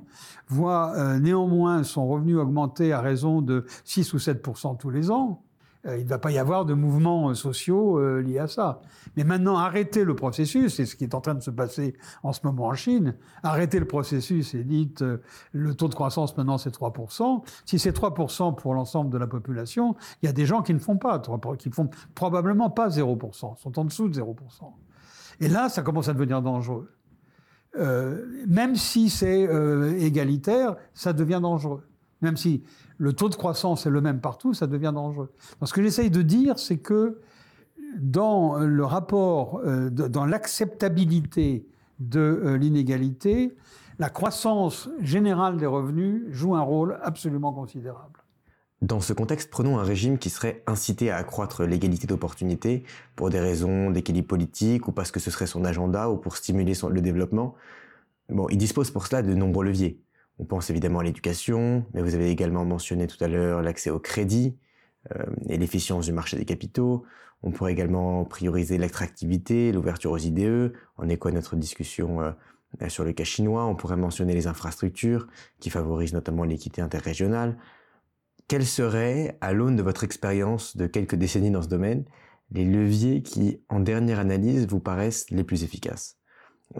voit 0.48 0.94
euh, 0.96 1.18
néanmoins 1.18 1.82
son 1.82 2.08
revenu 2.08 2.38
augmenter 2.38 2.92
à 2.92 3.00
raison 3.00 3.42
de 3.42 3.66
6 3.84 4.14
ou 4.14 4.18
7 4.18 4.42
tous 4.78 4.90
les 4.90 5.10
ans, 5.10 5.42
il 5.86 6.04
ne 6.04 6.08
va 6.08 6.18
pas 6.18 6.30
y 6.30 6.38
avoir 6.38 6.64
de 6.64 6.74
mouvements 6.74 7.30
euh, 7.30 7.34
sociaux 7.34 7.98
euh, 7.98 8.20
liés 8.20 8.38
à 8.38 8.46
ça. 8.46 8.80
Mais 9.16 9.24
maintenant, 9.24 9.56
arrêter 9.56 10.04
le 10.04 10.14
processus, 10.14 10.74
c'est 10.76 10.86
ce 10.86 10.96
qui 10.96 11.04
est 11.04 11.14
en 11.14 11.20
train 11.20 11.34
de 11.34 11.42
se 11.42 11.50
passer 11.50 11.94
en 12.22 12.32
ce 12.32 12.40
moment 12.44 12.66
en 12.66 12.74
Chine, 12.74 13.16
arrêter 13.42 13.78
le 13.78 13.86
processus 13.86 14.54
et 14.54 14.64
dites 14.64 15.04
le 15.52 15.74
taux 15.74 15.88
de 15.88 15.94
croissance 15.94 16.36
maintenant 16.36 16.58
c'est 16.58 16.74
3%. 16.74 17.42
Si 17.64 17.78
c'est 17.78 17.96
3% 17.96 18.54
pour 18.54 18.74
l'ensemble 18.74 19.10
de 19.10 19.18
la 19.18 19.26
population, 19.26 19.94
il 20.22 20.26
y 20.26 20.28
a 20.28 20.32
des 20.32 20.46
gens 20.46 20.62
qui 20.62 20.74
ne 20.74 20.78
font 20.78 20.96
pas, 20.96 21.22
qui 21.58 21.70
font 21.70 21.88
probablement 22.14 22.70
pas 22.70 22.88
0%, 22.88 23.58
sont 23.58 23.78
en 23.78 23.84
dessous 23.84 24.08
de 24.08 24.20
0%. 24.20 24.34
Et 25.40 25.48
là, 25.48 25.68
ça 25.68 25.82
commence 25.82 26.08
à 26.08 26.12
devenir 26.12 26.42
dangereux. 26.42 26.90
Euh, 27.76 28.24
même 28.46 28.76
si 28.76 29.10
c'est 29.10 29.48
euh, 29.48 29.98
égalitaire, 29.98 30.76
ça 30.92 31.12
devient 31.12 31.40
dangereux. 31.42 31.82
Même 32.20 32.36
si 32.36 32.62
le 32.98 33.12
taux 33.12 33.28
de 33.28 33.34
croissance 33.34 33.86
est 33.86 33.90
le 33.90 34.00
même 34.00 34.20
partout, 34.20 34.54
ça 34.54 34.66
devient 34.66 34.92
dangereux. 34.94 35.32
Ce 35.62 35.72
que 35.72 35.82
j'essaye 35.82 36.10
de 36.10 36.22
dire, 36.22 36.58
c'est 36.58 36.78
que 36.78 37.20
dans 37.98 38.58
le 38.58 38.84
rapport, 38.84 39.60
euh, 39.64 39.90
dans 39.90 40.26
l'acceptabilité 40.26 41.66
de 42.00 42.20
euh, 42.20 42.56
l'inégalité, 42.56 43.54
la 43.98 44.10
croissance 44.10 44.88
générale 45.00 45.56
des 45.56 45.66
revenus 45.66 46.22
joue 46.30 46.54
un 46.54 46.62
rôle 46.62 46.98
absolument 47.02 47.52
considérable. 47.52 48.20
Dans 48.82 49.00
ce 49.00 49.12
contexte, 49.12 49.50
prenons 49.50 49.78
un 49.78 49.82
régime 49.82 50.18
qui 50.18 50.28
serait 50.28 50.62
incité 50.66 51.10
à 51.10 51.16
accroître 51.16 51.62
l'égalité 51.62 52.06
d'opportunités 52.06 52.82
pour 53.16 53.30
des 53.30 53.40
raisons 53.40 53.90
d'équilibre 53.90 54.28
politique 54.28 54.88
ou 54.88 54.92
parce 54.92 55.10
que 55.10 55.20
ce 55.20 55.30
serait 55.30 55.46
son 55.46 55.64
agenda 55.64 56.10
ou 56.10 56.16
pour 56.16 56.36
stimuler 56.36 56.74
le 56.90 57.00
développement. 57.00 57.54
Bon, 58.28 58.46
il 58.50 58.58
dispose 58.58 58.90
pour 58.90 59.06
cela 59.06 59.22
de 59.22 59.32
nombreux 59.32 59.64
leviers. 59.64 60.02
On 60.38 60.44
pense 60.44 60.70
évidemment 60.70 60.98
à 60.98 61.04
l'éducation, 61.04 61.86
mais 61.94 62.02
vous 62.02 62.14
avez 62.14 62.30
également 62.30 62.64
mentionné 62.64 63.06
tout 63.06 63.22
à 63.22 63.28
l'heure 63.28 63.62
l'accès 63.62 63.90
au 63.90 64.00
crédit, 64.00 64.56
et 65.48 65.58
l'efficience 65.58 66.06
du 66.06 66.12
marché 66.12 66.36
des 66.36 66.46
capitaux. 66.46 67.04
On 67.42 67.50
pourrait 67.50 67.72
également 67.72 68.24
prioriser 68.24 68.78
l'attractivité, 68.78 69.70
l'ouverture 69.70 70.12
aux 70.12 70.18
IDE, 70.18 70.72
en 70.96 71.08
écho 71.10 71.28
à 71.28 71.32
notre 71.32 71.56
discussion 71.56 72.34
sur 72.88 73.04
le 73.04 73.12
cas 73.12 73.24
chinois. 73.24 73.66
On 73.66 73.76
pourrait 73.76 73.98
mentionner 73.98 74.32
les 74.34 74.46
infrastructures, 74.46 75.28
qui 75.60 75.68
favorisent 75.68 76.14
notamment 76.14 76.44
l'équité 76.44 76.80
interrégionale. 76.80 77.58
Quels 78.48 78.66
seraient, 78.66 79.36
à 79.40 79.52
l'aune 79.52 79.76
de 79.76 79.82
votre 79.82 80.04
expérience 80.04 80.76
de 80.76 80.86
quelques 80.86 81.16
décennies 81.16 81.50
dans 81.50 81.62
ce 81.62 81.68
domaine, 81.68 82.04
les 82.50 82.64
leviers 82.64 83.22
qui, 83.22 83.60
en 83.68 83.80
dernière 83.80 84.18
analyse, 84.18 84.66
vous 84.66 84.80
paraissent 84.80 85.30
les 85.30 85.44
plus 85.44 85.64
efficaces? 85.64 86.18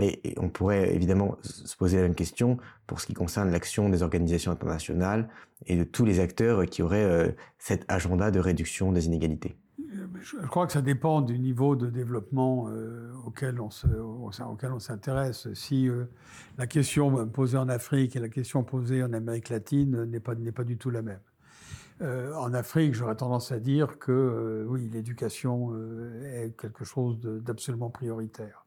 Et, 0.01 0.35
on 0.39 0.49
pourrait 0.49 0.95
évidemment 0.95 1.37
se 1.43 1.76
poser 1.76 1.97
la 1.97 2.03
même 2.03 2.14
question 2.14 2.59
pour 2.87 3.01
ce 3.01 3.07
qui 3.07 3.14
concerne 3.14 3.51
l'action 3.51 3.89
des 3.89 4.03
organisations 4.03 4.53
internationales 4.53 5.28
et 5.66 5.76
de 5.76 5.85
tous 5.85 6.05
les 6.05 6.20
acteurs 6.20 6.66
qui 6.66 6.82
auraient 6.82 7.05
euh, 7.05 7.32
cet 7.59 7.85
agenda 7.89 8.30
de 8.30 8.41
réduction 8.41 8.93
des 8.93 9.07
inégalités. 9.07 9.57
Je 10.20 10.47
crois 10.47 10.66
que 10.66 10.72
ça 10.72 10.82
dépend 10.82 11.20
du 11.20 11.39
niveau 11.39 11.76
de 11.76 11.89
développement 11.89 12.68
euh, 12.68 13.12
auquel 13.24 13.61
on 13.61 13.70
s'intéresse. 14.78 15.53
Si 15.55 15.89
euh, 15.89 16.05
la 16.59 16.66
question 16.66 17.28
posée 17.28 17.59
en 17.59 17.68
Afrique 17.68 18.16
et 18.16 18.20
la 18.20 18.28
question 18.28 18.64
posée 18.64 19.03
en 19.03 19.12
Amérique 19.12 19.51
latine 19.51 20.05
n'est 20.05 20.20
pas, 20.20 20.35
pas 20.55 20.64
du 20.64 20.76
tout 20.76 20.91
la 20.91 21.03
même. 21.03 21.20
en 22.01 22.53
Afrique, 22.55 22.95
j'aurais 22.95 23.16
tendance 23.16 23.53
à 23.53 23.61
dire 23.61 23.99
que 23.99 24.66
oui, 24.68 24.91
l'éducation 24.93 25.74
est 26.24 26.57
quelque 26.59 26.85
chose 26.85 27.20
d'absolument 27.20 27.91
prioritaire. 27.91 28.64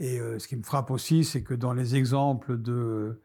Et 0.00 0.20
euh, 0.20 0.38
ce 0.38 0.46
qui 0.46 0.56
me 0.56 0.62
frappe 0.62 0.90
aussi, 0.90 1.24
c'est 1.24 1.42
que 1.42 1.54
dans 1.54 1.72
les 1.72 1.96
exemples 1.96 2.56
de, 2.60 3.20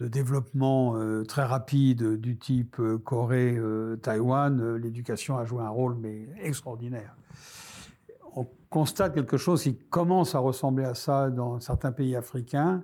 développement 0.00 0.96
euh, 0.96 1.24
très 1.24 1.44
rapide 1.44 2.16
du 2.20 2.36
type 2.38 2.76
euh, 2.80 2.98
Corée, 2.98 3.58
Taïwan, 4.02 4.76
l'éducation 4.76 5.38
a 5.38 5.44
joué 5.44 5.62
un 5.62 5.68
rôle 5.68 5.96
mais 6.00 6.28
extraordinaire. 6.42 7.14
On 8.36 8.46
constate 8.68 9.14
quelque 9.14 9.36
chose 9.36 9.62
qui 9.62 9.76
commence 9.76 10.34
à 10.34 10.38
ressembler 10.38 10.84
à 10.84 10.94
ça 10.94 11.30
dans 11.30 11.58
certains 11.60 11.92
pays 11.92 12.16
africains, 12.16 12.82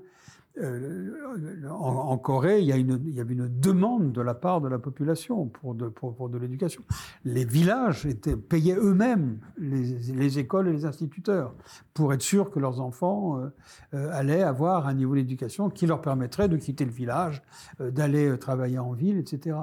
euh, 0.58 1.68
en, 1.68 2.16
Corée, 2.16 2.60
il 2.60 2.66
y, 2.66 2.72
a 2.72 2.76
une, 2.76 2.92
avait 3.20 3.34
une 3.34 3.48
demande 3.60 4.12
de 4.12 4.22
la 4.22 4.32
part 4.32 4.62
de 4.62 4.68
la 4.68 4.78
population 4.78 5.46
pour 5.46 5.74
de, 5.74 6.38
l'éducation. 6.38 6.82
Les 7.26 7.44
villages 7.44 8.08
payaient 8.48 8.76
eux-mêmes 8.76 9.38
les, 9.58 9.98
les, 10.14 10.38
écoles 10.38 10.68
et 10.68 10.72
les 10.72 10.86
instituteurs 10.86 11.54
pour 11.92 12.14
être 12.14 12.22
sûrs 12.22 12.50
que 12.50 12.58
leurs 12.58 12.80
enfants 12.80 13.38
euh, 13.38 13.48
euh, 13.92 14.10
allaient 14.12 14.42
avoir 14.42 14.86
un 14.86 14.94
niveau 14.94 15.14
d'éducation 15.14 15.68
qui 15.68 15.86
leur 15.86 16.00
permettrait 16.00 16.48
de 16.48 16.56
quitter 16.56 16.86
le 16.86 16.90
village, 16.90 17.42
d'aller 17.78 18.38
travailler 18.38 18.78
en 18.78 18.92
ville, 18.92 19.18
etc. 19.18 19.56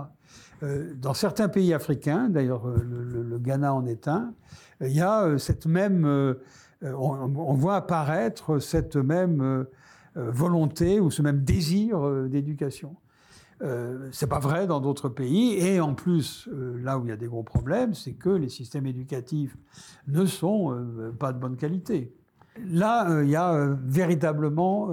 dans 0.62 1.14
certains 1.14 1.50
pays 1.50 1.74
africains, 1.74 2.30
d'ailleurs 2.30 2.68
le, 2.68 3.40
Ghana 3.40 3.74
en 3.74 3.86
est 3.86 4.08
un, 4.08 4.34
il 4.82 4.92
y 4.92 5.02
a 5.02 5.38
cette 5.40 5.66
même, 5.66 6.36
on, 6.84 7.54
voit 7.56 7.76
apparaître 7.76 8.60
cette 8.60 8.96
même 8.96 9.66
volonté 10.16 11.00
ou 11.00 11.12
ce 11.12 11.22
même 11.22 11.44
désir 11.44 12.06
euh, 12.06 12.28
d'éducation. 12.28 12.96
Euh, 13.62 14.10
c'est 14.12 14.28
pas 14.28 14.40
vrai 14.40 14.68
dans 14.68 14.80
d'autres 14.80 15.10
pays. 15.10 15.54
Et 15.58 15.80
en 15.80 15.94
plus, 15.94 16.50
euh, 16.52 16.78
là 16.82 16.98
où 16.98 17.06
il 17.06 17.10
y 17.10 17.12
a 17.12 17.18
des 17.18 17.28
gros 17.28 17.44
problèmes, 17.44 17.94
c'est 17.94 18.14
que 18.14 18.30
les 18.30 18.50
systèmes 18.50 18.86
éducatifs 18.86 19.56
ne 20.08 20.26
sont 20.26 20.76
pas 21.20 21.32
de 21.34 21.40
bonne 21.40 21.56
qualité. 21.56 22.14
Là, 22.66 23.24
il 23.24 23.30
y 23.30 23.36
a 23.36 23.76
véritablement 23.84 24.92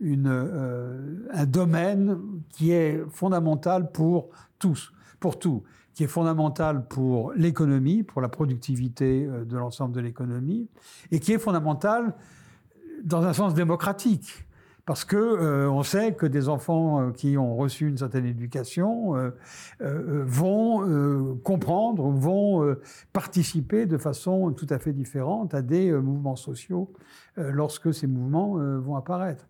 un 0.00 1.46
domaine 1.46 2.18
qui 2.50 2.70
est 2.70 3.04
fondamental 3.10 3.92
pour 3.92 4.30
tous, 4.58 4.90
pour 5.20 5.38
tout, 5.38 5.64
qui 5.92 6.04
est 6.04 6.08
fondamental 6.08 6.86
pour 6.88 7.32
l'économie, 7.34 8.04
pour 8.04 8.22
la 8.22 8.30
productivité 8.30 9.26
de 9.26 9.56
l'ensemble 9.58 9.94
de 9.94 10.00
l'économie, 10.00 10.70
et 11.10 11.20
qui 11.20 11.32
est 11.32 11.38
fondamental 11.38 12.14
dans 13.02 13.22
un 13.24 13.34
sens 13.34 13.52
démocratique 13.52 14.46
parce 14.86 15.04
que 15.04 15.16
euh, 15.16 15.70
on 15.70 15.82
sait 15.82 16.12
que 16.12 16.26
des 16.26 16.48
enfants 16.48 17.00
euh, 17.00 17.10
qui 17.10 17.38
ont 17.38 17.56
reçu 17.56 17.88
une 17.88 17.96
certaine 17.96 18.26
éducation 18.26 19.16
euh, 19.16 19.30
vont 19.80 21.36
comprendre, 21.42 22.10
vont 22.10 22.76
participer 23.12 23.86
de 23.86 23.98
façon 23.98 24.52
tout 24.52 24.66
à 24.70 24.78
fait 24.78 24.92
différente 24.92 25.54
à 25.54 25.62
des 25.62 25.92
mouvements 25.92 26.36
sociaux 26.36 26.92
lorsque 27.36 27.92
ces 27.92 28.06
mouvements 28.06 28.54
vont 28.78 28.96
apparaître. 28.96 29.46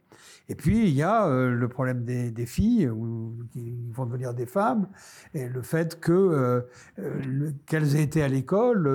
Et 0.49 0.55
puis, 0.55 0.89
il 0.89 0.95
y 0.95 1.03
a 1.03 1.27
euh, 1.27 1.51
le 1.51 1.69
problème 1.69 2.05
des, 2.05 2.47
filles, 2.47 2.91
qui 3.53 3.75
vont 3.93 4.07
devenir 4.07 4.35
des 4.35 4.47
femmes, 4.47 4.87
et 5.33 5.49
le 5.49 5.63
fait 5.63 5.99
que 6.01 6.13
euh, 6.13 6.61
euh, 6.99 7.51
qu'elles 7.67 7.97
aient 7.97 8.03
été 8.03 8.23
à 8.23 8.29
l'école 8.29 8.89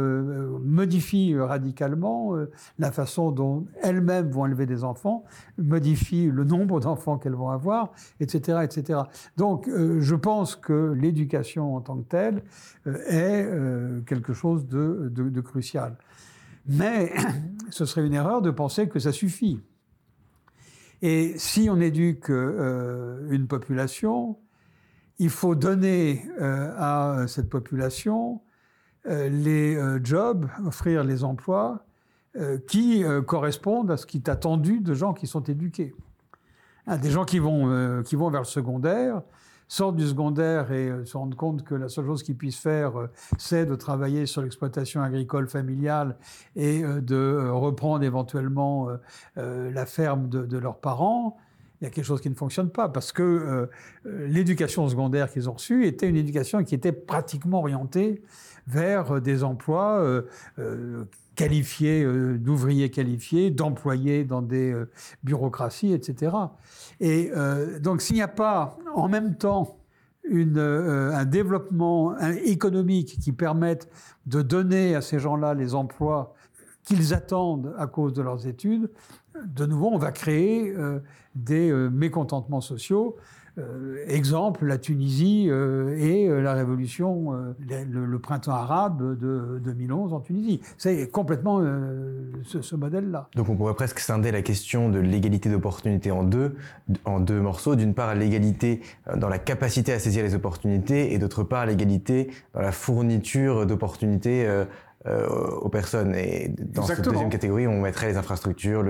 modifie 0.64 1.38
radicalement 1.38 2.36
la 2.78 2.92
façon 2.92 3.32
dont 3.32 3.66
elles-mêmes 3.82 4.30
vont 4.30 4.46
élever 4.46 4.66
des 4.66 4.84
enfants, 4.84 5.24
modifie 5.58 6.30
le 6.30 6.44
nombre 6.44 6.80
d'enfants 6.80 7.18
qu'elles 7.18 7.36
vont 7.36 7.50
avoir, 7.50 7.92
etc., 8.20 8.60
etc. 8.64 9.02
Donc, 9.38 9.70
je 9.70 10.16
pense 10.16 10.56
que 10.56 10.94
l'éducation 10.94 11.76
en 11.76 11.82
tant 11.82 11.98
que 11.98 12.08
telle 12.08 12.44
est 13.08 13.48
quelque 14.06 14.34
chose 14.34 14.68
de 14.68 15.42
crucial. 15.42 15.96
Mais 16.70 17.12
ce 17.70 17.86
serait 17.86 18.06
une 18.06 18.14
erreur 18.14 18.42
de 18.42 18.52
penser 18.52 18.88
que 18.88 19.00
ça 19.00 19.12
suffit. 19.12 19.60
Et 21.02 21.38
si 21.38 21.70
on 21.70 21.80
éduque 21.80 22.30
euh, 22.30 23.28
une 23.30 23.48
population, 23.48 24.38
il 25.18 25.30
faut 25.30 25.56
donner 25.56 26.26
euh, 26.42 26.74
à 26.78 27.28
cette 27.28 27.50
population 27.50 28.42
euh, 29.08 29.30
les 29.30 29.78
jobs, 30.04 30.48
offrir 30.66 31.04
les 31.04 31.24
emplois 31.24 31.86
qui 32.68 33.04
correspondent 33.26 33.90
à 33.90 33.98
ce 33.98 34.06
qui 34.06 34.18
est 34.18 34.30
attendu 34.30 34.82
de 34.82 34.94
gens 34.94 35.14
qui 35.14 35.26
sont 35.26 35.42
éduqués. 35.42 35.96
Hein, 36.86 36.98
des 36.98 37.10
gens 37.10 37.26
qui 37.26 37.40
vont, 37.40 38.04
qui 38.04 38.16
vont 38.16 38.30
vers 38.30 38.42
le 38.42 38.46
secondaire, 38.46 39.24
sortent 39.70 39.96
du 39.96 40.08
secondaire 40.08 40.72
et 40.72 40.90
euh, 40.90 41.06
se 41.06 41.16
rendent 41.16 41.36
compte 41.36 41.64
que 41.64 41.76
la 41.76 41.88
seule 41.88 42.06
chose 42.06 42.24
qu'ils 42.24 42.36
puissent 42.36 42.60
faire, 42.60 43.00
euh, 43.00 43.08
c'est 43.38 43.66
de 43.66 43.76
travailler 43.76 44.26
sur 44.26 44.42
l'exploitation 44.42 45.02
agricole 45.02 45.48
familiale 45.48 46.18
et 46.56 46.84
euh, 46.84 47.00
de 47.00 47.50
reprendre 47.50 48.04
éventuellement 48.04 48.90
la 49.36 49.86
ferme 49.86 50.28
de, 50.28 50.58
leurs 50.58 50.80
parents, 50.80 51.38
il 51.80 51.84
y 51.84 51.88
a 51.88 51.92
quelque 51.92 52.06
chose 52.06 52.20
qui 52.20 52.30
ne 52.30 52.36
fonctionne 52.36 52.70
pas 52.72 52.90
parce 52.90 53.12
que 53.12 53.70
l'éducation 54.06 54.88
secondaire 54.90 55.32
qu'ils 55.32 55.48
ont 55.50 55.54
reçue 55.54 55.86
était 55.86 56.08
une 56.08 56.16
éducation 56.16 56.64
qui 56.64 56.74
était 56.74 56.92
pratiquement 56.92 57.60
orientée 57.60 58.24
vers 58.68 59.22
des 59.22 59.44
emplois 59.44 60.24
qualifiés, 61.40 62.06
d'ouvriers 62.38 62.92
qualifiés, 62.92 63.50
d'employés 63.50 64.26
dans 64.26 64.42
des 64.42 64.76
bureaucraties, 65.24 65.94
etc. 65.94 66.36
Et 67.00 67.32
euh, 67.36 67.80
donc 67.80 68.02
s'il 68.02 68.16
n'y 68.16 68.22
a 68.22 68.28
pas 68.28 68.78
en 68.94 69.08
même 69.08 69.36
temps 69.36 69.78
une, 70.24 70.58
euh, 70.58 71.16
un 71.16 71.26
développement 71.26 72.18
économique 72.44 73.20
qui 73.20 73.32
permette 73.32 73.90
de 74.26 74.42
donner 74.42 74.96
à 74.96 75.02
ces 75.02 75.18
gens-là 75.18 75.54
les 75.54 75.76
emplois 75.76 76.34
qu'ils 76.84 77.14
attendent 77.14 77.74
à 77.78 77.88
cause 77.88 78.14
de 78.14 78.22
leurs 78.22 78.48
études, 78.48 78.90
de 79.46 79.66
nouveau, 79.66 79.90
on 79.94 79.98
va 79.98 80.12
créer 80.12 80.74
euh, 80.76 81.00
des 81.36 81.72
mécontentements 81.72 82.62
sociaux 82.62 83.16
euh, 83.60 84.04
exemple, 84.08 84.66
la 84.66 84.78
Tunisie 84.78 85.48
euh, 85.50 85.96
et 85.98 86.28
euh, 86.28 86.42
la 86.42 86.54
révolution, 86.54 87.34
le, 87.60 88.20
printemps 88.20 88.54
arabe 88.54 89.20
de 89.20 89.60
2011 89.64 90.14
en 90.14 90.20
Tunisie. 90.20 90.62
C'est 90.78 91.10
complètement 91.10 91.62
ce, 92.44 92.76
modèle-là. 92.76 93.30
Donc 93.36 93.50
on 93.50 93.56
pourrait 93.56 93.74
presque 93.74 94.00
scinder 94.00 94.32
la 94.32 94.42
question 94.42 94.90
de 94.90 95.00
l'égalité 95.00 95.50
d'opportunités 95.50 96.12
en 96.12 96.24
deux, 96.24 96.56
en 97.06 97.20
deux 97.20 97.40
morceaux. 97.40 97.76
D'une 97.76 97.94
part, 97.94 98.16
l'égalité 98.16 98.82
dans 99.16 99.30
la 99.30 99.40
capacité 99.40 99.94
à 99.94 100.00
saisir 100.00 100.24
les 100.24 100.36
opportunités 100.36 101.14
et 101.14 101.18
d'autre 101.18 101.44
part, 101.44 101.66
l'égalité 101.66 102.30
dans 102.54 102.62
la 102.62 102.72
fourniture 102.72 103.66
d'opportunités 103.66 104.48
aux 105.06 105.70
personnes. 105.70 106.14
Et 106.16 106.54
dans 106.58 106.84
cette 106.84 107.02
deuxième 107.02 107.30
catégorie, 107.30 107.68
on 107.68 107.82
mettrait 107.82 108.08
les 108.08 108.18
infrastructures, 108.18 108.84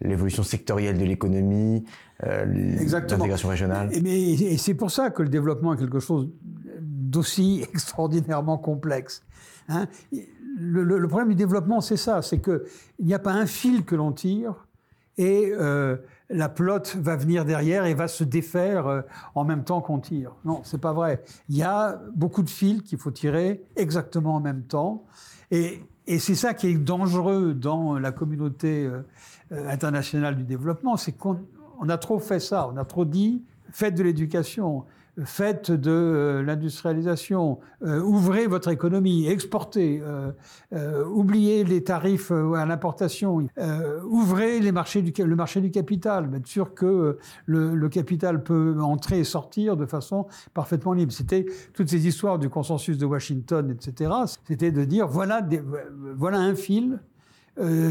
l'évolution 0.00 0.42
sectorielle 0.42 0.98
de 0.98 1.04
l'économie, 1.04 1.84
euh, 1.84 2.05
l'intégration 2.22 3.48
régionale. 3.48 3.90
Et, 3.92 4.52
et 4.52 4.56
c'est 4.56 4.74
pour 4.74 4.90
ça 4.90 5.10
que 5.10 5.22
le 5.22 5.28
développement 5.28 5.74
est 5.74 5.78
quelque 5.78 6.00
chose 6.00 6.28
d'aussi 6.80 7.64
extraordinairement 7.74 8.58
complexe. 8.58 9.22
Hein. 9.68 9.86
le, 10.58 11.06
problème 11.08 11.30
du 11.30 11.34
développement, 11.34 11.80
c'est 11.80 11.96
ça, 11.96 12.22
c'est 12.22 12.40
qu'il 12.40 12.60
n'y 13.00 13.14
a 13.14 13.18
pas 13.18 13.32
un 13.32 13.46
fil 13.46 13.84
que 13.84 13.96
l'on 13.96 14.12
tire 14.12 14.66
et 15.18 15.50
euh, 15.52 15.96
la 16.28 16.48
pelote 16.48 16.94
va 16.96 17.16
venir 17.16 17.44
derrière 17.44 17.86
et 17.86 17.94
va 17.94 18.06
se 18.06 18.22
défaire 18.22 18.86
euh, 18.86 19.00
en 19.34 19.44
même 19.44 19.64
temps 19.64 19.80
qu'on 19.80 19.98
tire. 19.98 20.32
Non, 20.44 20.60
c'est 20.62 20.80
pas 20.80 20.92
vrai. 20.92 21.24
Il 21.48 21.56
y 21.56 21.62
a 21.62 22.00
beaucoup 22.14 22.42
de 22.42 22.50
fils 22.50 22.82
qu'il 22.82 22.98
faut 22.98 23.10
tirer 23.10 23.64
exactement 23.76 24.36
en 24.36 24.40
même 24.40 24.62
temps. 24.62 25.04
Et, 25.50 25.80
et 26.06 26.18
c'est 26.18 26.34
ça 26.34 26.54
qui 26.54 26.68
est 26.68 26.74
dangereux 26.74 27.54
dans 27.54 27.98
la 27.98 28.12
communauté 28.12 28.88
internationale 29.50 30.36
du 30.36 30.42
développement, 30.42 30.96
c'est 30.96 31.12
qu'on 31.12 31.38
on 31.80 31.88
a 31.88 31.98
trop 31.98 32.18
fait 32.18 32.40
ça, 32.40 32.68
on 32.72 32.76
a 32.76 32.84
trop 32.84 33.04
dit, 33.04 33.42
faites 33.70 33.94
de 33.94 34.02
l'éducation, 34.02 34.84
faites 35.24 35.70
de 35.70 36.42
l'industrialisation, 36.44 37.58
ouvrez 37.82 38.46
votre 38.46 38.68
économie, 38.68 39.26
exportez, 39.26 40.02
oubliez 41.10 41.64
les 41.64 41.82
tarifs 41.82 42.30
à 42.30 42.66
l'importation, 42.66 43.46
ouvrez 44.04 44.60
les 44.60 44.72
marchés 44.72 45.00
du, 45.00 45.12
le 45.22 45.36
marché 45.36 45.60
du 45.60 45.70
capital, 45.70 46.30
être 46.34 46.46
sûr 46.46 46.74
que 46.74 47.18
le, 47.46 47.88
capital 47.88 48.42
peut 48.42 48.76
entrer 48.80 49.20
et 49.20 49.24
sortir 49.24 49.76
de 49.76 49.86
façon 49.86 50.26
parfaitement 50.52 50.92
libre. 50.92 51.12
C'était 51.12 51.46
toutes 51.72 51.88
ces 51.88 52.06
histoires 52.06 52.38
du 52.38 52.50
consensus 52.50 52.98
de 52.98 53.06
Washington, 53.06 53.70
etc. 53.70 54.10
C'était 54.46 54.70
de 54.70 54.84
dire 54.84 55.08
voilà, 55.08 55.46
voilà 56.14 56.38
un 56.38 56.54
fil, 56.54 57.00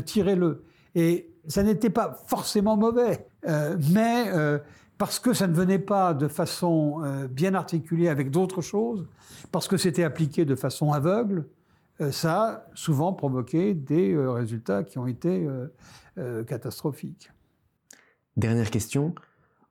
tirez-le. 0.06 0.64
Et 0.94 1.32
ça 1.48 1.64
n'était 1.64 1.90
pas 1.90 2.18
forcément 2.28 2.78
mauvais, 2.78 3.28
euh, 3.48 3.78
mais 3.92 4.26
euh, 4.28 4.60
parce 4.98 5.20
que 5.20 5.34
ça 5.34 5.48
ne 5.48 5.54
venait 5.54 5.80
pas 5.80 6.14
de 6.14 6.28
façon 6.28 7.02
euh, 7.04 7.28
bien 7.28 7.54
articulée 7.54 8.10
avec 8.10 8.32
d'autres 8.32 8.62
choses, 8.62 9.08
parce 9.52 9.68
que 9.68 9.78
c'était 9.78 10.04
appliqué 10.04 10.46
de 10.46 10.56
façon 10.56 10.92
aveugle, 10.92 11.46
ça 12.12 12.44
a 12.44 12.66
souvent 12.74 13.14
provoqué 13.14 13.74
des 13.74 14.18
résultats 14.18 14.84
qui 14.84 14.98
ont 14.98 15.08
été 15.08 15.48
catastrophiques. 16.46 17.32
Dernière 18.36 18.70
question. 18.70 19.16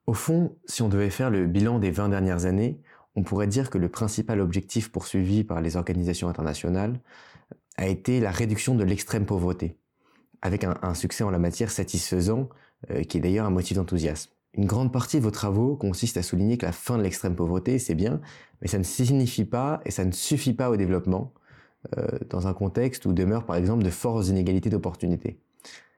Au 0.07 0.15
fond, 0.15 0.57
si 0.65 0.81
on 0.81 0.89
devait 0.89 1.11
faire 1.11 1.29
le 1.29 1.47
bilan 1.47 1.79
des 1.79 1.91
20 1.91 2.09
dernières 2.09 2.47
années, 2.47 2.81
on 3.15 3.25
pourrait 3.25 3.47
dire 3.47 3.69
que 3.69 3.77
le 3.77 3.91
principal 3.91 4.41
objectif 4.41 4.91
poursuivi 4.91 5.45
par 5.45 5.61
les 5.61 5.77
organisations 5.77 6.31
internationales 6.31 6.99
a 7.77 7.89
été 7.89 8.21
la 8.21 8.31
réduction 8.31 8.75
de 8.75 8.85
l'extrême 8.85 9.27
pauvreté 9.27 9.77
avec 10.45 10.63
un, 10.63 10.95
succès 10.95 11.25
en 11.25 11.31
la 11.31 11.39
matière 11.39 11.71
satisfaisant, 11.71 12.51
qui 13.09 13.19
est 13.19 13.21
d'ailleurs 13.21 13.47
un 13.47 13.51
motif 13.51 13.77
d'enthousiasme. 13.77 14.31
Une 14.57 14.67
grande 14.67 14.93
partie 14.93 15.19
de 15.19 15.23
vos 15.23 15.33
travaux 15.33 15.77
consiste 15.77 16.17
à 16.17 16.23
souligner 16.23 16.57
que 16.57 16.67
la 16.67 16.73
fin 16.73 16.97
de 16.97 17.03
l'extrême 17.03 17.35
pauvreté, 17.35 17.79
c'est 17.79 17.97
bien, 17.97 18.21
mais 18.63 18.69
ça 18.69 18.79
ne 18.79 18.85
signifie 18.85 19.45
pas 19.45 19.81
et 19.85 19.91
ça 19.91 20.05
ne 20.05 20.13
suffit 20.13 20.53
pas 20.53 20.71
au 20.71 20.77
développement, 20.77 21.33
euh, 21.99 22.07
dans 22.31 22.47
un 22.47 22.55
contexte 22.55 23.05
où 23.05 23.13
demeurent 23.13 23.47
par 23.47 23.57
exemple 23.57 23.83
de 23.83 23.91
fortes 23.91 24.29
inégalités 24.29 24.71
d'opportunités. 24.71 25.41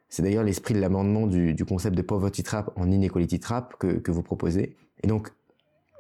C'est 0.09 0.23
d'ailleurs 0.23 0.45
l'esprit 0.45 0.73
de 0.73 0.81
l'amendement 0.81 1.27
du, 1.27 1.55
concept 1.69 1.97
de 1.97 2.03
poverty 2.03 2.43
trap 2.43 2.71
en 2.77 2.91
inequality 2.91 3.41
trap 3.41 3.77
que, 3.79 3.99
que 3.99 4.11
vous 4.11 4.23
proposez. 4.23 4.77
Et 5.03 5.07
donc, 5.07 5.31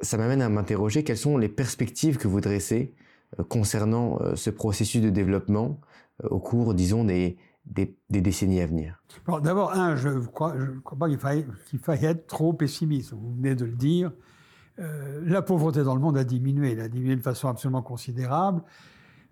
ça 0.00 0.16
m'amène 0.16 0.40
à 0.40 0.48
m'interroger 0.48 1.04
quelles 1.04 1.18
sont 1.18 1.36
les 1.36 1.48
perspectives 1.48 2.16
que 2.16 2.28
vous 2.28 2.40
dressez 2.40 2.94
euh, 3.38 3.44
concernant 3.44 4.18
ce 4.34 4.48
processus 4.48 5.02
de 5.02 5.10
développement 5.10 5.78
au 6.22 6.38
cours, 6.38 6.72
disons, 6.72 7.04
des, 7.04 7.36
des, 7.66 7.96
décennies 8.10 8.60
à 8.60 8.66
venir 8.66 9.02
D'abord, 9.42 9.72
un, 9.72 9.96
je 9.96 10.08
ne 10.08 10.20
crois, 10.20 10.54
pas 10.98 11.08
qu'il 11.08 11.18
faille, 11.18 11.46
qu'il 11.68 11.78
faille, 11.78 12.04
être 12.04 12.26
trop 12.26 12.52
pessimiste. 12.52 13.12
Vous 13.12 13.34
venez 13.34 13.54
de 13.54 13.64
le 13.64 13.72
dire. 13.72 14.12
Euh, 14.78 15.22
la 15.24 15.42
pauvreté 15.42 15.82
dans 15.82 15.94
le 15.94 16.00
monde 16.00 16.16
a 16.16 16.24
diminué. 16.24 16.72
Elle 16.72 16.80
a 16.80 16.88
diminué 16.88 17.16
de 17.16 17.22
façon 17.22 17.48
absolument 17.48 17.82
considérable. 17.82 18.62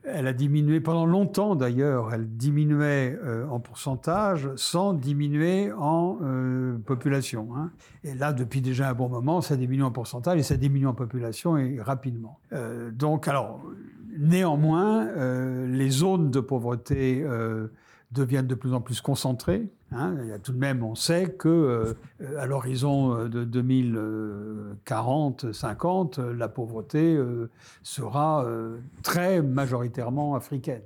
Elle 0.06 0.26
a 0.26 0.34
diminué 0.34 0.80
pendant 0.80 1.06
longtemps 1.06 1.54
d'ailleurs. 1.54 2.12
Elle 2.12 2.36
diminuait 2.36 3.18
euh, 3.24 3.46
en 3.48 3.60
pourcentage 3.60 4.50
sans 4.56 4.92
diminuer 4.92 5.72
en 5.72 6.18
euh, 6.22 6.76
population. 6.78 7.48
Hein. 7.56 7.70
Et 8.02 8.14
là, 8.14 8.32
depuis 8.32 8.60
déjà 8.60 8.90
un 8.90 8.94
bon 8.94 9.08
moment, 9.08 9.40
ça 9.40 9.56
diminue 9.56 9.84
en 9.84 9.92
pourcentage 9.92 10.38
et 10.38 10.42
ça 10.42 10.56
diminue 10.56 10.86
en 10.86 10.94
population 10.94 11.56
et 11.56 11.80
rapidement. 11.80 12.38
donc, 12.92 13.28
alors, 13.28 13.62
néanmoins, 14.18 15.08
les 15.66 15.90
zones 15.90 16.30
de 16.30 16.40
pauvreté 16.40 17.24
deviennent 18.14 18.46
de 18.46 18.54
plus 18.54 18.72
en 18.72 18.80
plus 18.80 19.00
concentrés. 19.00 19.68
Hein. 19.92 20.14
Il 20.22 20.28
y 20.28 20.32
a 20.32 20.38
tout 20.38 20.52
de 20.52 20.58
même, 20.58 20.82
on 20.82 20.94
sait 20.94 21.34
que 21.36 21.48
euh, 21.48 21.94
à 22.38 22.46
l'horizon 22.46 23.16
euh, 23.16 23.28
de 23.28 23.44
2040-50, 24.86 26.20
la 26.30 26.48
pauvreté 26.48 27.16
euh, 27.16 27.50
sera 27.82 28.46
très 29.02 29.42
majoritairement 29.42 30.34
africaine. 30.34 30.82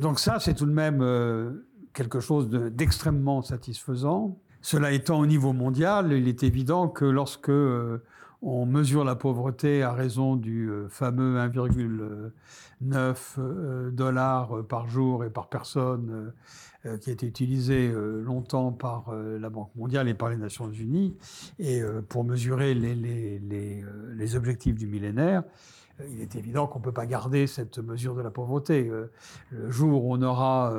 donc 0.00 0.18
ça, 0.18 0.40
c'est 0.40 0.54
tout 0.54 0.66
de 0.66 0.72
même 0.72 1.62
quelque 1.92 2.20
chose 2.20 2.48
d'extrêmement 2.48 3.42
satisfaisant. 3.42 4.38
Cela 4.62 4.92
étant 4.92 5.18
au 5.18 5.26
niveau 5.26 5.52
mondial, 5.52 6.12
il 6.12 6.28
est 6.28 6.42
évident 6.42 6.88
que 6.88 7.04
lorsque 7.04 7.50
on 8.42 8.66
mesure 8.66 9.04
la 9.04 9.14
pauvreté 9.14 9.82
à 9.82 9.92
raison 9.92 10.36
du 10.36 10.70
fameux 10.88 11.38
1,9 11.38 13.90
dollars 13.90 14.64
par 14.68 14.88
jour 14.88 15.24
et 15.24 15.30
par 15.30 15.48
personne 15.48 16.32
euh, 16.84 16.98
qui 16.98 17.10
a 17.10 17.12
été 17.12 17.26
utilisé 17.26 17.88
euh, 17.88 18.24
longtemps 18.24 18.72
par 18.72 19.10
euh, 19.10 19.38
la 19.38 19.50
Banque 19.50 19.70
mondiale 19.76 20.08
et 20.08 20.14
par 20.14 20.30
les 20.30 20.36
Nations 20.36 20.68
unies, 20.68 21.16
et 21.60 21.80
pour 22.08 22.24
mesurer 22.24 22.74
les, 22.74 22.96
les 22.96 24.36
objectifs 24.36 24.74
du 24.74 24.88
millénaire 24.88 25.44
il 26.10 26.20
est 26.20 26.34
évident 26.34 26.66
qu'on 26.66 26.80
ne 26.80 26.84
peut 26.84 26.92
pas 26.92 27.06
garder 27.06 27.46
cette 27.46 27.78
mesure 27.78 28.16
de 28.16 28.22
la 28.22 28.30
pauvreté. 28.30 28.90
Le 29.50 29.70
jour 29.70 30.04
où 30.04 30.14
on 30.14 30.22
aura 30.22 30.74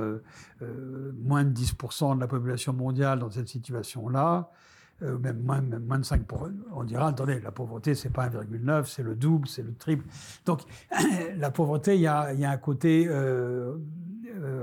moins 1.24 1.46
de 1.46 1.54
10% 1.54 2.16
de 2.16 2.20
la 2.20 2.28
population 2.28 2.74
mondiale 2.74 3.20
dans 3.20 3.30
cette 3.30 3.48
situation-là, 3.48 4.52
même 5.02 5.42
moins, 5.44 5.62
moins 5.62 6.00
de 6.00 6.04
5%, 6.04 6.52
on 6.74 6.84
dira, 6.84 7.08
attendez, 7.08 7.40
la 7.42 7.52
pauvreté, 7.52 7.94
c'est 7.94 8.10
pas 8.12 8.30
1,9, 8.30 8.86
c'est 8.86 9.04
le 9.04 9.16
double, 9.16 9.48
c'est 9.48 9.64
le 9.64 9.74
triple. 9.74 10.06
Donc, 10.46 10.62
la 11.38 11.52
pauvreté, 11.52 11.96
il 11.96 12.02
y 12.02 12.08
a, 12.08 12.34
y 12.34 12.46
a, 12.46 12.52
un 12.52 12.58
côté 12.58 13.08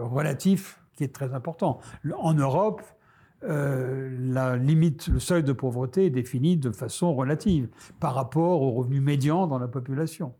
relatif 0.00 0.80
qui 0.94 1.04
est 1.04 1.14
très 1.14 1.34
important. 1.34 1.80
En 2.18 2.34
Europe, 2.34 2.82
euh, 3.44 4.14
la 4.20 4.56
limite, 4.56 5.08
le 5.08 5.18
seuil 5.18 5.42
de 5.42 5.52
pauvreté 5.52 6.06
est 6.06 6.10
défini 6.10 6.56
de 6.56 6.70
façon 6.70 7.14
relative 7.14 7.68
par 7.98 8.14
rapport 8.14 8.60
au 8.60 8.72
revenu 8.72 9.00
médian 9.00 9.46
dans 9.46 9.58
la 9.58 9.68
population. 9.68 10.34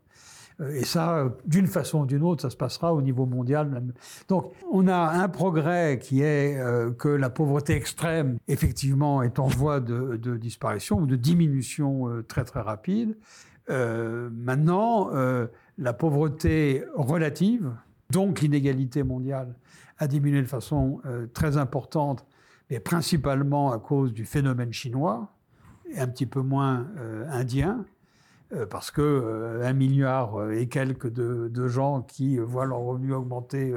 Euh, 0.61 0.73
et 0.73 0.85
ça, 0.85 1.33
d'une 1.45 1.67
façon 1.67 2.01
ou 2.01 2.05
d'une 2.05 2.23
autre, 2.23 2.41
ça 2.41 2.49
se 2.49 2.57
passera 2.57 2.93
au 2.93 3.01
niveau 3.01 3.25
mondial. 3.25 3.83
Donc, 4.27 4.53
on 4.71 4.87
a 4.87 4.97
un 4.97 5.27
progrès 5.29 5.99
qui 6.01 6.21
est 6.21 6.59
euh, 6.59 6.91
que 6.91 7.09
la 7.09 7.29
pauvreté 7.29 7.75
extrême, 7.75 8.37
effectivement, 8.47 9.21
est 9.23 9.39
en 9.39 9.47
voie 9.47 9.79
de, 9.79 10.37
disparition 10.37 10.99
ou 10.99 11.05
de 11.05 11.15
diminution 11.15 12.23
très 12.27 12.43
très 12.43 12.61
rapide. 12.61 13.17
maintenant, 13.67 15.09
la 15.77 15.93
pauvreté 15.93 16.83
relative, 16.95 17.71
donc 18.09 18.41
l'inégalité 18.41 19.03
mondiale, 19.03 19.55
a 20.01 20.07
diminué 20.07 20.41
de 20.41 20.47
façon 20.47 20.99
euh, 21.05 21.27
très 21.27 21.57
importante, 21.57 22.25
mais 22.69 22.79
principalement 22.79 23.71
à 23.71 23.79
cause 23.79 24.13
du 24.13 24.25
phénomène 24.25 24.73
chinois 24.73 25.35
et 25.93 25.99
un 25.99 26.07
petit 26.07 26.25
peu 26.25 26.41
moins 26.41 26.87
euh, 26.97 27.29
indien. 27.29 27.85
Euh, 28.53 28.65
parce 28.65 28.91
que 28.91 29.01
euh, 29.01 29.65
un 29.65 29.73
milliard 29.73 30.35
euh, 30.35 30.51
et 30.51 30.67
quelques 30.67 31.09
de, 31.11 31.67
gens 31.67 32.01
qui 32.01 32.37
voient 32.37 32.65
leur 32.65 32.79
revenu 32.79 33.13
augmenter 33.13 33.73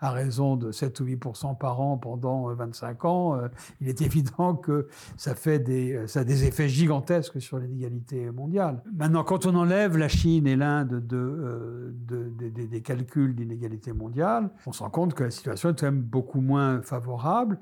à 0.00 0.12
raison 0.12 0.56
de 0.56 0.70
7 0.70 1.00
ou 1.00 1.04
8% 1.04 1.58
par 1.58 1.80
an 1.80 1.98
pendant 1.98 2.54
25 2.54 3.04
ans, 3.04 3.40
il 3.80 3.88
est 3.88 4.00
évident 4.02 4.54
que 4.54 4.88
ça 5.16 5.34
fait 5.34 5.58
des, 5.58 6.06
a 6.14 6.24
des 6.24 6.44
effets 6.44 6.68
gigantesques 6.68 7.40
sur 7.40 7.58
l'inégalité 7.58 8.30
mondiale. 8.30 8.82
Maintenant, 8.94 9.24
quand 9.24 9.46
on 9.46 9.54
enlève 9.56 9.98
la 9.98 10.08
Chine 10.08 10.46
et 10.46 10.54
l'Inde 10.54 11.00
de, 11.06 11.92
de, 12.08 12.32
de, 12.38 12.48
des 12.48 12.80
calculs 12.80 13.34
d'inégalité 13.34 13.92
mondiale, 13.92 14.48
on 14.66 14.72
se 14.72 14.82
rend 14.82 14.90
compte 14.90 15.14
que 15.14 15.24
la 15.24 15.30
situation 15.30 15.70
est 15.70 15.80
quand 15.80 15.86
même 15.86 16.02
beaucoup 16.02 16.40
moins 16.40 16.80
favorable. 16.82 17.58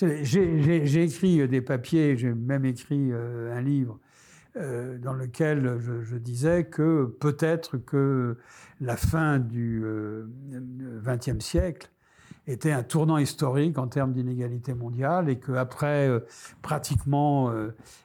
J'ai 0.00 1.02
écrit 1.02 1.48
des 1.48 1.60
papiers, 1.60 2.16
j'ai 2.16 2.32
même 2.32 2.64
écrit 2.64 3.12
un 3.12 3.60
livre 3.60 3.98
euh, 4.56 4.96
dans 4.96 5.12
lequel 5.12 5.78
je, 5.80 6.16
disais 6.16 6.64
que 6.64 7.04
peut-être 7.20 7.76
que 7.76 8.38
la 8.80 8.96
fin 8.96 9.38
du 9.38 9.84
XXe 11.04 11.28
euh, 11.28 11.40
siècle 11.40 11.90
était 12.46 12.72
un 12.72 12.82
tournant 12.82 13.18
historique 13.18 13.76
en 13.76 13.86
termes 13.86 14.14
d'inégalité 14.14 14.72
mondiale 14.72 15.28
et 15.28 15.38
qu'après 15.38 16.08
euh, 16.08 16.20
pratiquement 16.62 17.52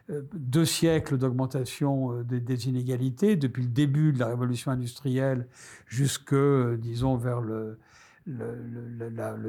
deux 0.09 0.65
siècles 0.65 1.17
d'augmentation 1.17 2.21
des, 2.23 2.67
inégalités, 2.67 3.37
depuis 3.37 3.63
le 3.63 3.69
début 3.69 4.11
de 4.11 4.19
la 4.19 4.27
révolution 4.27 4.71
industrielle 4.71 5.47
jusque, 5.85 6.35
disons, 6.79 7.15
vers 7.15 7.39
le, 7.39 7.77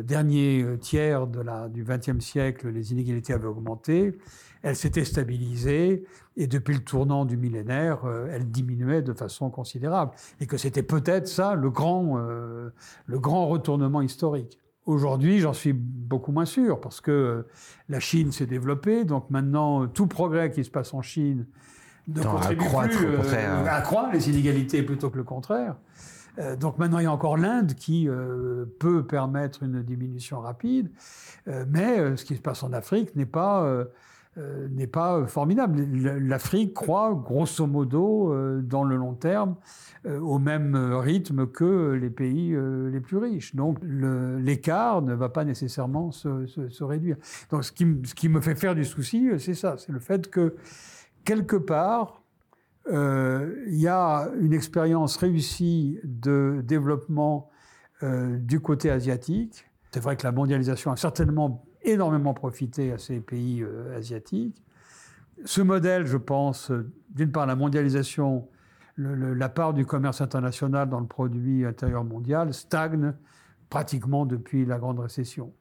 dernier 0.04 0.78
tiers 0.80 1.26
du 1.26 1.82
XXe 1.82 2.20
siècle, 2.20 2.68
les 2.68 2.92
inégalités 2.92 3.32
avaient 3.32 3.48
augmenté 3.48 4.16
elle 4.62 4.76
s'était 4.76 5.04
stabilisée 5.04 6.04
et 6.36 6.46
depuis 6.46 6.74
le 6.74 6.80
tournant 6.80 7.24
du 7.24 7.36
millénaire, 7.36 8.04
euh, 8.04 8.28
elle 8.32 8.50
diminuait 8.50 9.02
de 9.02 9.12
façon 9.12 9.50
considérable. 9.50 10.12
Et 10.40 10.46
que 10.46 10.56
c'était 10.56 10.82
peut-être 10.82 11.28
ça 11.28 11.54
le 11.54 11.70
grand, 11.70 12.14
euh, 12.16 12.70
le 13.06 13.18
grand 13.18 13.48
retournement 13.48 14.02
historique. 14.02 14.58
Aujourd'hui, 14.86 15.38
j'en 15.38 15.52
suis 15.52 15.72
beaucoup 15.72 16.32
moins 16.32 16.44
sûr 16.44 16.80
parce 16.80 17.00
que 17.00 17.10
euh, 17.10 17.48
la 17.88 18.00
Chine 18.00 18.32
s'est 18.32 18.46
développée, 18.46 19.04
donc 19.04 19.30
maintenant 19.30 19.86
tout 19.86 20.06
progrès 20.06 20.50
qui 20.50 20.64
se 20.64 20.70
passe 20.70 20.94
en 20.94 21.02
Chine 21.02 21.46
ne 22.08 22.20
contribue 22.22 22.64
plus 22.64 23.34
à 23.36 23.74
accroître 23.74 24.12
les 24.12 24.28
inégalités 24.28 24.82
plutôt 24.82 25.08
que 25.08 25.18
le 25.18 25.22
contraire. 25.22 25.76
donc 26.58 26.78
maintenant, 26.78 26.98
il 26.98 27.04
y 27.04 27.06
a 27.06 27.12
encore 27.12 27.36
l'Inde 27.36 27.74
qui 27.74 28.08
peut 28.80 29.06
permettre 29.06 29.62
une 29.62 29.84
diminution 29.84 30.40
rapide, 30.40 30.90
mais 31.46 32.16
ce 32.16 32.24
qui 32.24 32.34
se 32.34 32.40
passe 32.40 32.64
en 32.64 32.72
Afrique 32.72 33.14
n'est 33.14 33.24
pas 33.24 33.86
euh, 34.38 34.66
n'est 34.70 34.86
pas 34.86 35.26
formidable. 35.26 35.82
L'Afrique 35.82 36.72
croît 36.72 37.12
grosso 37.12 37.66
modo 37.66 38.32
euh, 38.32 38.62
dans 38.62 38.82
le 38.82 38.96
long 38.96 39.12
terme 39.12 39.56
euh, 40.06 40.18
au 40.20 40.38
même 40.38 40.74
rythme 40.74 41.46
que 41.46 41.92
les 41.92 42.08
pays 42.08 42.56
les 42.90 43.00
plus 43.00 43.18
riches. 43.18 43.54
Donc 43.54 43.76
l'écart 43.82 45.02
ne 45.02 45.12
va 45.12 45.28
pas 45.28 45.44
nécessairement 45.44 46.12
se, 46.12 46.82
réduire. 46.82 47.16
Donc 47.50 47.62
ce 47.62 47.72
qui, 47.72 48.28
me 48.28 48.40
fait 48.40 48.54
faire 48.54 48.74
du 48.74 48.86
souci, 48.86 49.28
c'est 49.38 49.52
ça, 49.52 49.76
c'est 49.76 49.92
le 49.92 50.00
fait 50.00 50.30
que 50.30 50.56
quelque 51.24 51.56
part, 51.56 52.22
il 52.88 53.54
y 53.68 53.86
a 53.86 54.30
une 54.40 54.54
expérience 54.54 55.18
réussie 55.18 55.98
de 56.04 56.62
développement 56.64 57.50
du 58.02 58.60
côté 58.60 58.90
asiatique. 58.90 59.66
C'est 59.90 60.00
vrai 60.00 60.16
que 60.16 60.24
la 60.24 60.32
mondialisation 60.32 60.90
a 60.90 60.96
certainement 60.96 61.66
énormément 61.84 62.34
profité 62.34 62.92
à 62.92 62.98
ces 62.98 63.20
pays 63.20 63.62
euh, 63.62 63.96
asiatiques. 63.96 64.62
Ce 65.44 65.60
modèle, 65.60 66.06
je 66.06 66.16
pense, 66.16 66.70
euh, 66.70 66.90
d'une 67.10 67.32
part, 67.32 67.46
la 67.46 67.56
mondialisation, 67.56 68.48
la 68.96 69.48
part 69.48 69.72
du 69.72 69.86
commerce 69.86 70.20
international 70.20 70.88
dans 70.88 71.00
le 71.00 71.06
produit 71.06 71.64
intérieur 71.64 72.04
mondial 72.04 72.52
stagne 72.52 73.14
pratiquement 73.70 74.26
depuis 74.26 74.66
la 74.66 74.78
grande 74.78 75.00
récession. 75.00 75.52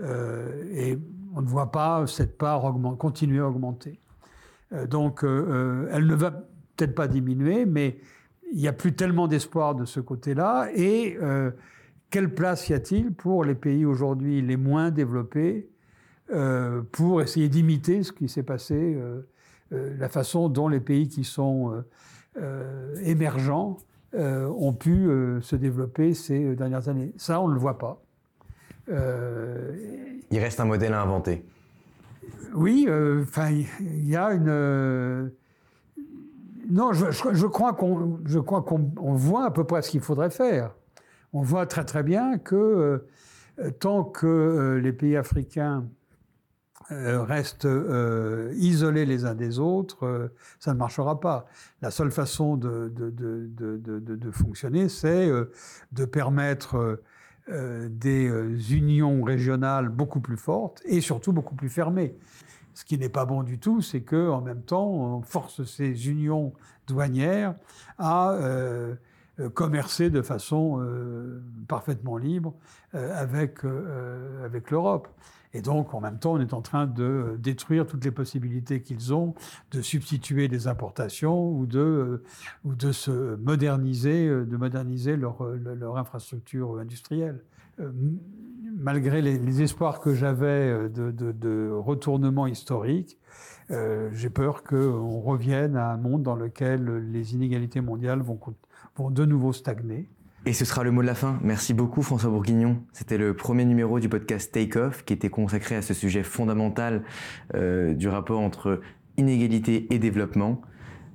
Euh, 0.00 0.64
et 0.70 0.98
on 1.34 1.42
ne 1.42 1.46
voit 1.46 1.72
pas 1.72 2.06
cette 2.06 2.36
part 2.36 2.74
continuer 2.98 3.40
à 3.40 3.48
augmenter. 3.48 4.00
donc, 4.88 5.20
elle 5.24 6.06
ne 6.06 6.14
va 6.14 6.30
peut-être 6.30 6.94
pas 6.94 7.08
diminuer, 7.08 7.64
mais 7.64 7.98
il 8.52 8.58
n'y 8.58 8.68
a 8.68 8.74
plus 8.74 8.94
tellement 8.94 9.28
d'espoir 9.28 9.74
de 9.74 9.86
ce 9.86 9.98
côté-là. 9.98 10.68
Et 10.74 11.18
quelle 12.10 12.34
place 12.34 12.68
y 12.68 12.74
a-t-il 12.74 13.12
pour 13.12 13.44
les 13.44 13.54
pays 13.54 13.84
aujourd'hui 13.84 14.40
les 14.40 14.56
moins 14.56 14.90
développés 14.90 15.68
euh, 16.30 16.82
pour 16.92 17.22
essayer 17.22 17.48
d'imiter 17.48 18.02
ce 18.02 18.12
qui 18.12 18.28
s'est 18.28 18.42
passé, 18.42 18.74
euh, 18.74 19.26
euh, 19.72 19.94
la 19.98 20.08
façon 20.10 20.48
dont 20.48 20.68
les 20.68 20.80
pays 20.80 21.08
qui 21.08 21.24
sont 21.24 21.82
émergents 23.02 23.78
ont 24.14 24.72
pu 24.72 25.08
se 25.40 25.56
développer 25.56 26.14
ces 26.14 26.54
dernières 26.54 26.88
années 26.88 27.12
Ça, 27.16 27.40
on 27.40 27.48
ne 27.48 27.54
le 27.54 27.58
voit 27.58 27.78
pas. 27.78 28.00
Il 28.88 30.38
reste 30.38 30.60
un 30.60 30.64
modèle 30.64 30.92
à 30.92 31.02
inventer. 31.02 31.44
Oui, 32.54 32.86
enfin, 33.22 33.50
il 33.50 34.08
y 34.08 34.14
a 34.14 34.32
une. 34.32 35.32
Non, 36.70 36.92
je, 36.92 37.10
je 37.10 37.46
crois 37.46 37.72
qu'on 37.72 39.14
voit 39.14 39.46
à 39.46 39.50
peu 39.50 39.64
près 39.64 39.82
ce 39.82 39.90
qu'il 39.90 40.00
faudrait 40.00 40.30
faire 40.30 40.70
on 41.32 41.42
voit 41.42 41.66
très 41.66 41.84
très 41.84 42.02
bien 42.02 42.38
que 42.38 43.04
euh, 43.60 43.70
tant 43.70 44.04
que 44.04 44.26
euh, 44.26 44.80
les 44.80 44.92
pays 44.92 45.16
africains 45.16 45.86
euh, 46.90 47.22
restent 47.22 47.68
isolés 48.54 49.04
les 49.04 49.24
uns 49.24 49.34
des 49.34 49.58
autres, 49.58 50.32
ça 50.58 50.72
ne 50.72 50.78
marchera 50.78 51.20
pas. 51.20 51.46
La 51.82 51.90
seule 51.90 52.10
façon 52.10 52.56
de, 52.56 52.88
de, 52.88 54.30
fonctionner, 54.30 54.88
c'est 54.88 55.30
de 55.92 56.04
permettre 56.06 57.02
des 57.48 58.74
unions 58.74 59.22
régionales 59.22 59.90
beaucoup 59.90 60.20
plus 60.20 60.38
fortes 60.38 60.80
et 60.86 61.02
surtout 61.02 61.32
beaucoup 61.32 61.56
plus 61.56 61.68
fermées. 61.68 62.16
Ce 62.72 62.84
qui 62.84 62.96
n'est 62.96 63.08
pas 63.10 63.26
bon 63.26 63.42
du 63.42 63.58
tout, 63.58 63.82
c'est 63.82 64.02
qu'en 64.02 64.40
même 64.40 64.62
temps, 64.62 64.88
on 64.88 65.22
force 65.22 65.64
ces 65.64 66.08
unions 66.08 66.54
douanières 66.86 67.54
à 67.98 68.38
commercer 69.46 70.10
de 70.10 70.22
façon 70.22 70.80
euh, 70.80 71.40
parfaitement 71.68 72.16
libre 72.16 72.54
euh, 72.94 73.14
avec, 73.16 73.60
avec 74.44 74.70
l'Europe. 74.70 75.08
Et 75.54 75.62
donc, 75.62 75.94
en 75.94 76.00
même 76.00 76.18
temps, 76.18 76.34
on 76.34 76.40
est 76.40 76.52
en 76.52 76.60
train 76.60 76.86
de 76.86 77.36
détruire 77.38 77.86
toutes 77.86 78.04
les 78.04 78.10
possibilités 78.10 78.82
qu'ils 78.82 79.14
ont 79.14 79.34
de 79.70 79.80
substituer 79.80 80.46
des 80.46 80.66
importations 80.66 81.50
ou 81.50 81.64
de, 81.64 82.22
ou 82.64 82.74
de 82.74 82.92
se 82.92 83.36
moderniser, 83.36 84.28
de 84.28 84.56
moderniser 84.58 85.16
leur, 85.16 85.42
leur 85.42 85.96
infrastructure 85.96 86.78
industrielle. 86.78 87.42
Malgré 88.76 89.22
les, 89.22 89.62
espoirs 89.62 90.00
que 90.00 90.12
j'avais 90.12 90.90
de, 90.90 91.10
de, 91.10 91.32
de, 91.32 91.70
retournement 91.72 92.46
historique, 92.46 93.16
j'ai 93.70 94.30
peur 94.30 94.62
qu'on 94.64 95.20
revienne 95.20 95.76
à 95.76 95.92
un 95.92 95.96
monde 95.96 96.22
dans 96.22 96.36
lequel 96.36 97.10
les 97.10 97.34
inégalités 97.34 97.80
mondiales 97.80 98.20
vont 98.20 98.36
pour 98.94 99.10
de 99.10 99.24
nouveau 99.24 99.52
stagner. 99.52 100.08
Et 100.46 100.52
ce 100.52 100.64
sera 100.64 100.84
le 100.84 100.90
mot 100.90 101.02
de 101.02 101.06
la 101.06 101.14
fin. 101.14 101.38
Merci 101.42 101.74
beaucoup 101.74 102.02
François 102.02 102.30
Bourguignon. 102.30 102.82
C'était 102.92 103.18
le 103.18 103.34
premier 103.34 103.64
numéro 103.64 104.00
du 104.00 104.08
podcast 104.08 104.52
Take 104.52 104.78
Off 104.78 105.04
qui 105.04 105.12
était 105.12 105.28
consacré 105.28 105.74
à 105.76 105.82
ce 105.82 105.94
sujet 105.94 106.22
fondamental 106.22 107.02
euh, 107.54 107.92
du 107.92 108.08
rapport 108.08 108.40
entre 108.40 108.80
inégalité 109.16 109.92
et 109.92 109.98
développement. 109.98 110.62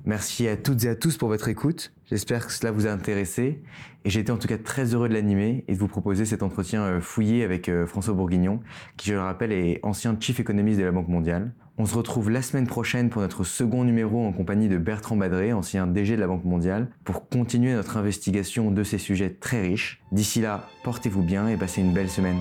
Merci 0.06 0.48
à 0.50 0.58
toutes 0.58 0.84
et 0.84 0.90
à 0.90 0.96
tous 0.96 1.18
pour 1.18 1.30
votre 1.30 1.48
écoute. 1.48 1.94
J'espère 2.06 2.46
que 2.46 2.52
cela 2.52 2.72
vous 2.72 2.86
a 2.86 2.92
intéressé. 2.92 3.64
Et 4.04 4.10
j'ai 4.10 4.20
été 4.20 4.32
en 4.32 4.38
tout 4.38 4.50
cas 4.50 4.58
très 4.58 4.94
heureux 4.94 5.08
de 5.08 5.14
l'animer 5.14 5.64
et 5.70 5.74
de 5.74 5.80
vous 5.80 5.88
proposer 5.88 6.26
cet 6.26 6.44
entretien 6.44 6.84
euh, 6.84 7.02
fouillé 7.02 7.44
avec 7.44 7.70
euh, 7.70 7.88
François 7.88 8.14
Bourguignon, 8.14 8.60
qui 8.98 9.10
je 9.10 9.14
le 9.14 9.22
rappelle 9.22 9.54
est 9.54 9.80
ancien 9.82 10.16
chief 10.20 10.42
économiste 10.42 10.78
de 10.80 10.84
la 10.84 10.92
Banque 10.92 11.08
mondiale. 11.08 11.54
On 11.80 11.88
se 11.88 11.96
retrouve 11.96 12.30
la 12.30 12.44
semaine 12.44 12.68
prochaine 12.68 13.10
pour 13.10 13.24
notre 13.24 13.44
second 13.44 13.84
numéro 13.84 14.24
en 14.24 14.32
compagnie 14.32 14.70
de 14.70 14.78
Bertrand 14.78 15.16
Badré, 15.16 15.54
ancien 15.54 15.88
DG 15.88 16.16
de 16.16 16.22
la 16.22 16.28
Banque 16.28 16.46
mondiale, 16.46 16.90
pour 17.04 17.28
continuer 17.28 17.74
notre 17.74 17.98
investigation 17.98 18.70
de 18.70 18.84
ces 18.84 19.00
sujets 19.00 19.32
très 19.32 19.62
riches. 19.62 20.00
D'ici 20.12 20.40
là, 20.40 20.68
portez-vous 20.84 21.24
bien 21.24 21.48
et 21.48 21.58
passez 21.58 21.82
une 21.82 21.94
belle 21.94 22.12
semaine. 22.12 22.38